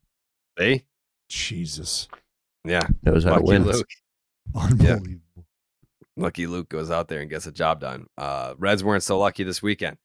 [0.58, 0.84] See?
[1.30, 2.08] Jesus,
[2.66, 2.82] Yeah.
[3.04, 3.64] Knows how to Lucky win.
[3.66, 3.88] Luke.
[4.56, 5.20] unbelievable.
[6.18, 8.08] Lucky Luke goes out there and gets a job done.
[8.18, 9.98] Uh, Reds weren't so lucky this weekend.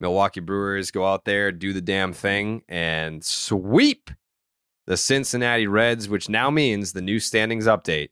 [0.00, 4.10] Milwaukee Brewers go out there, do the damn thing, and sweep
[4.86, 8.10] the Cincinnati Reds, which now means the new standings update.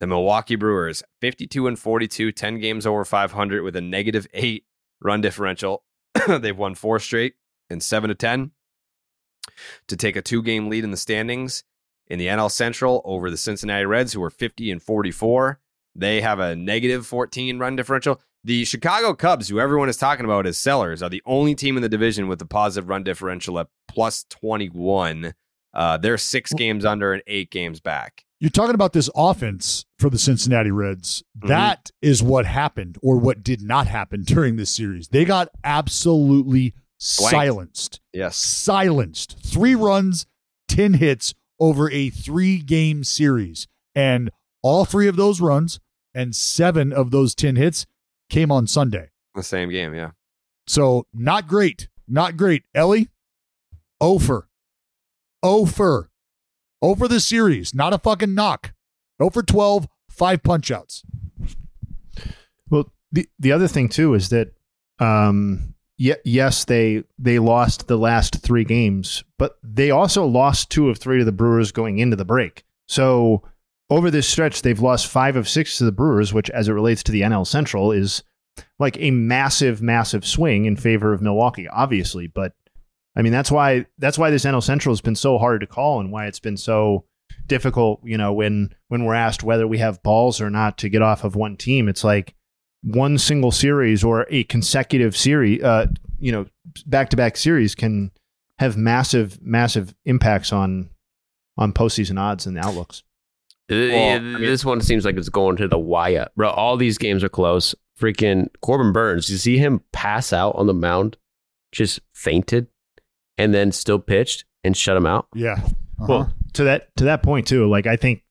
[0.00, 4.64] The Milwaukee Brewers, 52 and 42, 10 games over 500 with a negative eight
[5.00, 5.84] run differential.
[6.28, 7.34] They've won four straight
[7.68, 8.52] and seven to 10
[9.88, 11.64] to take a two game lead in the standings
[12.06, 15.60] in the NL Central over the Cincinnati Reds, who are 50 and 44.
[15.94, 18.20] They have a negative 14 run differential.
[18.48, 21.82] The Chicago Cubs, who everyone is talking about as sellers, are the only team in
[21.82, 25.34] the division with a positive run differential at plus 21.
[25.74, 28.24] Uh, they're six games under and eight games back.
[28.40, 31.22] You're talking about this offense for the Cincinnati Reds.
[31.38, 31.48] Mhm.
[31.48, 35.08] That is what happened or what did not happen during this series.
[35.08, 36.72] They got absolutely
[37.18, 37.30] Blanked.
[37.30, 38.00] silenced.
[38.14, 38.38] Yes.
[38.38, 39.36] Silenced.
[39.44, 40.24] Three runs,
[40.68, 43.66] 10 hits over a three game series.
[43.94, 44.30] And
[44.62, 45.80] all three of those runs
[46.14, 47.84] and seven of those 10 hits
[48.28, 49.10] came on Sunday.
[49.34, 50.10] The same game, yeah.
[50.66, 51.88] So not great.
[52.06, 52.64] Not great.
[52.74, 53.08] Ellie,
[54.00, 54.48] Ofer.
[55.42, 56.10] Ofer.
[56.80, 57.74] Over the series.
[57.74, 58.72] Not a fucking knock.
[59.20, 61.02] Over 12, five punch outs.
[62.70, 64.52] Well, the the other thing too is that,
[64.98, 70.88] um, ye- yes, they they lost the last three games, but they also lost two
[70.88, 72.64] of three to the Brewers going into the break.
[72.86, 73.42] So
[73.90, 77.02] over this stretch, they've lost five of six to the Brewers, which, as it relates
[77.04, 78.22] to the NL Central, is
[78.78, 82.26] like a massive, massive swing in favor of Milwaukee, obviously.
[82.26, 82.52] But
[83.16, 86.00] I mean, that's why that's why this NL Central has been so hard to call,
[86.00, 87.04] and why it's been so
[87.46, 88.00] difficult.
[88.04, 91.24] You know, when when we're asked whether we have balls or not to get off
[91.24, 92.34] of one team, it's like
[92.82, 95.86] one single series or a consecutive series, uh,
[96.18, 96.46] you know,
[96.86, 98.10] back to back series can
[98.58, 100.90] have massive, massive impacts on
[101.56, 103.02] on postseason odds and outlooks.
[103.70, 106.28] Well, I mean- this one seems like it's going to the wire.
[106.36, 107.74] Bro, all these games are close.
[108.00, 111.16] Freaking Corbin Burnes, you see him pass out on the mound,
[111.72, 112.68] just fainted,
[113.36, 115.26] and then still pitched and shut him out.
[115.34, 115.54] Yeah.
[115.54, 116.06] Uh-huh.
[116.08, 118.22] Well, to that to that point too, like I think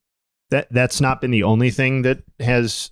[0.52, 2.92] that that's not been the only thing that has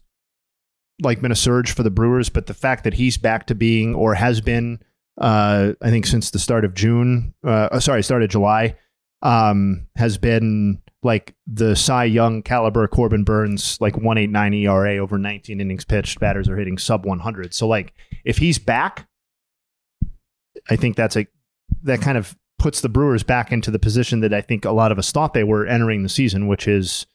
[1.01, 3.95] like been a surge for the Brewers, but the fact that he's back to being
[3.95, 4.79] or has been,
[5.19, 8.75] uh, I think since the start of June, uh, uh, sorry, start of July,
[9.21, 14.97] um, has been like the Cy Young caliber Corbin Burnes, like one eight nine ERA
[14.97, 16.19] over nineteen innings pitched.
[16.19, 17.53] Batters are hitting sub one hundred.
[17.53, 17.93] So like
[18.25, 19.07] if he's back,
[20.69, 21.27] I think that's a
[21.83, 24.91] that kind of puts the Brewers back into the position that I think a lot
[24.91, 27.05] of us thought they were entering the season, which is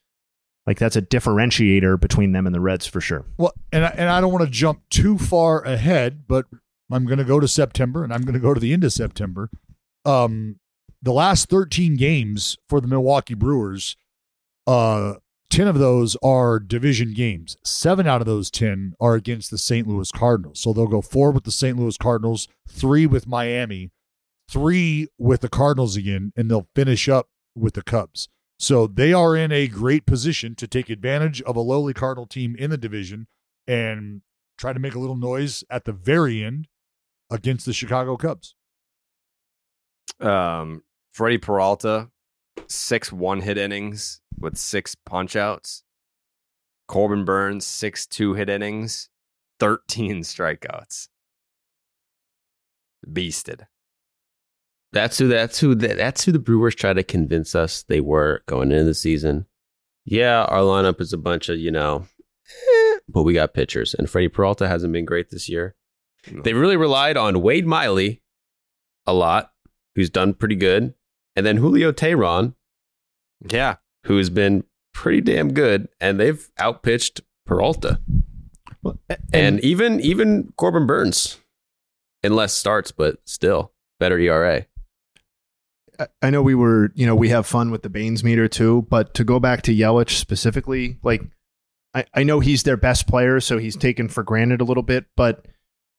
[0.67, 3.25] like that's a differentiator between them and the Reds for sure.
[3.39, 6.47] Well, and I, and I don't want to jump too far ahead, but
[6.93, 8.93] I'm going to go to September and I'm going to go to the end of
[8.93, 9.51] September.
[10.05, 10.61] Um,
[11.03, 13.97] the last 13 games for the Milwaukee Brewers,
[14.67, 15.15] uh,
[15.51, 17.57] 10 of those are division games.
[17.65, 19.87] Seven out of those 10 are against the St.
[19.87, 20.61] Louis Cardinals.
[20.61, 21.77] So they'll go four with the St.
[21.77, 23.91] Louis Cardinals, three with Miami,
[24.49, 28.29] three with the Cardinals again, and they'll finish up with the Cubs.
[28.61, 32.55] So they are in a great position to take advantage of a lowly Cardinal team
[32.57, 33.27] in the division
[33.67, 34.23] and
[34.59, 36.69] try to make a little noise at the very end
[37.31, 38.55] against the Chicago Cubs.
[40.21, 42.11] Um, Freddie Peralta,
[42.67, 45.83] six one hit innings with six punch outs.
[46.89, 49.09] Corbin Burnes, six two hit innings,
[49.61, 51.09] 13 strikeouts.
[53.07, 53.67] Beasted.
[54.93, 55.29] That's who.
[55.29, 55.75] That's who.
[55.75, 59.47] That's who the Brewers try to convince us they were going into the season.
[60.05, 62.07] Yeah, our lineup is a bunch of you know,
[62.49, 65.77] eh, but we got pitchers, and Freddie Peralta hasn't been great this year.
[66.31, 68.21] They really relied on Wade Miley
[69.07, 69.53] a lot,
[69.95, 70.93] who's done pretty good,
[71.37, 72.55] and then Julio Teheran,
[73.51, 73.77] yeah,
[74.07, 78.01] who's been pretty damn good, and they've outpitched Peralta,
[78.85, 81.39] and, and even even Corbin Burnes
[82.23, 84.67] in less starts, but still better ERA.
[86.23, 89.13] I know we were, you know, we have fun with the Baines meter too, but
[89.15, 91.23] to go back to Yelich specifically, like
[91.95, 95.07] I, I know he's their best player, so he's taken for granted a little bit,
[95.17, 95.47] but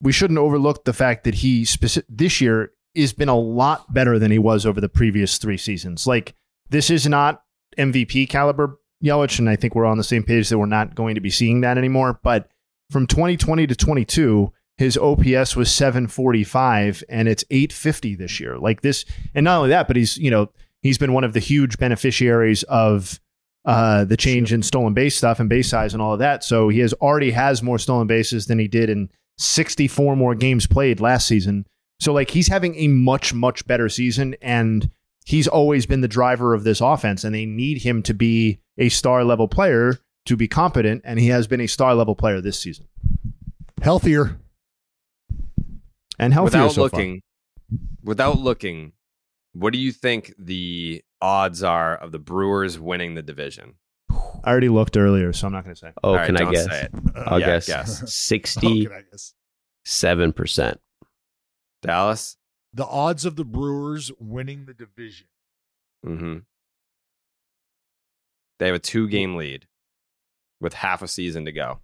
[0.02, 4.20] we shouldn't overlook the fact that he speci- this year has been a lot better
[4.20, 6.08] than he was over the previous three seasons.
[6.08, 6.36] Like
[6.70, 7.44] this is not
[7.78, 11.16] MVP caliber Yelich, and I think we're on the same page that we're not going
[11.16, 12.20] to be seeing that anymore.
[12.24, 12.50] But
[12.90, 18.58] from 2020 to 22, his OPS was 745 and it's 850 this year.
[18.58, 20.52] Like this, and not only that, but he's, you know,
[20.82, 23.20] he's been one of the huge beneficiaries of
[23.66, 26.44] uh, the change in stolen base stuff and base size and all of that.
[26.44, 30.68] So he has already has more stolen bases than he did in 64 more games
[30.68, 31.66] played last season.
[32.02, 34.90] So like he's having a much, much better season and
[35.24, 38.90] he's always been the driver of this offense and they need him to be a
[38.90, 41.04] star level player to be competent.
[41.06, 42.88] And he has been a star level player this season.
[43.84, 44.40] Healthier
[46.18, 47.22] and healthier without so looking,
[48.04, 48.94] without looking,
[49.54, 53.76] what do you think the odds are of the Brewers winning the division?
[54.10, 55.92] I already looked earlier, so I'm not going to say.
[56.04, 56.66] Oh, All right, can I don't guess?
[56.66, 56.92] say it.
[57.16, 58.12] I'll Yeah, guess, guess.
[58.14, 60.80] sixty-seven percent.
[61.82, 62.38] Dallas.
[62.74, 65.28] The odds of the Brewers winning the division.
[66.06, 66.38] Mm-hmm.
[68.60, 69.68] They have a two-game lead
[70.60, 71.80] with half a season to go.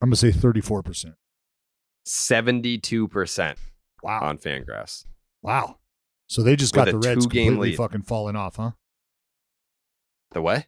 [0.00, 1.14] I'm going to say 34%.
[2.04, 3.58] Seventy-two percent.
[4.02, 4.20] Wow.
[4.22, 5.04] On Fangraphs.
[5.42, 5.78] Wow.
[6.28, 7.76] So they just With got the Reds completely lead.
[7.76, 8.72] fucking falling off, huh?
[10.32, 10.66] The what?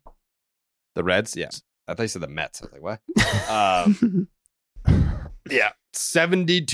[0.94, 1.36] The Reds?
[1.36, 1.50] Yeah.
[1.88, 2.62] I thought you said the Mets.
[2.62, 3.48] I was like, what?
[3.50, 4.28] um,
[5.50, 5.70] yeah.
[5.94, 6.66] 72%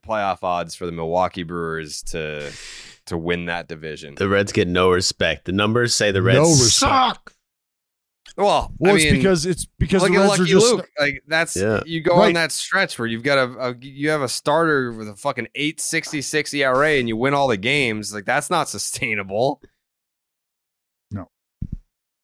[0.00, 2.50] playoff odds for the Milwaukee Brewers to
[3.06, 4.14] to win that division.
[4.14, 5.44] The Reds get no respect.
[5.46, 7.34] The numbers say the Reds No suck.
[8.36, 10.72] Well, Well, I it's mean, because it's because look the at Reds are Lucky just
[10.72, 10.88] Luke.
[10.98, 11.80] Like that's Yeah.
[11.84, 12.28] you go Right.
[12.28, 15.48] on that stretch where you've got a, a you have a starter with a fucking
[15.54, 18.14] 866 ERA and you win all the games.
[18.14, 19.60] Like that's not sustainable.
[21.10, 21.26] No,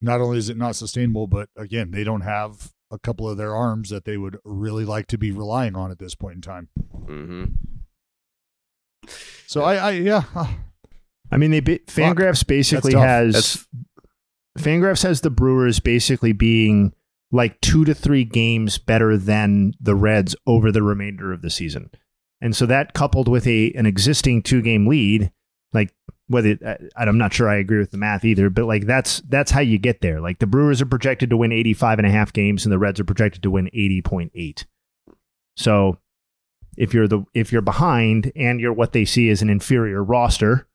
[0.01, 3.55] not only is it not sustainable, but again, they don't have a couple of their
[3.55, 6.69] arms that they would really like to be relying on at this point in time.
[6.95, 7.45] Mm-hmm.
[9.47, 10.25] So I, I yeah,
[11.31, 13.67] I mean, they ba- Fangraphs basically has That's-
[14.59, 16.93] Fangraphs has the Brewers basically being
[17.31, 21.91] like two to three games better than the Reds over the remainder of the season,
[22.41, 25.31] and so that coupled with a an existing two game lead,
[25.73, 25.93] like
[26.29, 26.57] whether
[26.97, 29.61] I- I'm not sure I agree with the math either, but like that's that's how
[29.61, 30.21] you get there.
[30.21, 32.99] Like the Brewers are projected to win 85 and a half games, and the Reds
[33.01, 34.65] are projected to win 80.8.
[35.57, 35.99] So
[36.77, 40.67] if you're the if you're behind and you're what they see as an inferior roster,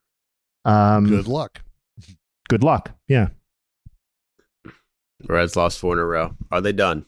[0.66, 1.62] um, good luck.
[2.50, 2.92] good luck.
[3.08, 3.28] Yeah.
[4.64, 6.36] The Reds lost four in a row.
[6.52, 7.06] Are they done?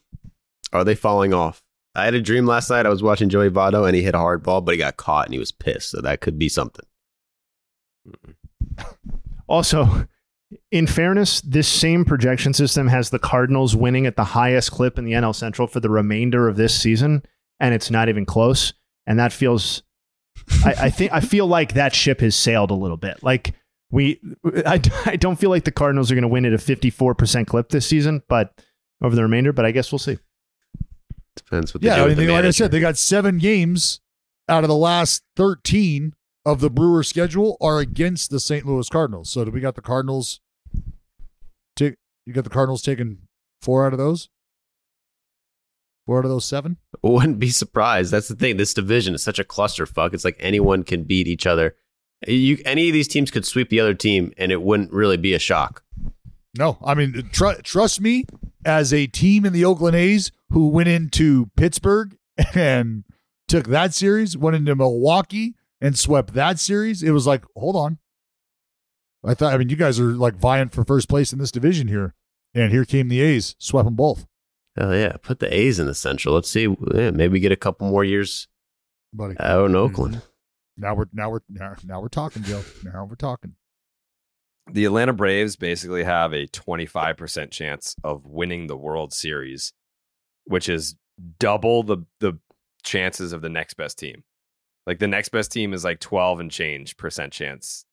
[0.72, 1.64] Are they falling off?
[1.96, 2.86] I had a dream last night.
[2.86, 5.26] I was watching Joey Votto and he hit a hard ball, but he got caught
[5.26, 5.90] and he was pissed.
[5.92, 6.86] So that could be something.
[9.48, 10.08] Also,
[10.72, 15.06] in fairness, this same projection system has the Cardinals winning at the highest clip in
[15.06, 17.24] the NL Central for the remainder of this season,
[17.60, 18.74] and it's not even close.
[19.06, 19.84] And that feels,
[20.64, 23.22] I, I think, I feel like that ship has sailed a little bit.
[23.22, 23.54] Like
[23.92, 24.20] we,
[24.66, 27.48] I, I don't feel like the Cardinals are going to win at a fifty-four percent
[27.48, 28.54] clip this season, but
[29.02, 29.52] over the remainder.
[29.54, 30.18] But I guess we'll see.
[31.36, 34.00] Depends what they Yeah, do I mean, the like I said, they got seven games
[34.48, 36.14] out of the last thirteen
[36.46, 38.66] of the Brewers schedule are against the St.
[38.66, 39.30] Louis Cardinals.
[39.30, 40.40] So do we got the Cardinals?
[41.76, 41.96] Take
[42.26, 43.20] you got the Cardinals taking
[43.62, 44.30] four out of those.
[46.06, 46.78] Four out of those seven.
[47.02, 48.12] Wouldn't be surprised.
[48.12, 48.58] That's the thing.
[48.58, 50.14] This division is such a clusterfuck.
[50.14, 51.76] It's like anyone can beat each other.
[52.28, 55.34] You, any of these teams could sweep the other team, and it wouldn't really be
[55.34, 55.84] a shock.
[56.58, 58.26] No, I mean, tr- trust me,
[58.66, 62.18] as a team in the Oakland A's who went into Pittsburgh
[62.54, 63.04] and
[63.48, 68.00] took that series, went into Milwaukee and swept that series, it was like, hold on.
[69.24, 69.54] I thought.
[69.54, 72.16] I mean, you guys are like vying for first place in this division here,
[72.54, 74.26] and here came the A's, swept them both.
[74.78, 76.34] Hell yeah, put the A's in the Central.
[76.34, 78.48] Let's see, yeah, maybe get a couple more years
[79.14, 79.36] Buddy.
[79.40, 79.76] out in mm-hmm.
[79.78, 80.22] Oakland.
[80.76, 82.64] Now we're now we're now, now we're talking, Joe.
[82.84, 83.56] Now we're talking.
[84.72, 89.74] The Atlanta Braves basically have a 25% chance of winning the World Series,
[90.46, 90.96] which is
[91.40, 92.40] double the the
[92.84, 94.24] chances of the next best team.
[94.86, 97.86] Like the next best team is like 12 and change percent chance.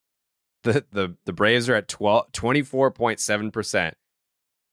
[0.65, 3.93] The the the Braves are at 12 24.7%.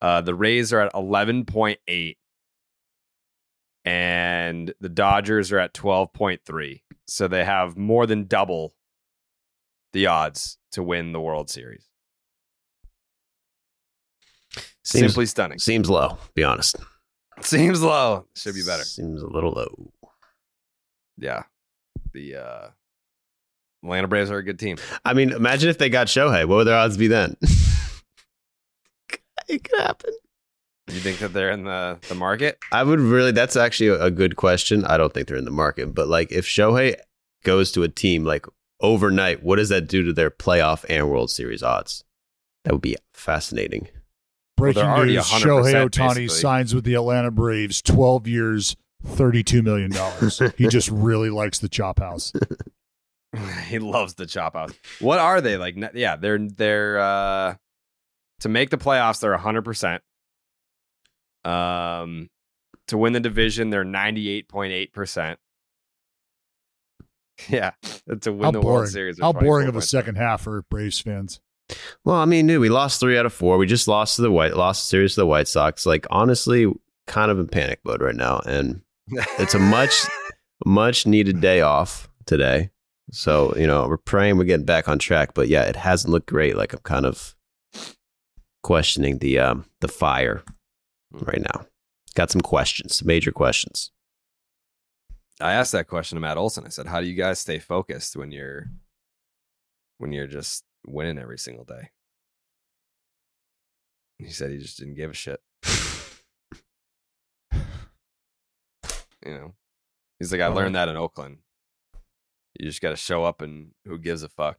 [0.02, 2.18] Uh the Rays are at 11.8
[3.86, 6.82] and the Dodgers are at 12.3.
[7.08, 8.74] So they have more than double
[9.94, 11.88] the odds to win the World Series.
[14.84, 15.60] Seems, Simply stunning.
[15.60, 16.76] Seems low, be honest.
[17.42, 18.26] Seems low.
[18.36, 18.84] Should be better.
[18.84, 19.92] Seems a little low.
[21.18, 21.44] Yeah.
[22.18, 22.68] The uh
[23.84, 24.78] Atlanta Braves are a good team.
[25.06, 26.46] I mean, imagine if they got Shohei.
[26.46, 27.38] What would their odds be then?
[29.48, 30.12] it could happen.
[30.88, 32.58] You think that they're in the, the market?
[32.72, 33.32] I would really.
[33.32, 34.84] That's actually a good question.
[34.86, 36.96] I don't think they're in the market, but like if Shohei
[37.44, 38.48] goes to a team like
[38.82, 42.04] overnight, what does that do to their playoff and World Series odds?
[42.64, 43.90] That would be fascinating.
[44.56, 46.28] Breaking they're news: 100% Shohei Ohtani basically.
[46.30, 48.76] signs with the Atlanta Braves, twelve years,
[49.06, 50.42] thirty-two million dollars.
[50.58, 52.34] he just really likes the chop house.
[53.68, 54.74] he loves the chop house.
[55.00, 55.76] What are they like?
[55.94, 57.56] Yeah, they're they're uh
[58.42, 59.20] to make the playoffs.
[59.20, 60.02] They're hundred percent.
[61.46, 62.30] Um,
[62.88, 65.40] to win the division, they're ninety eight point eight percent.
[67.50, 67.74] Yeah,
[68.22, 68.76] to win How the boring!
[68.78, 69.20] World Series.
[69.20, 71.40] How boring of a second half for Braves fans.
[72.04, 73.60] Well, I mean, dude, we lost three out of four.
[73.60, 75.86] We just lost to the White, lost the series to the White Sox.
[75.86, 76.74] Like, honestly,
[77.06, 80.06] kind of in panic mode right now, and it's a much,
[80.66, 82.72] much needed day off today.
[83.12, 85.34] So, you know, we're praying we're getting back on track.
[85.34, 86.58] But yeah, it hasn't looked great.
[86.58, 87.36] Like, I'm kind of
[88.64, 90.44] questioning the um the fire
[91.12, 91.66] right now.
[92.16, 93.92] Got some questions, major questions.
[95.40, 96.66] I asked that question to Matt Olson.
[96.66, 98.68] I said, "How do you guys stay focused when you're
[100.00, 101.92] when you're just winning every single day?"
[104.18, 105.40] He said he just didn't give a shit.
[109.28, 109.54] you know,
[110.20, 111.38] he's like, "I learned that in Oakland.
[112.60, 114.58] You just got to show up, and who gives a fuck?"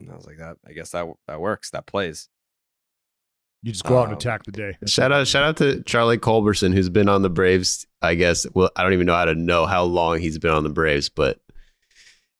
[0.00, 1.70] And I was like, "That I guess that that works.
[1.70, 2.28] That plays."
[3.62, 4.76] You just go out and Um, attack the day.
[4.80, 7.86] That's Shout out, shout out to Charlie Culberson, who's been on the Braves.
[8.00, 8.46] I guess.
[8.54, 11.08] Well, I don't even know how to know how long he's been on the Braves,
[11.08, 11.40] but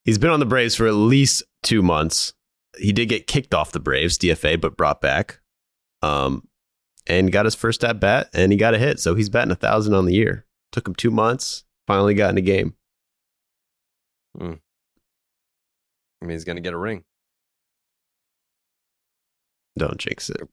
[0.04, 2.32] he's been on the Braves for at least two months.
[2.78, 5.40] He did get kicked off the Braves, DFA, but brought back,
[6.02, 6.46] um,
[7.08, 9.00] and got his first at bat, and he got a hit.
[9.00, 10.44] So he's batting a thousand on the year.
[10.72, 11.64] Took him two months.
[11.86, 12.74] Finally got in a game.
[14.40, 14.44] I
[16.26, 17.04] mean, he's gonna get a ring.
[19.78, 20.48] Don't jinx it.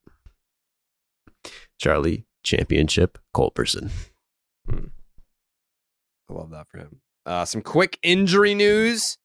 [1.78, 3.90] Charlie Championship Culberson.
[4.68, 7.00] I love that for him.
[7.24, 9.18] Uh, some quick injury news.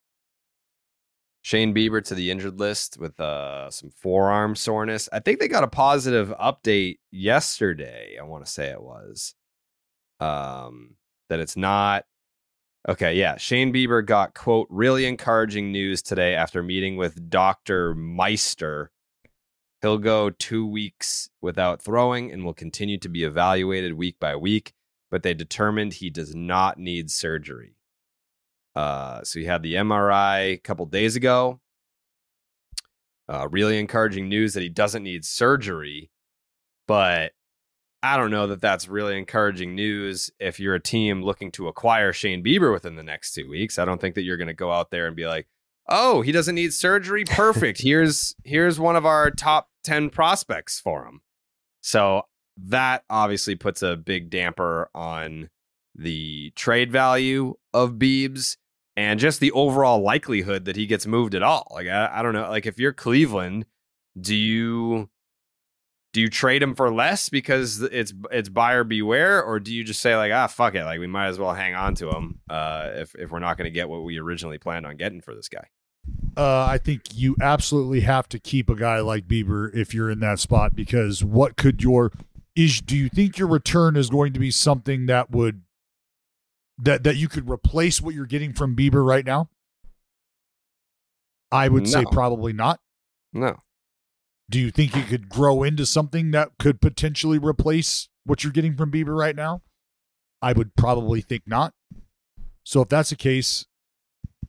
[1.42, 5.10] Shane Bieber to the injured list with uh, some forearm soreness.
[5.12, 8.18] I think they got a positive update yesterday.
[8.20, 9.34] I want to say it was
[10.20, 10.96] um,
[11.30, 12.06] that it's not.
[12.88, 13.38] Okay, yeah.
[13.38, 17.94] Shane Bieber got, quote, really encouraging news today after meeting with Dr.
[17.94, 18.92] Meister.
[19.82, 24.74] He'll go two weeks without throwing and will continue to be evaluated week by week
[25.12, 27.76] but they determined he does not need surgery.
[28.76, 31.60] Uh, so he had the MRI a couple days ago.
[33.27, 36.11] Uh, really encouraging news that he doesn't need surgery,
[36.88, 37.31] but
[38.03, 42.11] I don't know that that's really encouraging news if you're a team looking to acquire
[42.11, 43.77] Shane Bieber within the next two weeks.
[43.77, 45.48] I don't think that you're going to go out there and be like,
[45.88, 47.23] "Oh, he doesn't need surgery.
[47.26, 47.81] Perfect.
[47.84, 51.22] here's here's one of our top ten prospects for him."
[51.81, 52.23] So
[52.57, 55.49] that obviously puts a big damper on
[55.96, 58.58] the trade value of Beebs
[58.96, 61.68] and just the overall likelihood that he gets moved at all.
[61.72, 62.50] Like I, I don't know.
[62.50, 63.66] Like if you're Cleveland,
[64.20, 65.10] do you
[66.14, 70.02] do you trade him for less because it's it's buyer beware, or do you just
[70.02, 72.90] say like ah fuck it, like we might as well hang on to him uh,
[72.96, 75.48] if if we're not going to get what we originally planned on getting for this
[75.48, 75.68] guy?
[76.36, 80.20] Uh, I think you absolutely have to keep a guy like Bieber if you're in
[80.22, 82.12] that spot because what could your
[82.56, 85.62] is do you think your return is going to be something that would
[86.82, 89.49] that that you could replace what you're getting from Bieber right now?
[91.52, 92.80] I would say probably not.
[93.34, 93.58] No.
[94.49, 98.76] Do you think you could grow into something that could potentially replace what you're getting
[98.76, 99.62] from Bieber right now?
[100.41, 101.74] I would probably think not.
[102.64, 103.66] So if that's the case,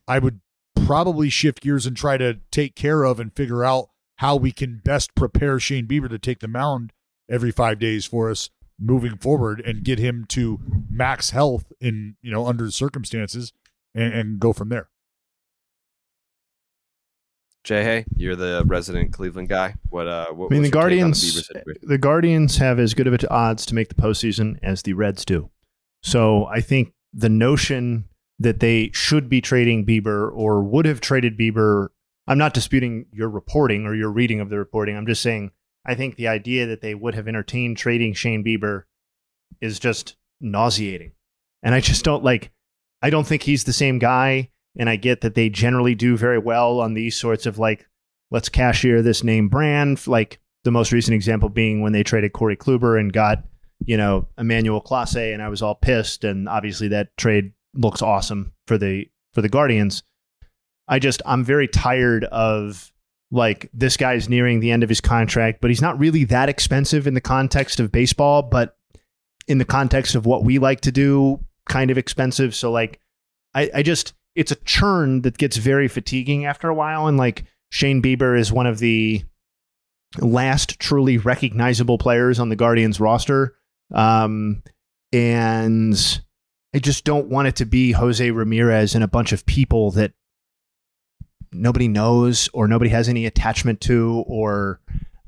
[0.07, 0.41] I would
[0.85, 4.81] probably shift gears and try to take care of and figure out how we can
[4.83, 6.91] best prepare Shane Bieber to take the mound
[7.29, 10.59] every five days for us moving forward and get him to
[10.89, 13.53] max health in you know under the circumstances
[13.95, 14.89] and, and go from there.
[17.63, 19.75] Jay, hey, you're the resident Cleveland guy.
[19.89, 20.07] What?
[20.07, 21.49] Uh, what I mean, the what's your take on Guardians.
[21.49, 21.73] Bieber?
[21.81, 25.23] The Guardians have as good of a odds to make the postseason as the Reds
[25.23, 25.49] do.
[26.01, 31.37] So I think the notion that they should be trading Bieber or would have traded
[31.37, 31.89] Bieber.
[32.27, 34.97] I'm not disputing your reporting or your reading of the reporting.
[34.97, 35.51] I'm just saying
[35.85, 38.83] I think the idea that they would have entertained trading Shane Bieber
[39.61, 41.11] is just nauseating.
[41.61, 42.51] And I just don't like
[43.01, 46.39] I don't think he's the same guy and I get that they generally do very
[46.39, 47.87] well on these sorts of like
[48.31, 52.55] let's cashier this name brand like the most recent example being when they traded Corey
[52.55, 53.43] Kluber and got,
[53.85, 58.53] you know, Emmanuel Clase and I was all pissed and obviously that trade looks awesome
[58.67, 60.03] for the for the Guardians.
[60.87, 62.92] I just I'm very tired of
[63.33, 67.07] like this guy's nearing the end of his contract, but he's not really that expensive
[67.07, 68.77] in the context of baseball, but
[69.47, 72.53] in the context of what we like to do, kind of expensive.
[72.53, 72.99] So like
[73.55, 77.07] I, I just it's a churn that gets very fatiguing after a while.
[77.07, 79.23] And like Shane Bieber is one of the
[80.19, 83.55] last truly recognizable players on the Guardians roster.
[83.91, 84.61] Um,
[85.11, 86.21] and
[86.73, 90.13] I just don't want it to be Jose Ramirez and a bunch of people that
[91.53, 94.79] nobody knows or nobody has any attachment to or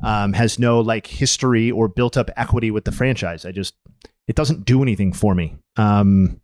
[0.03, 3.45] um, has no like history or built up equity with the franchise.
[3.45, 3.76] I just
[4.27, 5.56] it doesn't do anything for me.
[5.77, 6.41] Um,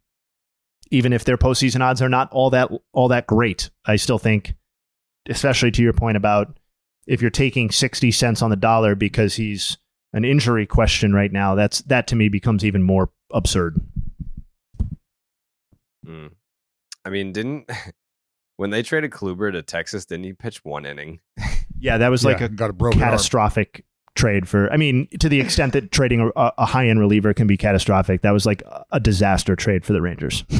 [0.91, 4.53] even if their postseason odds are not all that all that great, I still think,
[5.29, 6.57] especially to your point about
[7.07, 9.77] if you're taking sixty cents on the dollar because he's
[10.13, 13.79] an injury question right now, that's that to me becomes even more absurd.
[16.05, 16.31] Mm.
[17.05, 17.69] I mean, didn't
[18.61, 21.19] when they traded Kluber to Texas, didn't he pitch one inning?
[21.83, 23.09] Yeah, that was like Yeah, a got a broken arm.
[23.09, 23.83] catastrophic
[24.13, 24.71] trade for.
[24.71, 28.21] I mean, to the extent that trading a, a high end reliever can be catastrophic,
[28.21, 30.43] that was like a- a disaster trade for the Rangers.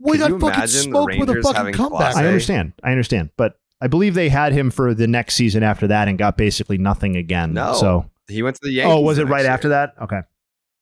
[0.00, 2.14] We got you fucking imagine the smoked with a Rangers fucking having comeback.
[2.14, 2.74] I understand.
[2.84, 3.30] I understand.
[3.36, 6.78] But I believe they had him for the next season after that and got basically
[6.78, 7.54] nothing again.
[7.54, 7.72] No.
[7.72, 8.92] So, He went to the oh, Yankees.
[8.94, 9.50] oh, was it right year.
[9.50, 9.94] after that?
[10.00, 10.20] Okay.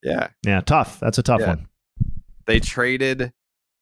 [0.02, 0.28] Yeah.
[0.44, 1.00] Yeah, tough.
[1.00, 1.48] That's a tough Yeah.
[1.48, 1.68] one.
[2.44, 3.32] they traded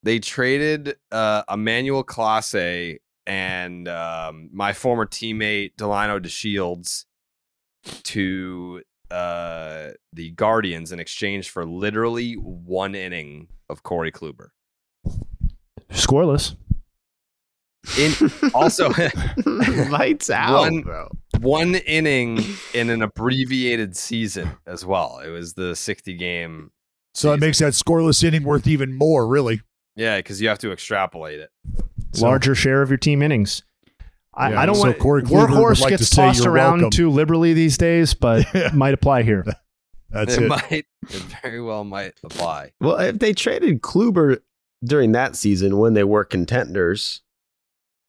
[0.04, 7.04] they traded uh Emmanuel Clase and um, my former teammate Delino DeShields
[8.04, 14.48] to uh, the Guardians in exchange for literally one inning of Corey Kluber.
[15.90, 16.56] Scoreless.
[17.98, 18.12] In
[18.54, 18.90] also
[19.90, 21.08] Lights out, one, bro.
[21.40, 22.42] one inning
[22.74, 25.20] in an abbreviated season as well.
[25.24, 26.70] It was the 60 game.
[27.12, 29.60] So it makes that scoreless inning worth even more, really.
[29.96, 31.50] Yeah, because you have to extrapolate it.
[32.12, 33.62] So- Larger share of your team innings.
[34.36, 36.52] I, Yeah, I don't so want Corey Kluber would workhorse like gets say tossed you're
[36.52, 36.90] around welcome.
[36.90, 38.44] too liberally these days, but
[38.74, 39.44] might apply here.
[40.10, 40.48] That's it, it.
[40.48, 40.86] might it
[41.42, 42.72] very well might apply.
[42.80, 44.40] Well, if they traded Kluber
[44.84, 47.22] during that season when they were contenders,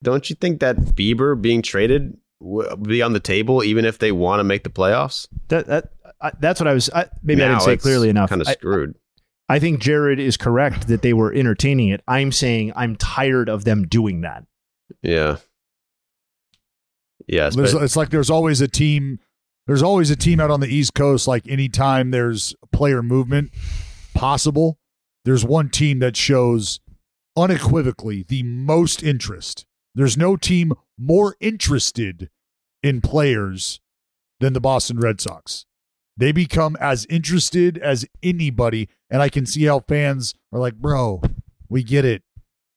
[0.03, 4.11] don't you think that Bieber being traded would be on the table even if they
[4.11, 5.27] want to make the playoffs?
[5.47, 5.91] That, that
[6.21, 6.89] I, that's what I was.
[6.91, 8.29] I, maybe I didn't say it clearly enough.
[8.29, 8.95] Kind of I- screwed.
[9.47, 12.01] I think Jared is correct that they were entertaining it.
[12.07, 14.45] I'm saying I'm tired of them doing that.
[15.01, 15.37] yeah.
[17.27, 19.19] Yes, but it's like there's always a team.
[19.65, 21.27] There's always a team out on the East Coast.
[21.27, 23.51] Like anytime there's player movement
[24.13, 24.77] possible,
[25.23, 26.79] there's one team that shows
[27.35, 29.65] unequivocally the most interest.
[29.95, 32.29] There's no team more interested
[32.83, 33.79] in players
[34.39, 35.65] than the Boston Red Sox.
[36.17, 41.21] They become as interested as anybody, and I can see how fans are like, "Bro,
[41.67, 42.23] we get it.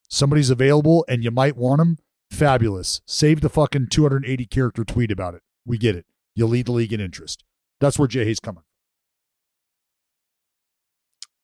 [0.08, 1.98] Somebody's available, and you might want them.
[2.30, 3.00] Fabulous.
[3.06, 5.42] Save the fucking 280 character tweet about it.
[5.64, 6.06] We get it.
[6.34, 7.44] You lead the league in interest.
[7.80, 8.64] That's where Jay Hayes coming.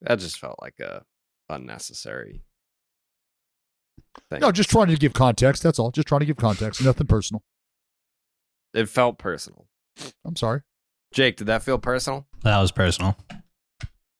[0.00, 1.04] That just felt like a
[1.48, 2.42] unnecessary
[4.28, 4.40] thing.
[4.40, 5.62] No, just trying to give context.
[5.62, 5.90] That's all.
[5.90, 6.82] Just trying to give context.
[6.82, 7.42] Nothing personal.
[8.74, 9.66] It felt personal.
[10.24, 10.62] I'm sorry.
[11.14, 12.26] Jake, did that feel personal?
[12.42, 13.16] That was personal.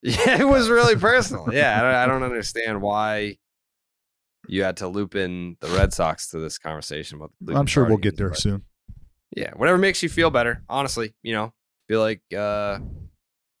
[0.01, 1.47] Yeah, it was really personal.
[1.53, 3.37] Yeah, I don't, I don't understand why
[4.47, 7.85] you had to loop in the Red Sox to this conversation about I'm Cleveland sure
[7.85, 8.63] we'll get there but- soon.
[9.35, 10.63] Yeah, whatever makes you feel better.
[10.69, 11.53] Honestly, you know,
[11.87, 12.79] feel like uh,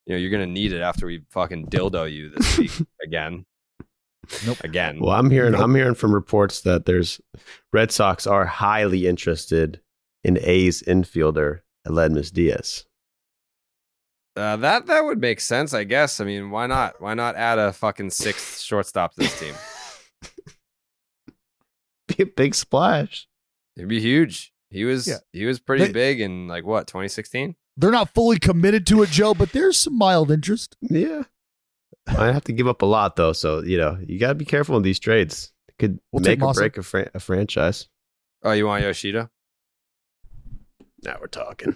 [0.07, 2.71] you know you're gonna need it after we fucking dildo you this week
[3.03, 3.45] again.
[4.47, 4.57] Nope.
[4.63, 4.99] Again.
[4.99, 5.61] well, I'm hearing Nope.
[5.61, 7.21] I'm hearing from reports that there's
[7.73, 9.81] Red Sox are highly interested
[10.23, 12.85] in A's infielder Aledmys Diaz.
[14.35, 16.19] Uh, that that would make sense, I guess.
[16.19, 16.99] I mean, why not?
[17.01, 19.53] Why not add a fucking sixth shortstop to this team?
[22.07, 23.27] be a big splash.
[23.77, 24.51] It'd be huge.
[24.69, 25.17] He was Yeah.
[25.31, 27.55] he was pretty They- big in like what 2016.
[27.77, 30.77] They're not fully committed to it, Joe, but there's some mild interest.
[30.81, 31.23] Yeah.
[32.07, 34.45] I have to give up a lot though, so you know you got to be
[34.45, 35.51] careful in these trades.
[35.69, 36.55] It could We'll make or Masa.
[36.55, 37.87] break a, fran- a franchise.
[38.43, 39.29] Oh, you want Yoshida?
[41.03, 41.75] Now we're talking.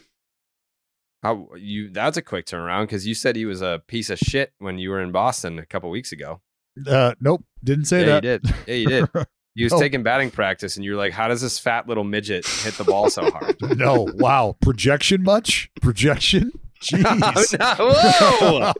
[1.21, 1.89] How you?
[1.89, 4.89] That's a quick turnaround because you said he was a piece of shit when you
[4.89, 6.41] were in Boston a couple weeks ago.
[6.87, 8.23] Uh, nope, didn't say yeah, that.
[8.23, 8.55] you did.
[8.67, 9.09] Yeah, you did.
[9.55, 12.47] He was taking batting practice, and you were like, "How does this fat little midget
[12.47, 15.69] hit the ball so hard?" no, wow, projection much?
[15.81, 16.53] Projection?
[16.81, 17.57] Jeez.
[17.77, 18.71] Whoa!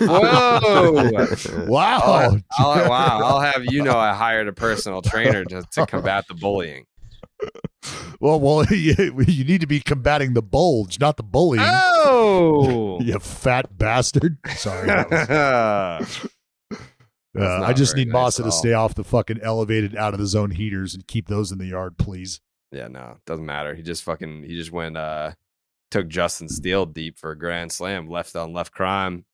[0.00, 1.66] Whoa!
[1.66, 2.00] Wow.
[2.02, 3.20] I'll, I'll- wow!
[3.22, 6.86] I'll have you know I hired a personal trainer to, to combat the bullying.
[8.20, 8.94] Well, well, you,
[9.26, 11.64] you need to be combating the bulge, not the bullying.
[11.66, 13.00] Oh!
[13.04, 14.38] You fat bastard.
[14.56, 14.86] Sorry.
[14.88, 16.28] was-
[17.36, 20.26] Uh, I just need nice Masa to stay off the fucking elevated out of the
[20.26, 22.40] zone heaters and keep those in the yard, please.
[22.70, 23.74] yeah, no, doesn't matter.
[23.74, 25.32] He just fucking he just went uh
[25.90, 29.24] took Justin Steele deep for a grand slam, left on left crime.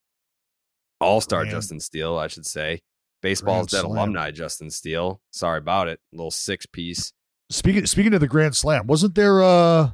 [0.99, 2.81] All star Justin Steele, I should say.
[3.21, 3.97] Baseball's Grand dead slam.
[3.99, 5.21] alumni Justin Steele.
[5.31, 6.01] Sorry about it.
[6.11, 7.13] little six piece.
[7.51, 9.91] Speaking speaking of the Grand Slam, wasn't there uh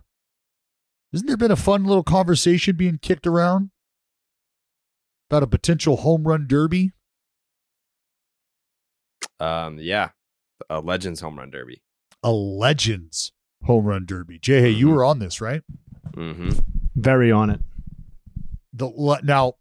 [1.13, 3.71] hasn't there been a fun little conversation being kicked around
[5.31, 6.93] about a potential home run derby?
[9.41, 10.11] Um, yeah,
[10.69, 11.83] a Legends home run derby.
[12.23, 13.33] A Legends
[13.65, 14.39] home run derby.
[14.39, 15.63] Jay, hey, you were on this, right?
[16.15, 16.51] Mm-hmm.
[16.95, 17.61] Very on it.
[18.75, 19.55] The le- now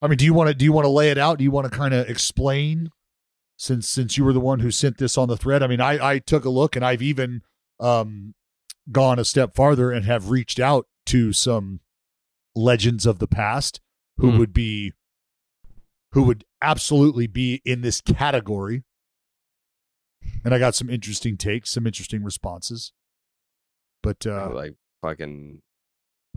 [0.00, 1.38] I mean, do you want to do you want to lay it out?
[1.38, 2.90] Do you want to kind of explain
[3.56, 5.62] since since you were the one who sent this on the thread?
[5.62, 7.42] I mean, I I took a look and I've even
[7.80, 8.34] um
[8.92, 11.80] gone a step farther and have reached out to some
[12.54, 13.80] legends of the past
[14.18, 14.38] who Hmm.
[14.38, 14.92] would be
[16.12, 18.84] who would absolutely be in this category.
[20.44, 22.92] And I got some interesting takes, some interesting responses.
[24.02, 25.60] But uh like fucking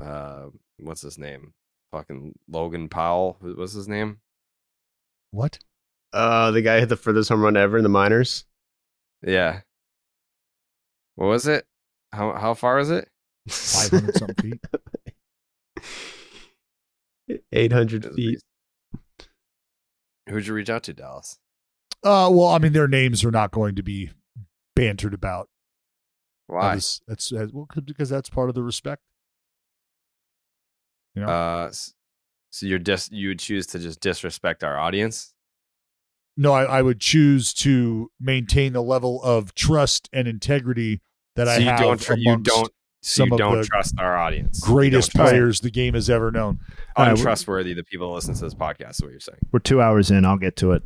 [0.02, 0.48] uh
[0.80, 1.54] what's his name?
[1.92, 3.38] Fucking Logan Powell.
[3.42, 4.20] Wh- What's his name?
[5.32, 5.60] what?
[6.12, 8.46] Uh, the guy hit the furthest home run ever in the minors.
[9.26, 9.62] Yeah.
[11.16, 11.66] What was it?
[12.12, 13.10] How how far is it?
[13.50, 14.60] 500 something
[17.28, 17.40] feet.
[17.52, 18.40] Eight hundred feet.
[20.28, 21.38] Who'd you reach out to, Dallas?
[22.04, 24.12] Uh, well, I mean, their names are not going to be
[24.76, 25.50] bantered about.
[26.48, 26.76] Why?
[26.76, 29.04] That's, that's well, 'cause- because that's part of the respect.
[31.16, 31.28] You know?
[31.30, 31.72] Uh,
[32.52, 35.34] so you're just you would choose to just disrespect our audience?
[36.38, 41.02] No, I, I would choose to maintain the level of trust and integrity
[41.36, 44.18] that so I have don't tr- you don't so some you don't the trust our
[44.18, 44.60] audience.
[44.60, 46.60] Greatest don't players the game has ever known.
[46.96, 48.92] All right, untrustworthy the people that listen to this podcast.
[48.92, 49.40] Is what you're saying?
[49.52, 50.26] We're two hours in.
[50.26, 50.84] I'll get to it.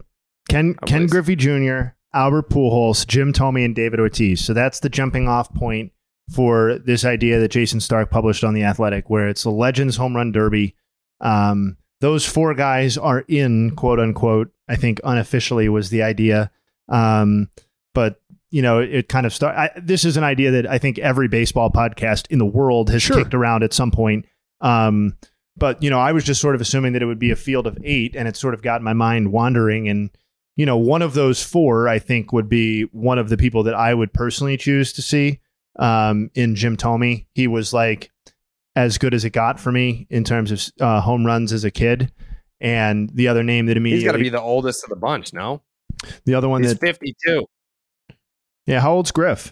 [0.49, 1.11] Ken Oh, Ken please.
[1.11, 4.44] Griffey Jr., Albert Pujols, Jim Thome, and David Ortiz.
[4.44, 5.91] So that's the jumping off point
[6.34, 10.15] for this idea that Jayson Stark published on the Athletic, where it's the Legends Home
[10.15, 10.76] Run Derby.
[11.22, 14.52] Um, those four guys are in quote unquote.
[14.68, 16.52] I think unofficially was the idea,
[16.90, 17.49] um,
[17.94, 19.56] but you know it kind of start.
[19.57, 23.02] I, this is an idea that I think every baseball podcast in the world has
[23.02, 23.18] Sure.
[23.18, 24.26] kicked around at some point.
[24.61, 25.18] Um,
[25.57, 27.68] but you know, I was just sort of assuming that it would be a field
[27.68, 29.88] of eight, and it sort of got my mind wandering.
[29.90, 30.10] And
[30.56, 33.76] you know, one of those four, I think, would be one of the people that
[33.76, 35.40] I would personally choose to see
[35.77, 37.26] um, in Jim Thome.
[37.34, 38.11] He was like
[38.76, 41.72] as good as it got for me in terms of uh, home runs as a
[41.72, 42.11] kid.
[42.64, 45.34] And the other name that immediately He's got to be the oldest of the bunch.
[45.34, 45.61] No,
[46.26, 47.45] the other one he's that, 52.
[48.65, 49.52] yeah, how old's Griff?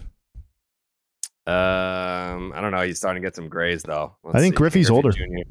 [1.45, 2.81] Um, I don't know.
[2.81, 4.15] He's starting to get some grays though.
[4.31, 5.11] I think Griffey's Griffey older.
[5.11, 5.49] Jr.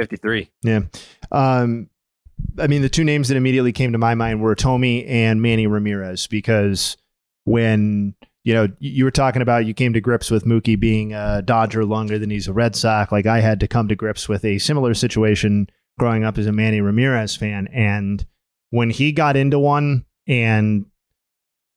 [0.00, 0.50] 53.
[0.62, 0.80] Yeah.
[1.30, 1.90] Um,
[2.58, 5.66] I mean, the two names that immediately came to my mind were Thome and Manny
[5.66, 6.96] Ramirez because
[7.44, 8.14] when
[8.44, 11.84] you know you were talking about you came to grips with Mookie being a Dodger
[11.84, 14.58] longer than he's a Red Sox, like I had to come to grips with a
[14.58, 15.68] similar situation
[15.98, 18.24] growing up as a Manny Ramirez fan, and
[18.70, 20.86] when he got into one and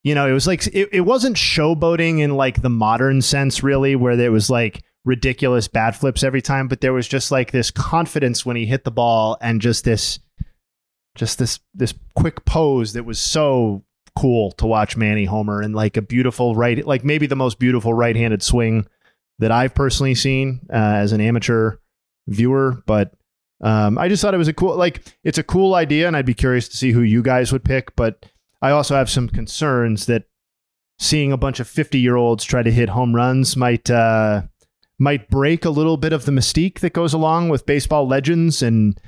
[0.04, 3.96] you know, it was like it, it wasn't showboating in like the modern sense, really,
[3.96, 7.72] where there was like ridiculous bad flips every time, but there was just like this
[7.72, 10.20] confidence when he hit the ball and just this
[11.16, 13.84] just this this quick pose that was so
[14.18, 17.94] cool to watch Manny Homer and like a beautiful right like maybe the most beautiful
[17.94, 18.88] right-handed swing
[19.40, 21.78] that I've personally seen uh, as an amateur
[22.28, 23.14] viewer, but
[23.62, 26.26] um, I just thought it was a cool like it's a cool idea and I'd
[26.26, 28.26] be curious to see who you guys would pick, but
[28.62, 30.26] I also have some concerns that
[31.00, 34.44] seeing a bunch of 50 year olds try to hit home runs might uh,
[35.00, 39.00] might break a little bit of the mystique that goes along with baseball legends and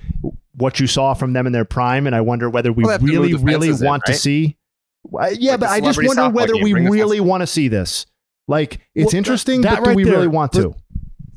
[0.55, 2.05] what you saw from them in their prime.
[2.05, 4.57] And I wonder whether we Well, really, really fences in, want to see.
[5.03, 8.05] Why- yeah, Like but I just wonder whether we really want to see this.
[8.47, 10.75] Like, it's Well, interesting, that but do right we there, really want to?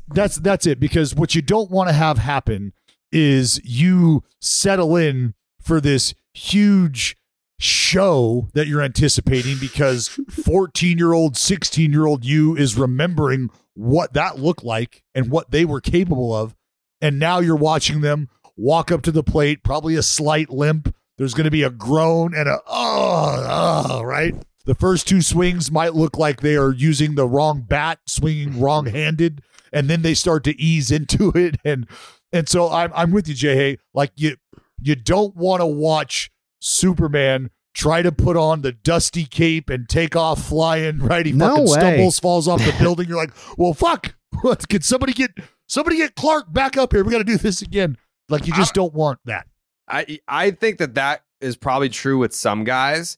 [0.09, 2.73] That's that's it because what you don't want to have happen
[3.13, 7.15] is you settle in for this huge
[7.59, 14.13] show that you're anticipating because 14 year old 16 year old you is remembering what
[14.13, 16.55] that looked like and what they were capable of.
[17.01, 20.93] And now you're watching them walk up to the plate probably a slight limp.
[21.17, 23.45] There's going to be a groan and a oh,
[23.89, 24.35] oh right?
[24.65, 28.87] The first two swings might look like they are using the wrong bat swinging wrong
[28.87, 29.41] handed
[29.71, 31.87] and then they start to ease into it and
[32.33, 34.35] and so i'm i'm with you jay hey like you
[34.81, 36.29] you don't want to watch
[36.59, 41.49] superman try to put on the dusty cape and take off flying right he No
[41.49, 41.71] fucking way.
[41.79, 45.31] stumbles falls off the building you're like well fuck what can somebody get
[45.67, 47.97] somebody get clark back up here we got to do this again
[48.29, 49.47] like you just don't want that
[49.87, 53.17] I I think that that is probably true with some guys,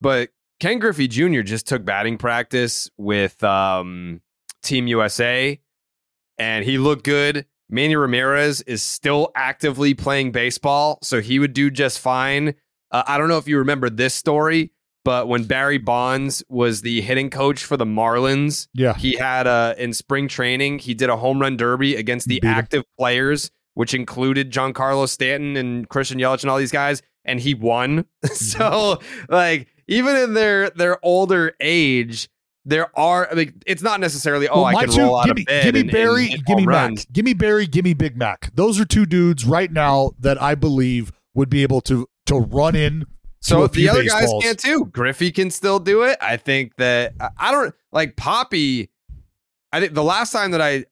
[0.00, 0.30] but
[0.60, 1.40] Ken Griffey Jr.
[1.40, 4.20] just took batting practice with um,
[4.62, 5.60] Team USA,
[6.38, 7.46] and he looked good.
[7.74, 12.54] Manny Ramirez is still actively playing baseball, so he would do just fine.
[12.92, 14.70] Uh, I don't know if you remember this story,
[15.04, 18.94] but when Barry Bonds was the hitting coach for the Marlins, Yeah.
[18.94, 22.48] he had a in spring training he did a home run derby against the Beat
[22.48, 27.54] active players, which included Giancarlo Stanton and Christian Yelich and all these guys, and he
[27.54, 28.04] won.
[28.32, 32.28] so like even in their their older age,
[32.64, 35.42] there are like it's not necessarily oh Well, I can two- roll out give me,
[35.42, 35.64] of bed.
[35.64, 36.92] Give me and- Barry, and give me Mac.
[37.12, 38.50] Give me Barry, give me Big Mac.
[38.54, 42.74] Those are two dudes right now that I believe would be able to to run
[42.74, 43.04] in.
[43.40, 44.42] So the other baseballs.
[44.42, 44.86] guys can too.
[44.86, 46.16] Griffey can still do it.
[46.22, 48.90] I think that I- I don't like Poppy.
[49.72, 50.84] I think the last time that I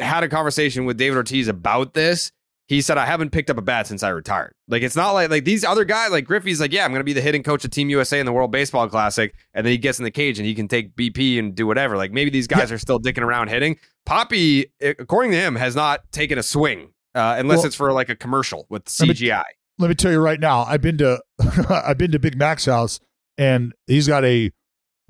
[0.00, 2.32] had a conversation with David Ortiz about this,
[2.70, 4.54] he said I haven't picked up a bat since I retired.
[4.68, 7.04] Like it's not like like these other guys like Griffey's like yeah I'm going to
[7.04, 9.76] be the hitting coach of Team USA in the World Baseball Classic, and then he
[9.76, 11.96] gets in the cage and he can take BP and do whatever.
[11.96, 13.76] Like maybe these guys are still dicking around hitting.
[14.06, 18.08] Poppy, according to him, has not taken a swing uh, unless Well- it's for like
[18.08, 19.42] a commercial with Let me- CGI.
[19.80, 20.62] Let me tell you right now.
[20.62, 21.20] I've been to
[21.68, 23.00] I've been to Big Mac's house,
[23.36, 24.52] and he's got a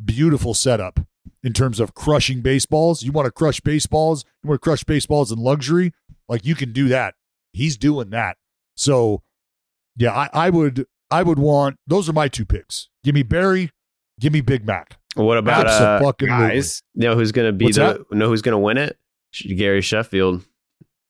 [0.02, 1.00] beautiful setup
[1.42, 3.02] in terms of crushing baseballs.
[3.02, 4.24] You want to crush baseballs?
[4.42, 5.92] You want to crush baseballs in luxury?
[6.26, 7.14] Like you can do that.
[7.52, 8.36] He's doing that.
[8.76, 9.22] So,
[9.96, 12.88] yeah, I, I would I would want those are my two picks.
[13.04, 13.70] Give me Barry.
[14.20, 14.98] Give me Big Mac.
[15.14, 16.48] What about uh, Abso-fucking-lutely.
[16.48, 16.82] guys?
[16.94, 18.98] You know who's gonna be What's the know who's gonna win it?
[19.56, 20.44] Gary Sheffield.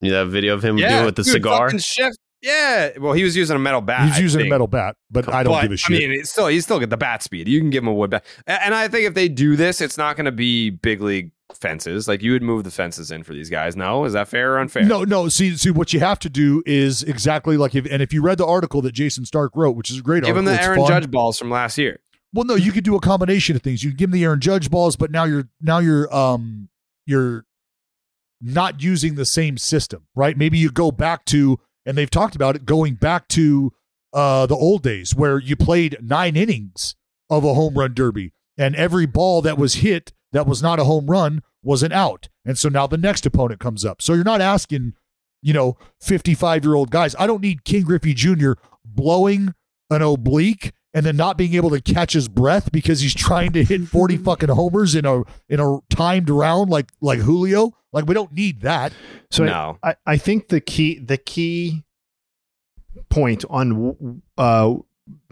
[0.01, 1.69] You know that video of him doing it with the dude, cigar.
[1.69, 2.13] fucking Chef,
[2.43, 2.91] yeah.
[2.99, 4.09] Well, he was using a metal bat.
[4.09, 4.49] He's I using think.
[4.49, 5.97] a metal bat, but I don't But, give a shit.
[5.97, 7.49] I mean, it's still he's still got the bat speed.
[7.49, 9.99] You can give him a wood bat, and I think if they do this, it's
[9.99, 12.09] not going to be big league fences.
[12.09, 13.77] Like you would move the fences in for these guys.
[13.77, 14.85] No, is that fair or unfair?
[14.85, 15.29] No, no.
[15.29, 18.39] See, see, what you have to do is exactly like if, and if you read
[18.39, 20.35] the article that Jayson Stark wrote, which is a great article.
[20.35, 20.89] give him the Aaron fun.
[20.89, 22.01] Judge balls from last year.
[22.33, 23.83] Well, no, you could do a combination of things.
[23.83, 26.69] You can give him the Aaron Judge balls, but now you're now you're um
[27.05, 27.45] you're
[28.41, 30.37] not using the same system, right?
[30.39, 31.59] Maybe you go back to,
[31.91, 33.73] and they've talked about it, going back to
[34.13, 36.95] uh the old days where you played nine innings
[37.29, 40.85] of a home run derby, and every ball that was hit that was not a
[40.85, 44.01] home run was an out, and so now the next opponent comes up.
[44.01, 44.95] So you're not asking,
[45.43, 47.17] you know, 55 year old guys.
[47.19, 48.53] I don't need Ken Griffey Jr.
[48.85, 49.53] blowing
[49.91, 53.65] an oblique and then not being able to catch his breath because he's trying to
[53.65, 57.73] hit 40 fucking homers in a in a timed round like like Julio.
[57.93, 58.93] Like we don't need that.
[59.31, 59.79] So No.
[59.83, 61.85] I, I think the key the key
[63.09, 64.75] point on uh,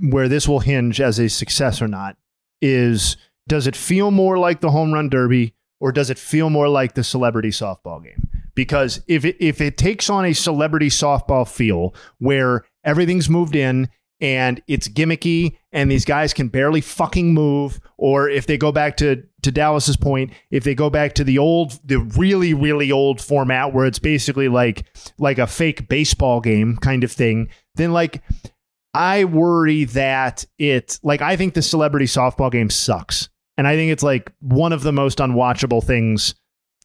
[0.01, 2.17] where this will hinge as a success or not
[2.61, 3.17] is
[3.47, 6.95] does it feel more like the home run derby or does it feel more like
[6.95, 8.29] the celebrity softball game?
[8.55, 13.89] Because if it, if it takes on a celebrity softball feel where everything's moved in
[14.21, 18.97] and it's gimmicky and these guys can barely fucking move or if they go back
[18.97, 23.21] to to Dallas's point if they go back to the old the really really old
[23.21, 24.85] format where it's basically like
[25.19, 28.23] like a fake baseball game kind of thing then like
[28.95, 33.93] I worry that it like I think the celebrity softball game sucks and I think
[33.93, 36.35] it's like one of the most unwatchable things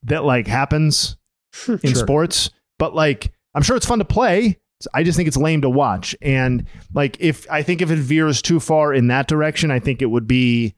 [0.03, 1.18] that like happens
[1.68, 1.95] in Sure.
[1.95, 4.60] sports but like I'm sure it's fun to play
[4.93, 6.15] I just think it's lame to watch.
[6.22, 10.01] And like if I think if it veers too far in that direction, I think
[10.01, 10.76] it would be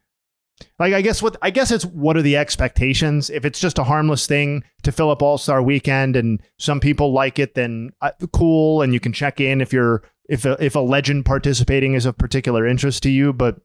[0.79, 3.29] like I guess what I guess it's what are the expectations?
[3.29, 7.11] If it's just a harmless thing to fill up All Star Weekend and some people
[7.13, 10.75] like it, then uh, cool, and you can check in if you're if a, if
[10.75, 13.33] a legend participating is of particular interest to you.
[13.33, 13.57] But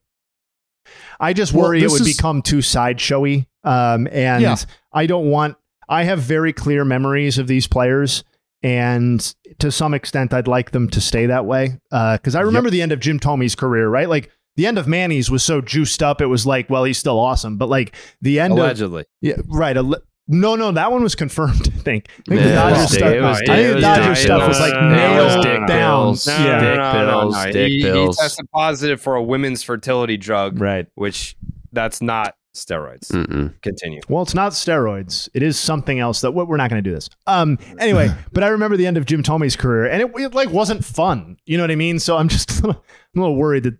[1.19, 4.57] I just Well, worry it would is- become too sideshowy, um, and Yeah.
[4.93, 5.57] I don't want.
[5.89, 8.25] I have very clear memories of these players,
[8.63, 11.79] and to some extent, I'd like them to stay that way.
[11.91, 14.09] Uh, because I remember the end of Jim Thome's career, right?
[14.09, 16.21] Like the end of Manny's was so juiced up.
[16.21, 19.03] It was like, well, he's still awesome, but like the end Allegedly.
[19.03, 19.77] of yeah, right.
[19.77, 21.69] alle- no, no, that one was confirmed.
[21.75, 22.09] I think.
[22.29, 23.13] I think Yeah, the it Dodgers was stuff.
[23.13, 24.83] it was I dick- think the was Dodgers dick stuff was like pills.
[24.83, 26.03] It was nailed dick down.
[26.05, 26.27] pills.
[26.27, 26.61] No, yeah.
[26.61, 27.53] Dick no, no, pills, no.
[27.53, 30.87] dick he, he tested positive for a women's fertility drug, Right.
[30.95, 31.37] which
[31.73, 33.11] that's not steroids.
[33.11, 33.61] Mm-mm.
[33.63, 34.01] Continue.
[34.09, 35.29] Well, it's not steroids.
[35.35, 37.09] It is something else that we're not going to do this.
[37.27, 37.59] Um.
[37.79, 40.85] Anyway, but I remember the end of Jim Thome's career, and it, it like wasn't
[40.85, 41.37] fun.
[41.47, 41.99] You know what I mean?
[41.99, 43.79] So I'm just I'm a little worried that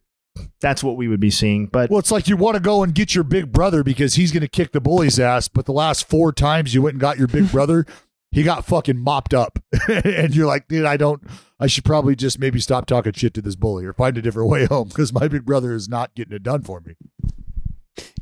[0.61, 1.67] that's what we would be seeing.
[1.67, 4.33] But Well, it's like you want to go and get your big brother because he's
[4.33, 7.19] going to kick the bully's ass, but the last four times you went and got
[7.19, 7.87] your big brother,
[8.31, 9.59] he got fucking mopped up.
[9.89, 11.23] and you're like, dude, I don't,
[11.59, 14.49] I should probably just maybe stop talking shit to this bully or find a different
[14.49, 16.95] way home because my big brother is not getting it done for me.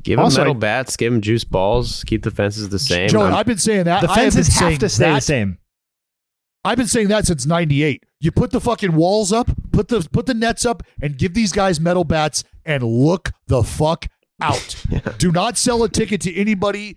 [0.09, 3.11] Give him Also, metal bats, give him juice balls, keep the fences the same.
[3.11, 4.01] Joe, I'm- I've been saying that.
[4.01, 5.59] the I have fences have to stay the same.
[6.65, 8.05] I've been saying that since '98.
[8.21, 11.53] You put the fucking walls up, put the put the nets up, and give these
[11.53, 14.07] guys metal bats and look the fuck
[14.41, 14.77] out.
[15.19, 16.97] Do not sell a ticket to anybody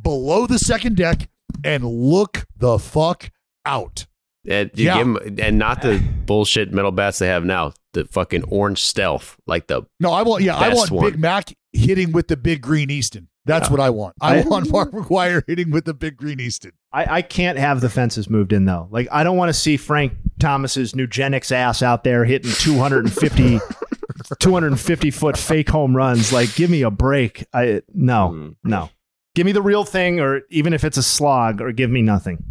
[0.00, 1.28] below the second deck
[1.64, 3.30] and look the fuck
[3.64, 4.06] out.
[4.48, 4.98] And you Yeah.
[4.98, 7.72] give 'em- and not the bullshit metal bats they have now.
[7.94, 11.10] The fucking orange stealth, like the No, I want yeah, I want one.
[11.10, 13.28] Big Mac hitting with the big green Easton.
[13.46, 14.14] That's what I want.
[14.22, 16.72] I, I- want Mark McGwire hitting with the big green Easton.
[16.92, 18.88] I, I can't have the fences moved in though.
[18.90, 23.58] Like I don't want to see Frank Thomas's Nugenix ass out there hitting 250,
[24.40, 26.32] 250 foot fake home runs.
[26.32, 27.46] Like, give me a break.
[27.52, 28.56] I no, Mm.
[28.64, 28.90] no.
[29.34, 32.42] Give me the real thing, or even if it's a slog, or give me nothing.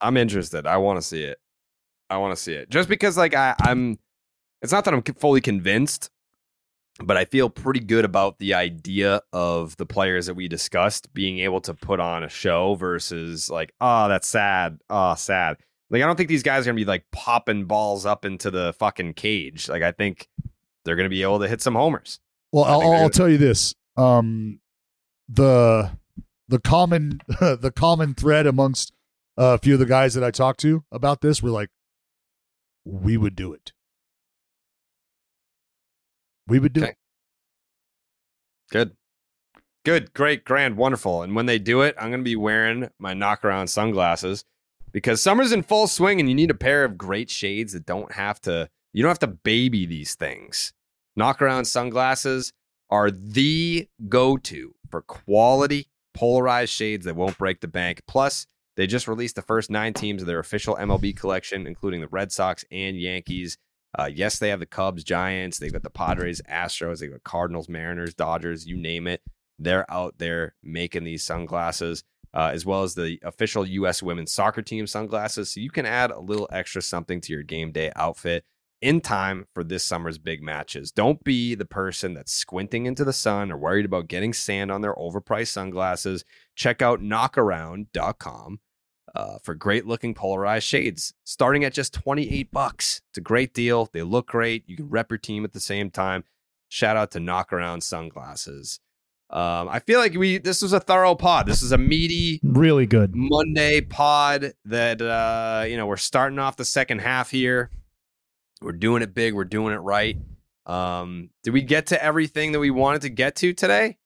[0.00, 0.66] I'm interested.
[0.66, 1.38] I want to see it.
[2.10, 2.70] I want to see it.
[2.70, 3.98] Just because, like, I, I'm.
[4.62, 6.10] It's not that I'm fully convinced,
[7.02, 11.40] but I feel pretty good about the idea of the players that we discussed being
[11.40, 14.78] able to put on a show versus like, oh, that's sad.
[14.88, 15.58] Oh, sad.
[15.90, 18.72] Like, I don't think these guys are gonna be like popping balls up into the
[18.74, 19.68] fucking cage.
[19.68, 20.28] Like, I think
[20.84, 22.20] they're gonna be able to hit some homers.
[22.52, 24.60] Well, I'll, I'll tell you this: um,
[25.28, 25.90] the
[26.48, 28.92] the common the common thread amongst
[29.36, 31.70] a few of the guys that I talked to about this were like,
[32.84, 33.72] "We would do it.
[36.46, 36.90] We would do Okay.
[36.90, 36.96] it."
[38.70, 38.96] Good.
[39.84, 41.22] Good, great, grand, wonderful.
[41.22, 44.44] And when they do it, I'm going to be wearing my knockaround sunglasses
[44.92, 48.12] because summer's in full swing and you need a pair of great shades that don't
[48.12, 50.72] have to, you don't have to baby these things.
[51.18, 52.52] Knockaround sunglasses
[52.88, 58.00] are the go to for quality polarized shades that won't break the bank.
[58.06, 62.08] Plus, they just released the first nine teams of their official MLB collection, including the
[62.08, 63.58] Red Sox and Yankees.
[63.96, 65.58] Uh, yes, they have the Cubs, Giants.
[65.58, 66.98] They've got the Padres, Astros.
[66.98, 68.66] They've got Cardinals, Mariners, Dodgers.
[68.66, 69.22] You name it.
[69.58, 72.02] They're out there making these sunglasses,
[72.34, 74.02] uh, as well as the official U.S.
[74.02, 75.52] women's soccer team sunglasses.
[75.52, 78.44] So you can add a little extra something to your game day outfit
[78.82, 80.90] in time for this summer's big matches.
[80.90, 84.80] Don't be the person that's squinting into the sun or worried about getting sand on
[84.80, 86.24] their overpriced sunglasses.
[86.56, 88.58] Check out knockaround.com
[89.14, 93.02] uh, for great looking polarized shades, starting at just 28 bucks.
[93.10, 93.88] It's a great deal.
[93.92, 94.64] They look great.
[94.66, 96.24] You can rep your team at the same time.
[96.68, 98.80] Shout out to Knockaround Sunglasses.
[99.30, 101.46] Um, I feel like we this was a thorough pod.
[101.46, 103.12] This is a meaty Really good.
[103.14, 107.70] Monday pod that uh, you know we're starting off the second half here.
[108.60, 109.34] We're doing it big.
[109.34, 110.16] We're doing it right.
[110.66, 113.98] Um, did we get to everything that we wanted to get to today?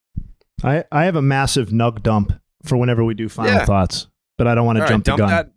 [0.64, 2.32] I, I have a massive nug dump
[2.64, 3.64] for whenever we do final Yeah.
[3.64, 4.08] thoughts,
[4.38, 5.28] but I don't want to All right, jump the gun.
[5.28, 5.50] that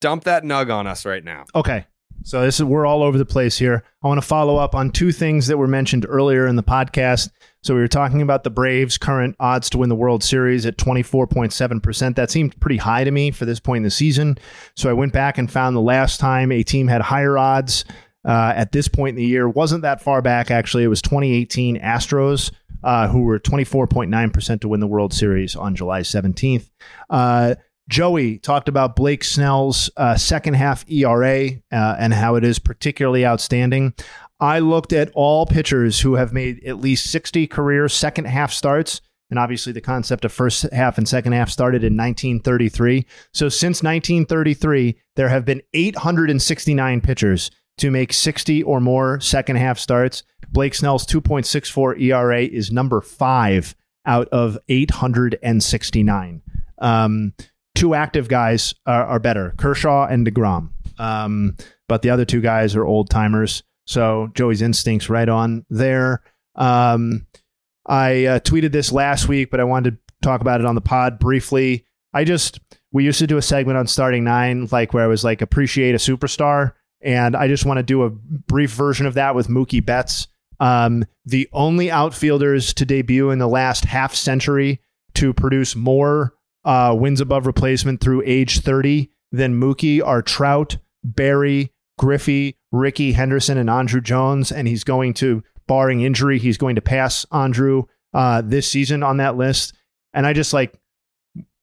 [0.00, 1.44] dump that nug on us right now.
[1.54, 1.84] Okay.
[2.24, 3.82] So this is we're all over the place here.
[4.02, 7.30] I want to follow up on two things that were mentioned earlier in the podcast.
[7.62, 10.76] So we were talking about the Braves' current odds to win the World Series at
[10.76, 12.14] 24.7%.
[12.14, 14.38] That seemed pretty high to me for this point in the season.
[14.76, 17.84] So I went back and found the last time a team had higher odds
[18.24, 20.84] uh, at this point in the year wasn't that far back actually.
[20.84, 22.52] It was 2018 Astros
[22.84, 26.70] uh, who were 24.9% to win the World Series on July 17th.
[27.10, 27.56] Uh,
[27.88, 33.26] Joey talked about Blake Snell's uh, second half ERA uh, and how it is particularly
[33.26, 33.94] outstanding.
[34.40, 39.00] I looked at all pitchers who have made at least 60 career second half starts.
[39.30, 43.06] And obviously, the concept of first half and second half started in 1933.
[43.32, 49.78] So, since 1933, there have been 869 pitchers to make 60 or more second half
[49.78, 50.22] starts.
[50.50, 56.42] Blake Snell's 2.64 ERA is number five out of 869.
[56.78, 57.32] Um,
[57.74, 60.70] two active guys are, are better, Kershaw and DeGrom.
[60.98, 61.56] Um,
[61.88, 63.62] but the other two guys are old timers.
[63.86, 66.22] So Joey's instincts right on there.
[66.54, 67.26] Um,
[67.86, 70.80] I uh, tweeted this last week, but I wanted to talk about it on the
[70.80, 71.84] pod briefly.
[72.14, 72.60] I just
[72.92, 75.94] we used to do a segment on starting nine, like where I was like appreciate
[75.94, 79.84] a superstar, and I just want to do a brief version of that with Mookie
[79.84, 80.28] Betts.
[80.60, 84.80] Um, the only outfielders to debut in the last half century
[85.14, 86.34] to produce more
[86.64, 93.58] uh, wins above replacement through age 30 than Mookie are Trout, Barry, Griffey, Rickey Henderson,
[93.58, 94.52] and Andruw Jones.
[94.52, 99.18] And he's going to, barring injury, he's going to pass Andruw uh, this season on
[99.18, 99.74] that list.
[100.12, 100.78] And I just like,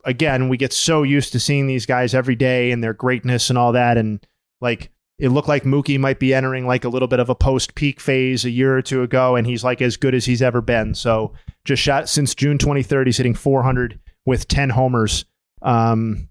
[0.06, 3.58] again, we get so used to seeing these guys every day and their greatness and
[3.58, 3.98] all that.
[3.98, 4.26] And
[4.62, 7.76] like, it looked like Mookie might be entering like a little bit of a post
[7.76, 10.62] peak phase a year or two ago, and he's like as good as he's ever
[10.62, 10.96] been.
[10.96, 11.34] So
[11.66, 15.26] just shot since June 23rd, he's hitting 400 with 10 homers
[15.64, 16.30] um,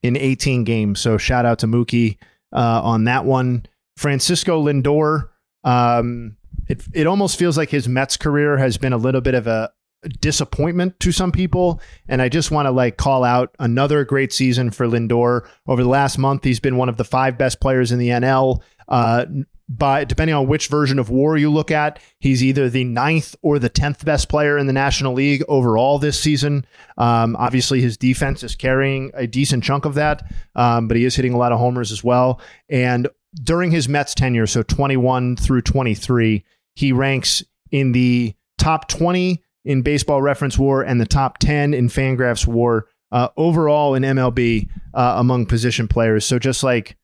[0.00, 1.00] in 18 games.
[1.00, 2.18] So shout out to Mookie
[2.52, 3.66] uh, on that one.
[3.96, 5.30] Francisco Lindor,
[5.64, 6.36] um,
[6.68, 9.72] it it almost feels like his Mets career has been a little bit of a
[10.20, 14.70] disappointment to some people and I just want to like call out another great season
[14.70, 17.98] for Lindor over the last month he's been one of the five best players in
[17.98, 19.24] the NL uh
[19.68, 23.58] by depending on which version of war you look at he's either the ninth or
[23.58, 26.64] the 10th best player in the National League overall this season
[26.98, 30.22] um, obviously his defense is carrying a decent chunk of that
[30.54, 33.08] um, but he is hitting a lot of homers as well and
[33.42, 36.44] during his Mets tenure so 21 through 23
[36.76, 37.42] he ranks
[37.72, 42.86] in the top 20 in Baseball Reference War and the top 10 in Fangraphs War
[43.12, 46.24] uh, overall in MLB uh, among position players.
[46.24, 46.96] So just like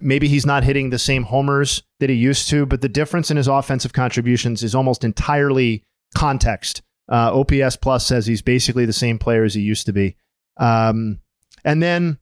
[0.00, 3.36] maybe he's not hitting the same homers that he used to, but the difference in
[3.36, 5.84] his offensive contributions is almost entirely
[6.14, 6.82] context.
[7.08, 10.16] Uh, OPS Plus says he's basically the same player as he used to be.
[10.56, 11.20] Um,
[11.64, 12.18] and then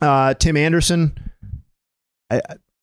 [0.00, 1.16] uh, Tim Anderson.
[2.30, 2.40] I,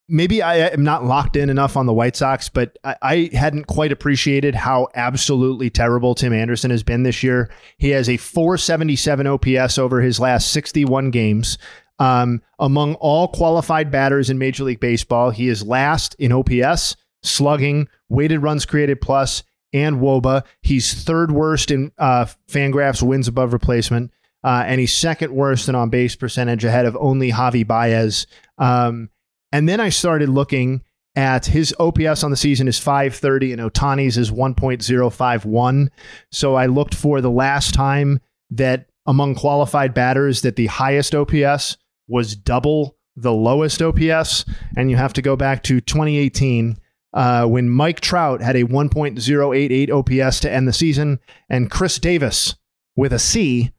[0.08, 3.66] maybe I am not locked in enough on the White Sox, but I, I, hadn't
[3.66, 7.50] quite appreciated how absolutely terrible Tim Anderson has been this year.
[7.76, 11.58] He has a 477 OPS over his last 61 games.
[11.98, 17.88] Um, among all qualified batters in Major League Baseball, he is last in OPS, slugging,
[18.08, 19.42] weighted runs created plus,
[19.72, 20.44] and WOBA.
[20.62, 24.12] He's third worst in uh, Fangraphs wins above replacement.
[24.44, 28.26] Uh, and he's second worst in on base percentage ahead of only Javi Baez.
[28.56, 29.10] Um,
[29.50, 30.82] and then I started looking
[31.16, 35.88] at his OPS on the season is 530 and Ohtani's is 1.051.
[36.30, 38.20] So I looked for the last time
[38.50, 41.76] that among qualified batters that the highest OPS
[42.08, 44.44] was double the lowest OPS.
[44.76, 46.78] And you have to go back to 2018
[47.14, 52.54] uh, when Mike Trout had a 1.088 OPS to end the season, and Chris Davis
[52.96, 53.72] with a C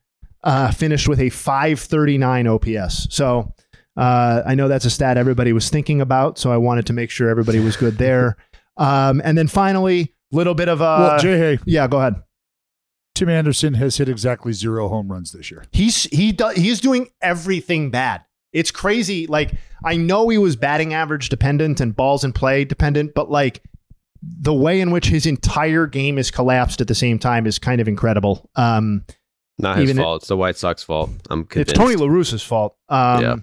[0.43, 3.07] uh, finished with a 539 OPS.
[3.11, 3.53] So
[3.95, 7.11] uh, I know that's a stat everybody was thinking about, so I wanted to make
[7.11, 8.37] sure everybody was good there.
[8.77, 11.59] Um, and then finally, little bit of a well, Jay Hay.
[11.65, 12.15] Yeah, go ahead.
[13.19, 15.65] Tim Anderson has hit exactly zero home runs this year.
[15.73, 18.23] He's he does he's doing everything bad.
[18.53, 19.27] It's crazy.
[19.27, 19.51] Like
[19.83, 23.61] I know he was batting average dependent and balls in play dependent, but like
[24.23, 27.81] the way in which his entire game is collapsed at the same time is kind
[27.81, 28.49] of incredible.
[28.55, 29.03] Um,
[29.57, 30.15] Not his fault.
[30.15, 31.09] It, it's the White Sox fault.
[31.29, 31.71] I'm convinced.
[31.71, 32.77] It's Tony La Russa's fault.
[32.87, 33.35] Um, yeah.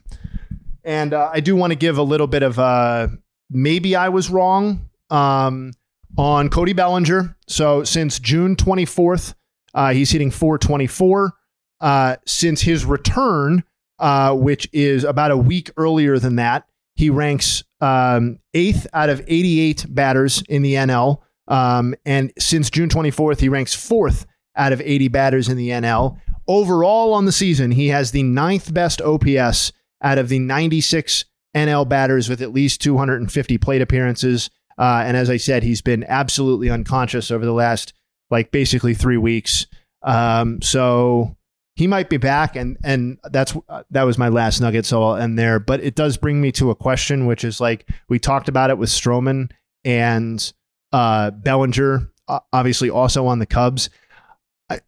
[0.85, 3.09] And uh, I do want to give a little bit of uh,
[3.51, 5.73] maybe I was wrong um,
[6.17, 7.37] on Cody Bellinger.
[7.47, 9.35] So since June 24th,
[9.77, 11.35] uh, he's hitting 424.
[11.79, 13.63] Uh, since his return,
[13.99, 19.23] uh, which is about a week earlier than that, he ranks um, eighth out of
[19.27, 21.19] 88 batters in the NL.
[21.47, 24.27] Um, and since June 24th, he ranks fourth
[24.57, 26.19] out of 80 batters in the NL.
[26.49, 29.73] Overall on the season, he has the ninth best OPS
[30.03, 34.49] out of the 96 NL batters with at least 250 plate appearances.
[34.79, 37.93] Uh, and as I said, he's been absolutely unconscious over the last,
[38.31, 39.67] like, basically three weeks.
[40.03, 41.37] Um, so
[41.77, 44.87] he might be back, and and that's uh, that was my last nugget.
[44.87, 45.59] So I'll end there.
[45.59, 48.79] But it does bring me to a question, which is like we talked about it
[48.79, 49.51] with Stroman
[49.85, 50.53] and
[50.93, 52.11] uh, Bellinger,
[52.53, 53.91] obviously also on the Cubs.
[54.71, 54.81] I,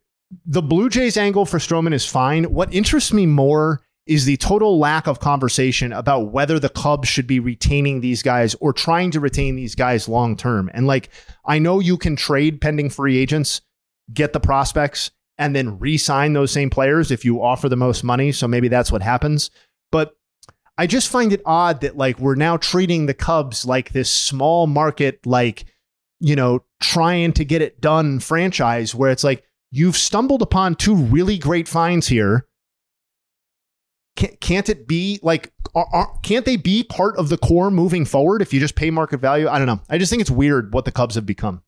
[0.47, 2.45] the Blue Jays angle for Stroman is fine.
[2.45, 7.27] What interests me more is the total lack of conversation about whether the Cubs should
[7.27, 10.71] be retaining these guys or trying to retain these guys long term.
[10.73, 11.11] And like,
[11.45, 13.61] I know you can trade pending free agents,
[14.13, 18.03] get the prospects, and then re sign those same players if you offer the most
[18.03, 18.33] money.
[18.33, 19.51] So maybe that's what happens.
[19.93, 20.17] But
[20.79, 24.67] I just find it odd that like we're now treating the Cubs like this small
[24.67, 25.67] market, like,
[26.19, 30.95] you know, trying to get it done franchise where it's like you've stumbled upon two
[30.95, 32.48] really great finds here
[34.19, 38.53] can't, it be like are, can't they be part of the core moving forward if
[38.53, 39.49] you just pay market value?
[39.49, 39.81] I don't know.
[39.89, 41.63] I just think it's weird what the cubs have become.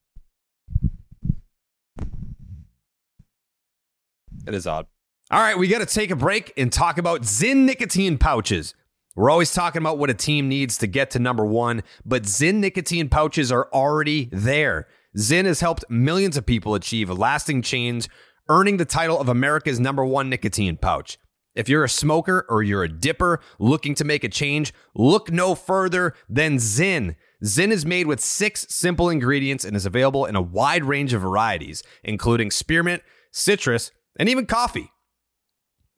[4.47, 4.87] It is odd.
[5.31, 8.75] All right we got to take a break and talk about zyn nicotine pouches.
[9.17, 12.55] We're always talking about what a team needs to get to number one, but Zyn
[12.55, 14.87] nicotine pouches are already there.
[15.17, 18.09] Zyn has helped millions of people achieve a lasting change,
[18.49, 21.19] earning the title of America's number one nicotine pouch.
[21.55, 25.55] If you're a smoker or you're a dipper looking to make a change, look no
[25.55, 27.17] further than Zyn.
[27.45, 31.23] Zyn is made with six simple ingredients and is available in a wide range of
[31.23, 33.03] varieties, including spearmint,
[33.33, 34.93] citrus, and even coffee.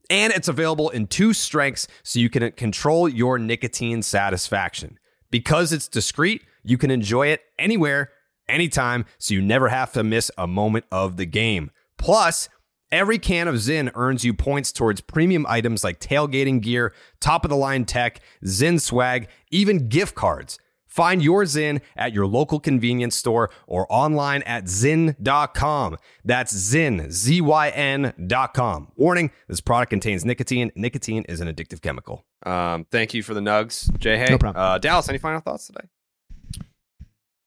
[0.08, 4.98] And it's available in two strengths so you can control your nicotine satisfaction.
[5.30, 8.10] Because it's discreet, you can enjoy it anywhere,
[8.48, 11.70] anytime, so you never have to miss a moment of the game.
[11.96, 12.48] Plus,
[12.92, 17.48] every can of Zyn earns you points towards premium items like tailgating gear, top of
[17.48, 20.58] the line tech, Zyn swag, even gift cards.
[20.86, 25.96] Find your Zyn at your local convenience store or online at Zyn.com.
[26.22, 28.92] That's Zyn, Z Y N.com.
[28.94, 30.70] Warning this product contains nicotine.
[30.76, 32.26] Nicotine is an addictive chemical.
[32.44, 34.26] Um, thank you for the nugs, Jay Hay.
[34.28, 34.62] No problem.
[34.62, 35.88] Uh, Dallas, any final thoughts today?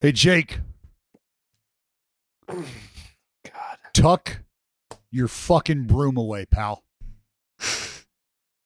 [0.02, 0.60] Hey, Jake.
[2.48, 2.66] God.
[3.94, 4.40] Tuck
[5.11, 6.84] your fucking broom away, pal.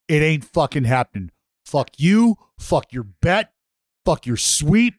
[0.08, 1.32] It ain't fucking happening.
[1.66, 2.36] Fuck you.
[2.58, 3.54] Fuck your bet.
[4.06, 4.96] Fuck your sweep.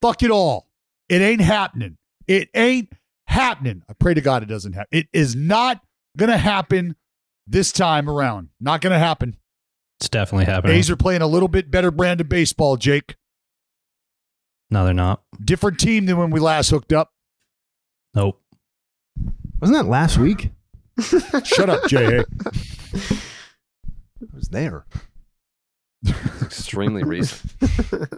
[0.00, 0.70] Fuck it all.
[1.08, 1.98] It ain't happening.
[2.26, 2.90] It ain't
[3.26, 3.82] happening.
[3.88, 4.88] I pray to God it doesn't happen.
[4.98, 5.82] It is not
[6.16, 6.96] going to happen
[7.46, 8.48] this time around.
[8.60, 9.36] Not going to happen.
[10.00, 10.76] It's definitely happening.
[10.76, 13.16] A's are playing a little bit better brand of baseball, Jake.
[14.70, 15.22] No, they're not.
[15.42, 17.12] Different team than when we last hooked up.
[18.14, 18.40] Nope.
[19.60, 20.50] Wasn't that last week?
[21.44, 22.20] Shut up, Jay.
[22.20, 22.24] I
[24.34, 24.84] was there.
[26.42, 27.52] Extremely recent.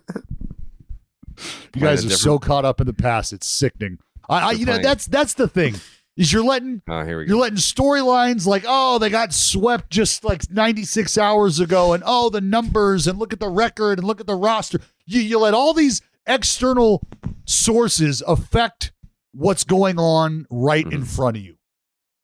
[1.75, 3.99] You guys are a so caught up in the past; it's sickening.
[4.29, 5.77] I, I They're you know, playing- that's that's the thing
[6.17, 7.29] is you're letting Oh, here we go.
[7.35, 12.29] you're letting storylines like oh they got swept just like 96 hours ago, and oh
[12.31, 14.81] the numbers and look at the record and look at the roster.
[15.07, 17.03] You you let all these external
[17.45, 18.91] sources affect
[19.33, 20.97] what's going on right Mm-hmm.
[20.97, 21.58] in front of you.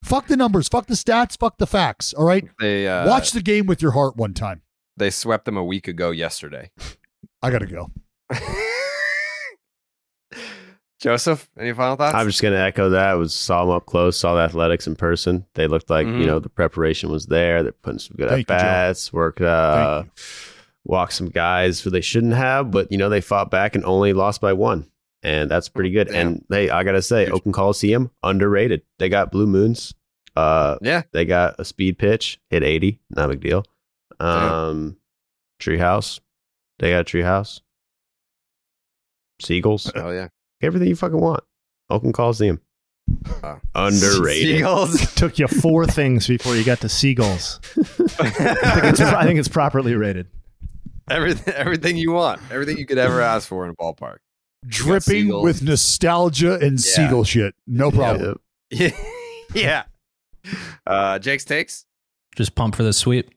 [0.04, 2.12] Fuck the numbers, fuck the stats, fuck the facts.
[2.12, 4.62] All right, They uh, watch the game with your heart one time.
[4.96, 6.70] They swept them a week ago yesterday.
[7.42, 7.90] I gotta go.
[11.00, 12.14] Joseph, any final thoughts?
[12.14, 13.08] I'm just gonna echo that.
[13.08, 15.44] I was saw them up close, saw the athletics in person.
[15.54, 16.20] They looked like Mhm.
[16.20, 17.62] you know the preparation was there.
[17.62, 20.04] They're putting some good Thank at bats, worked, uh,
[20.84, 24.12] walked some guys who they shouldn't have, but you know they fought back and only
[24.14, 24.86] lost by one,
[25.24, 26.08] and that's pretty good.
[26.08, 26.26] Damn.
[26.26, 28.82] And they, I gotta say, Oakland Coliseum underrated.
[28.98, 29.94] They got blue moons.
[30.36, 33.64] Uh, yeah, they got a speed pitch, hit 80, not a big deal.
[34.20, 34.96] Um,
[35.60, 36.20] treehouse,
[36.78, 37.60] they got a treehouse.
[39.40, 40.28] Seagulls, oh yeah.
[40.62, 41.42] everything you fucking want.
[41.90, 42.60] Oakland Coliseum.
[43.42, 43.60] Wow.
[43.74, 44.56] Underrated.
[44.56, 45.14] Seagulls.
[45.16, 47.60] Took you four things before you got to seagulls.
[47.76, 50.28] I think it's, I think it's properly rated.
[51.10, 54.18] everything, everything you want, everything you could ever ask for in a ballpark.
[54.66, 56.76] Dripping with nostalgia and Yeah.
[56.78, 57.54] seagull shit.
[57.66, 58.38] No problem.
[58.70, 58.90] Yeah,
[59.54, 59.82] yeah.
[60.86, 61.86] Uh, Jake's takes.
[62.36, 63.30] Just pump for the sweep.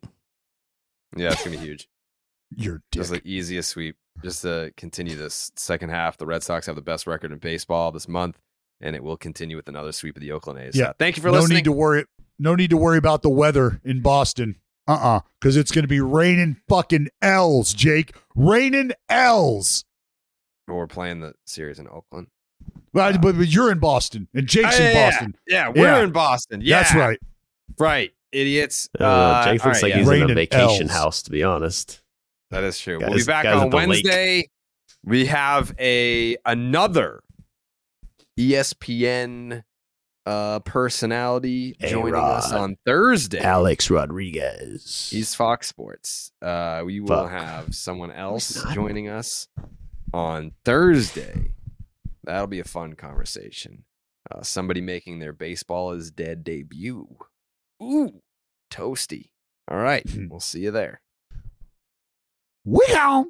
[1.16, 1.88] Yeah, it's gonna be huge.
[2.56, 3.98] You're Just the easiest sweep.
[4.24, 6.18] Just to continue this second half.
[6.18, 8.40] The Red Sox have the best record in baseball this month,
[8.82, 10.76] and it will continue with another sweep of the Oakland A's.
[10.76, 10.88] Yeah.
[10.90, 11.58] Uh, thank you for no listening.
[11.58, 12.06] need to worry.
[12.40, 14.56] No need to worry about the weather in Boston.
[14.88, 18.16] Uh uh Because it's going to be raining fucking L's, Jake.
[18.36, 19.84] Raining L's.
[20.68, 22.28] We're playing the series in Oakland.
[22.94, 25.36] Well, but, but you're in Boston and Jake's Oh, in yeah, Boston.
[25.48, 26.04] Yeah, we're Yeah.
[26.04, 26.62] in Boston.
[26.64, 27.20] Yeah, That's right.
[27.80, 28.90] Right, idiots.
[29.00, 30.00] Uh, Uh, Jake looks right, like yeah.
[30.00, 30.92] he's in a vacation L's.
[30.92, 32.02] house, to be honest.
[32.52, 33.00] That is true.
[33.00, 33.88] Guys- we'll be back on at the lake.
[33.90, 34.50] Wednesday.
[35.04, 37.22] We have a another
[38.40, 39.64] ESPN
[40.26, 43.40] uh, personality joining us on Thursday.
[43.40, 45.10] Alex Rodriguez.
[45.12, 46.32] He's Fox Sports.
[46.42, 47.32] Uh, we will Fuck.
[47.32, 49.48] have someone else joining us
[50.14, 51.54] on Thursday.
[52.24, 53.84] That'll be a fun conversation.
[54.30, 57.08] Uh, somebody making their baseball is dead debut.
[57.82, 58.22] Ooh,
[58.72, 59.30] toasty.
[59.70, 61.02] All right, we'll see you there.
[62.66, 63.28] Wow.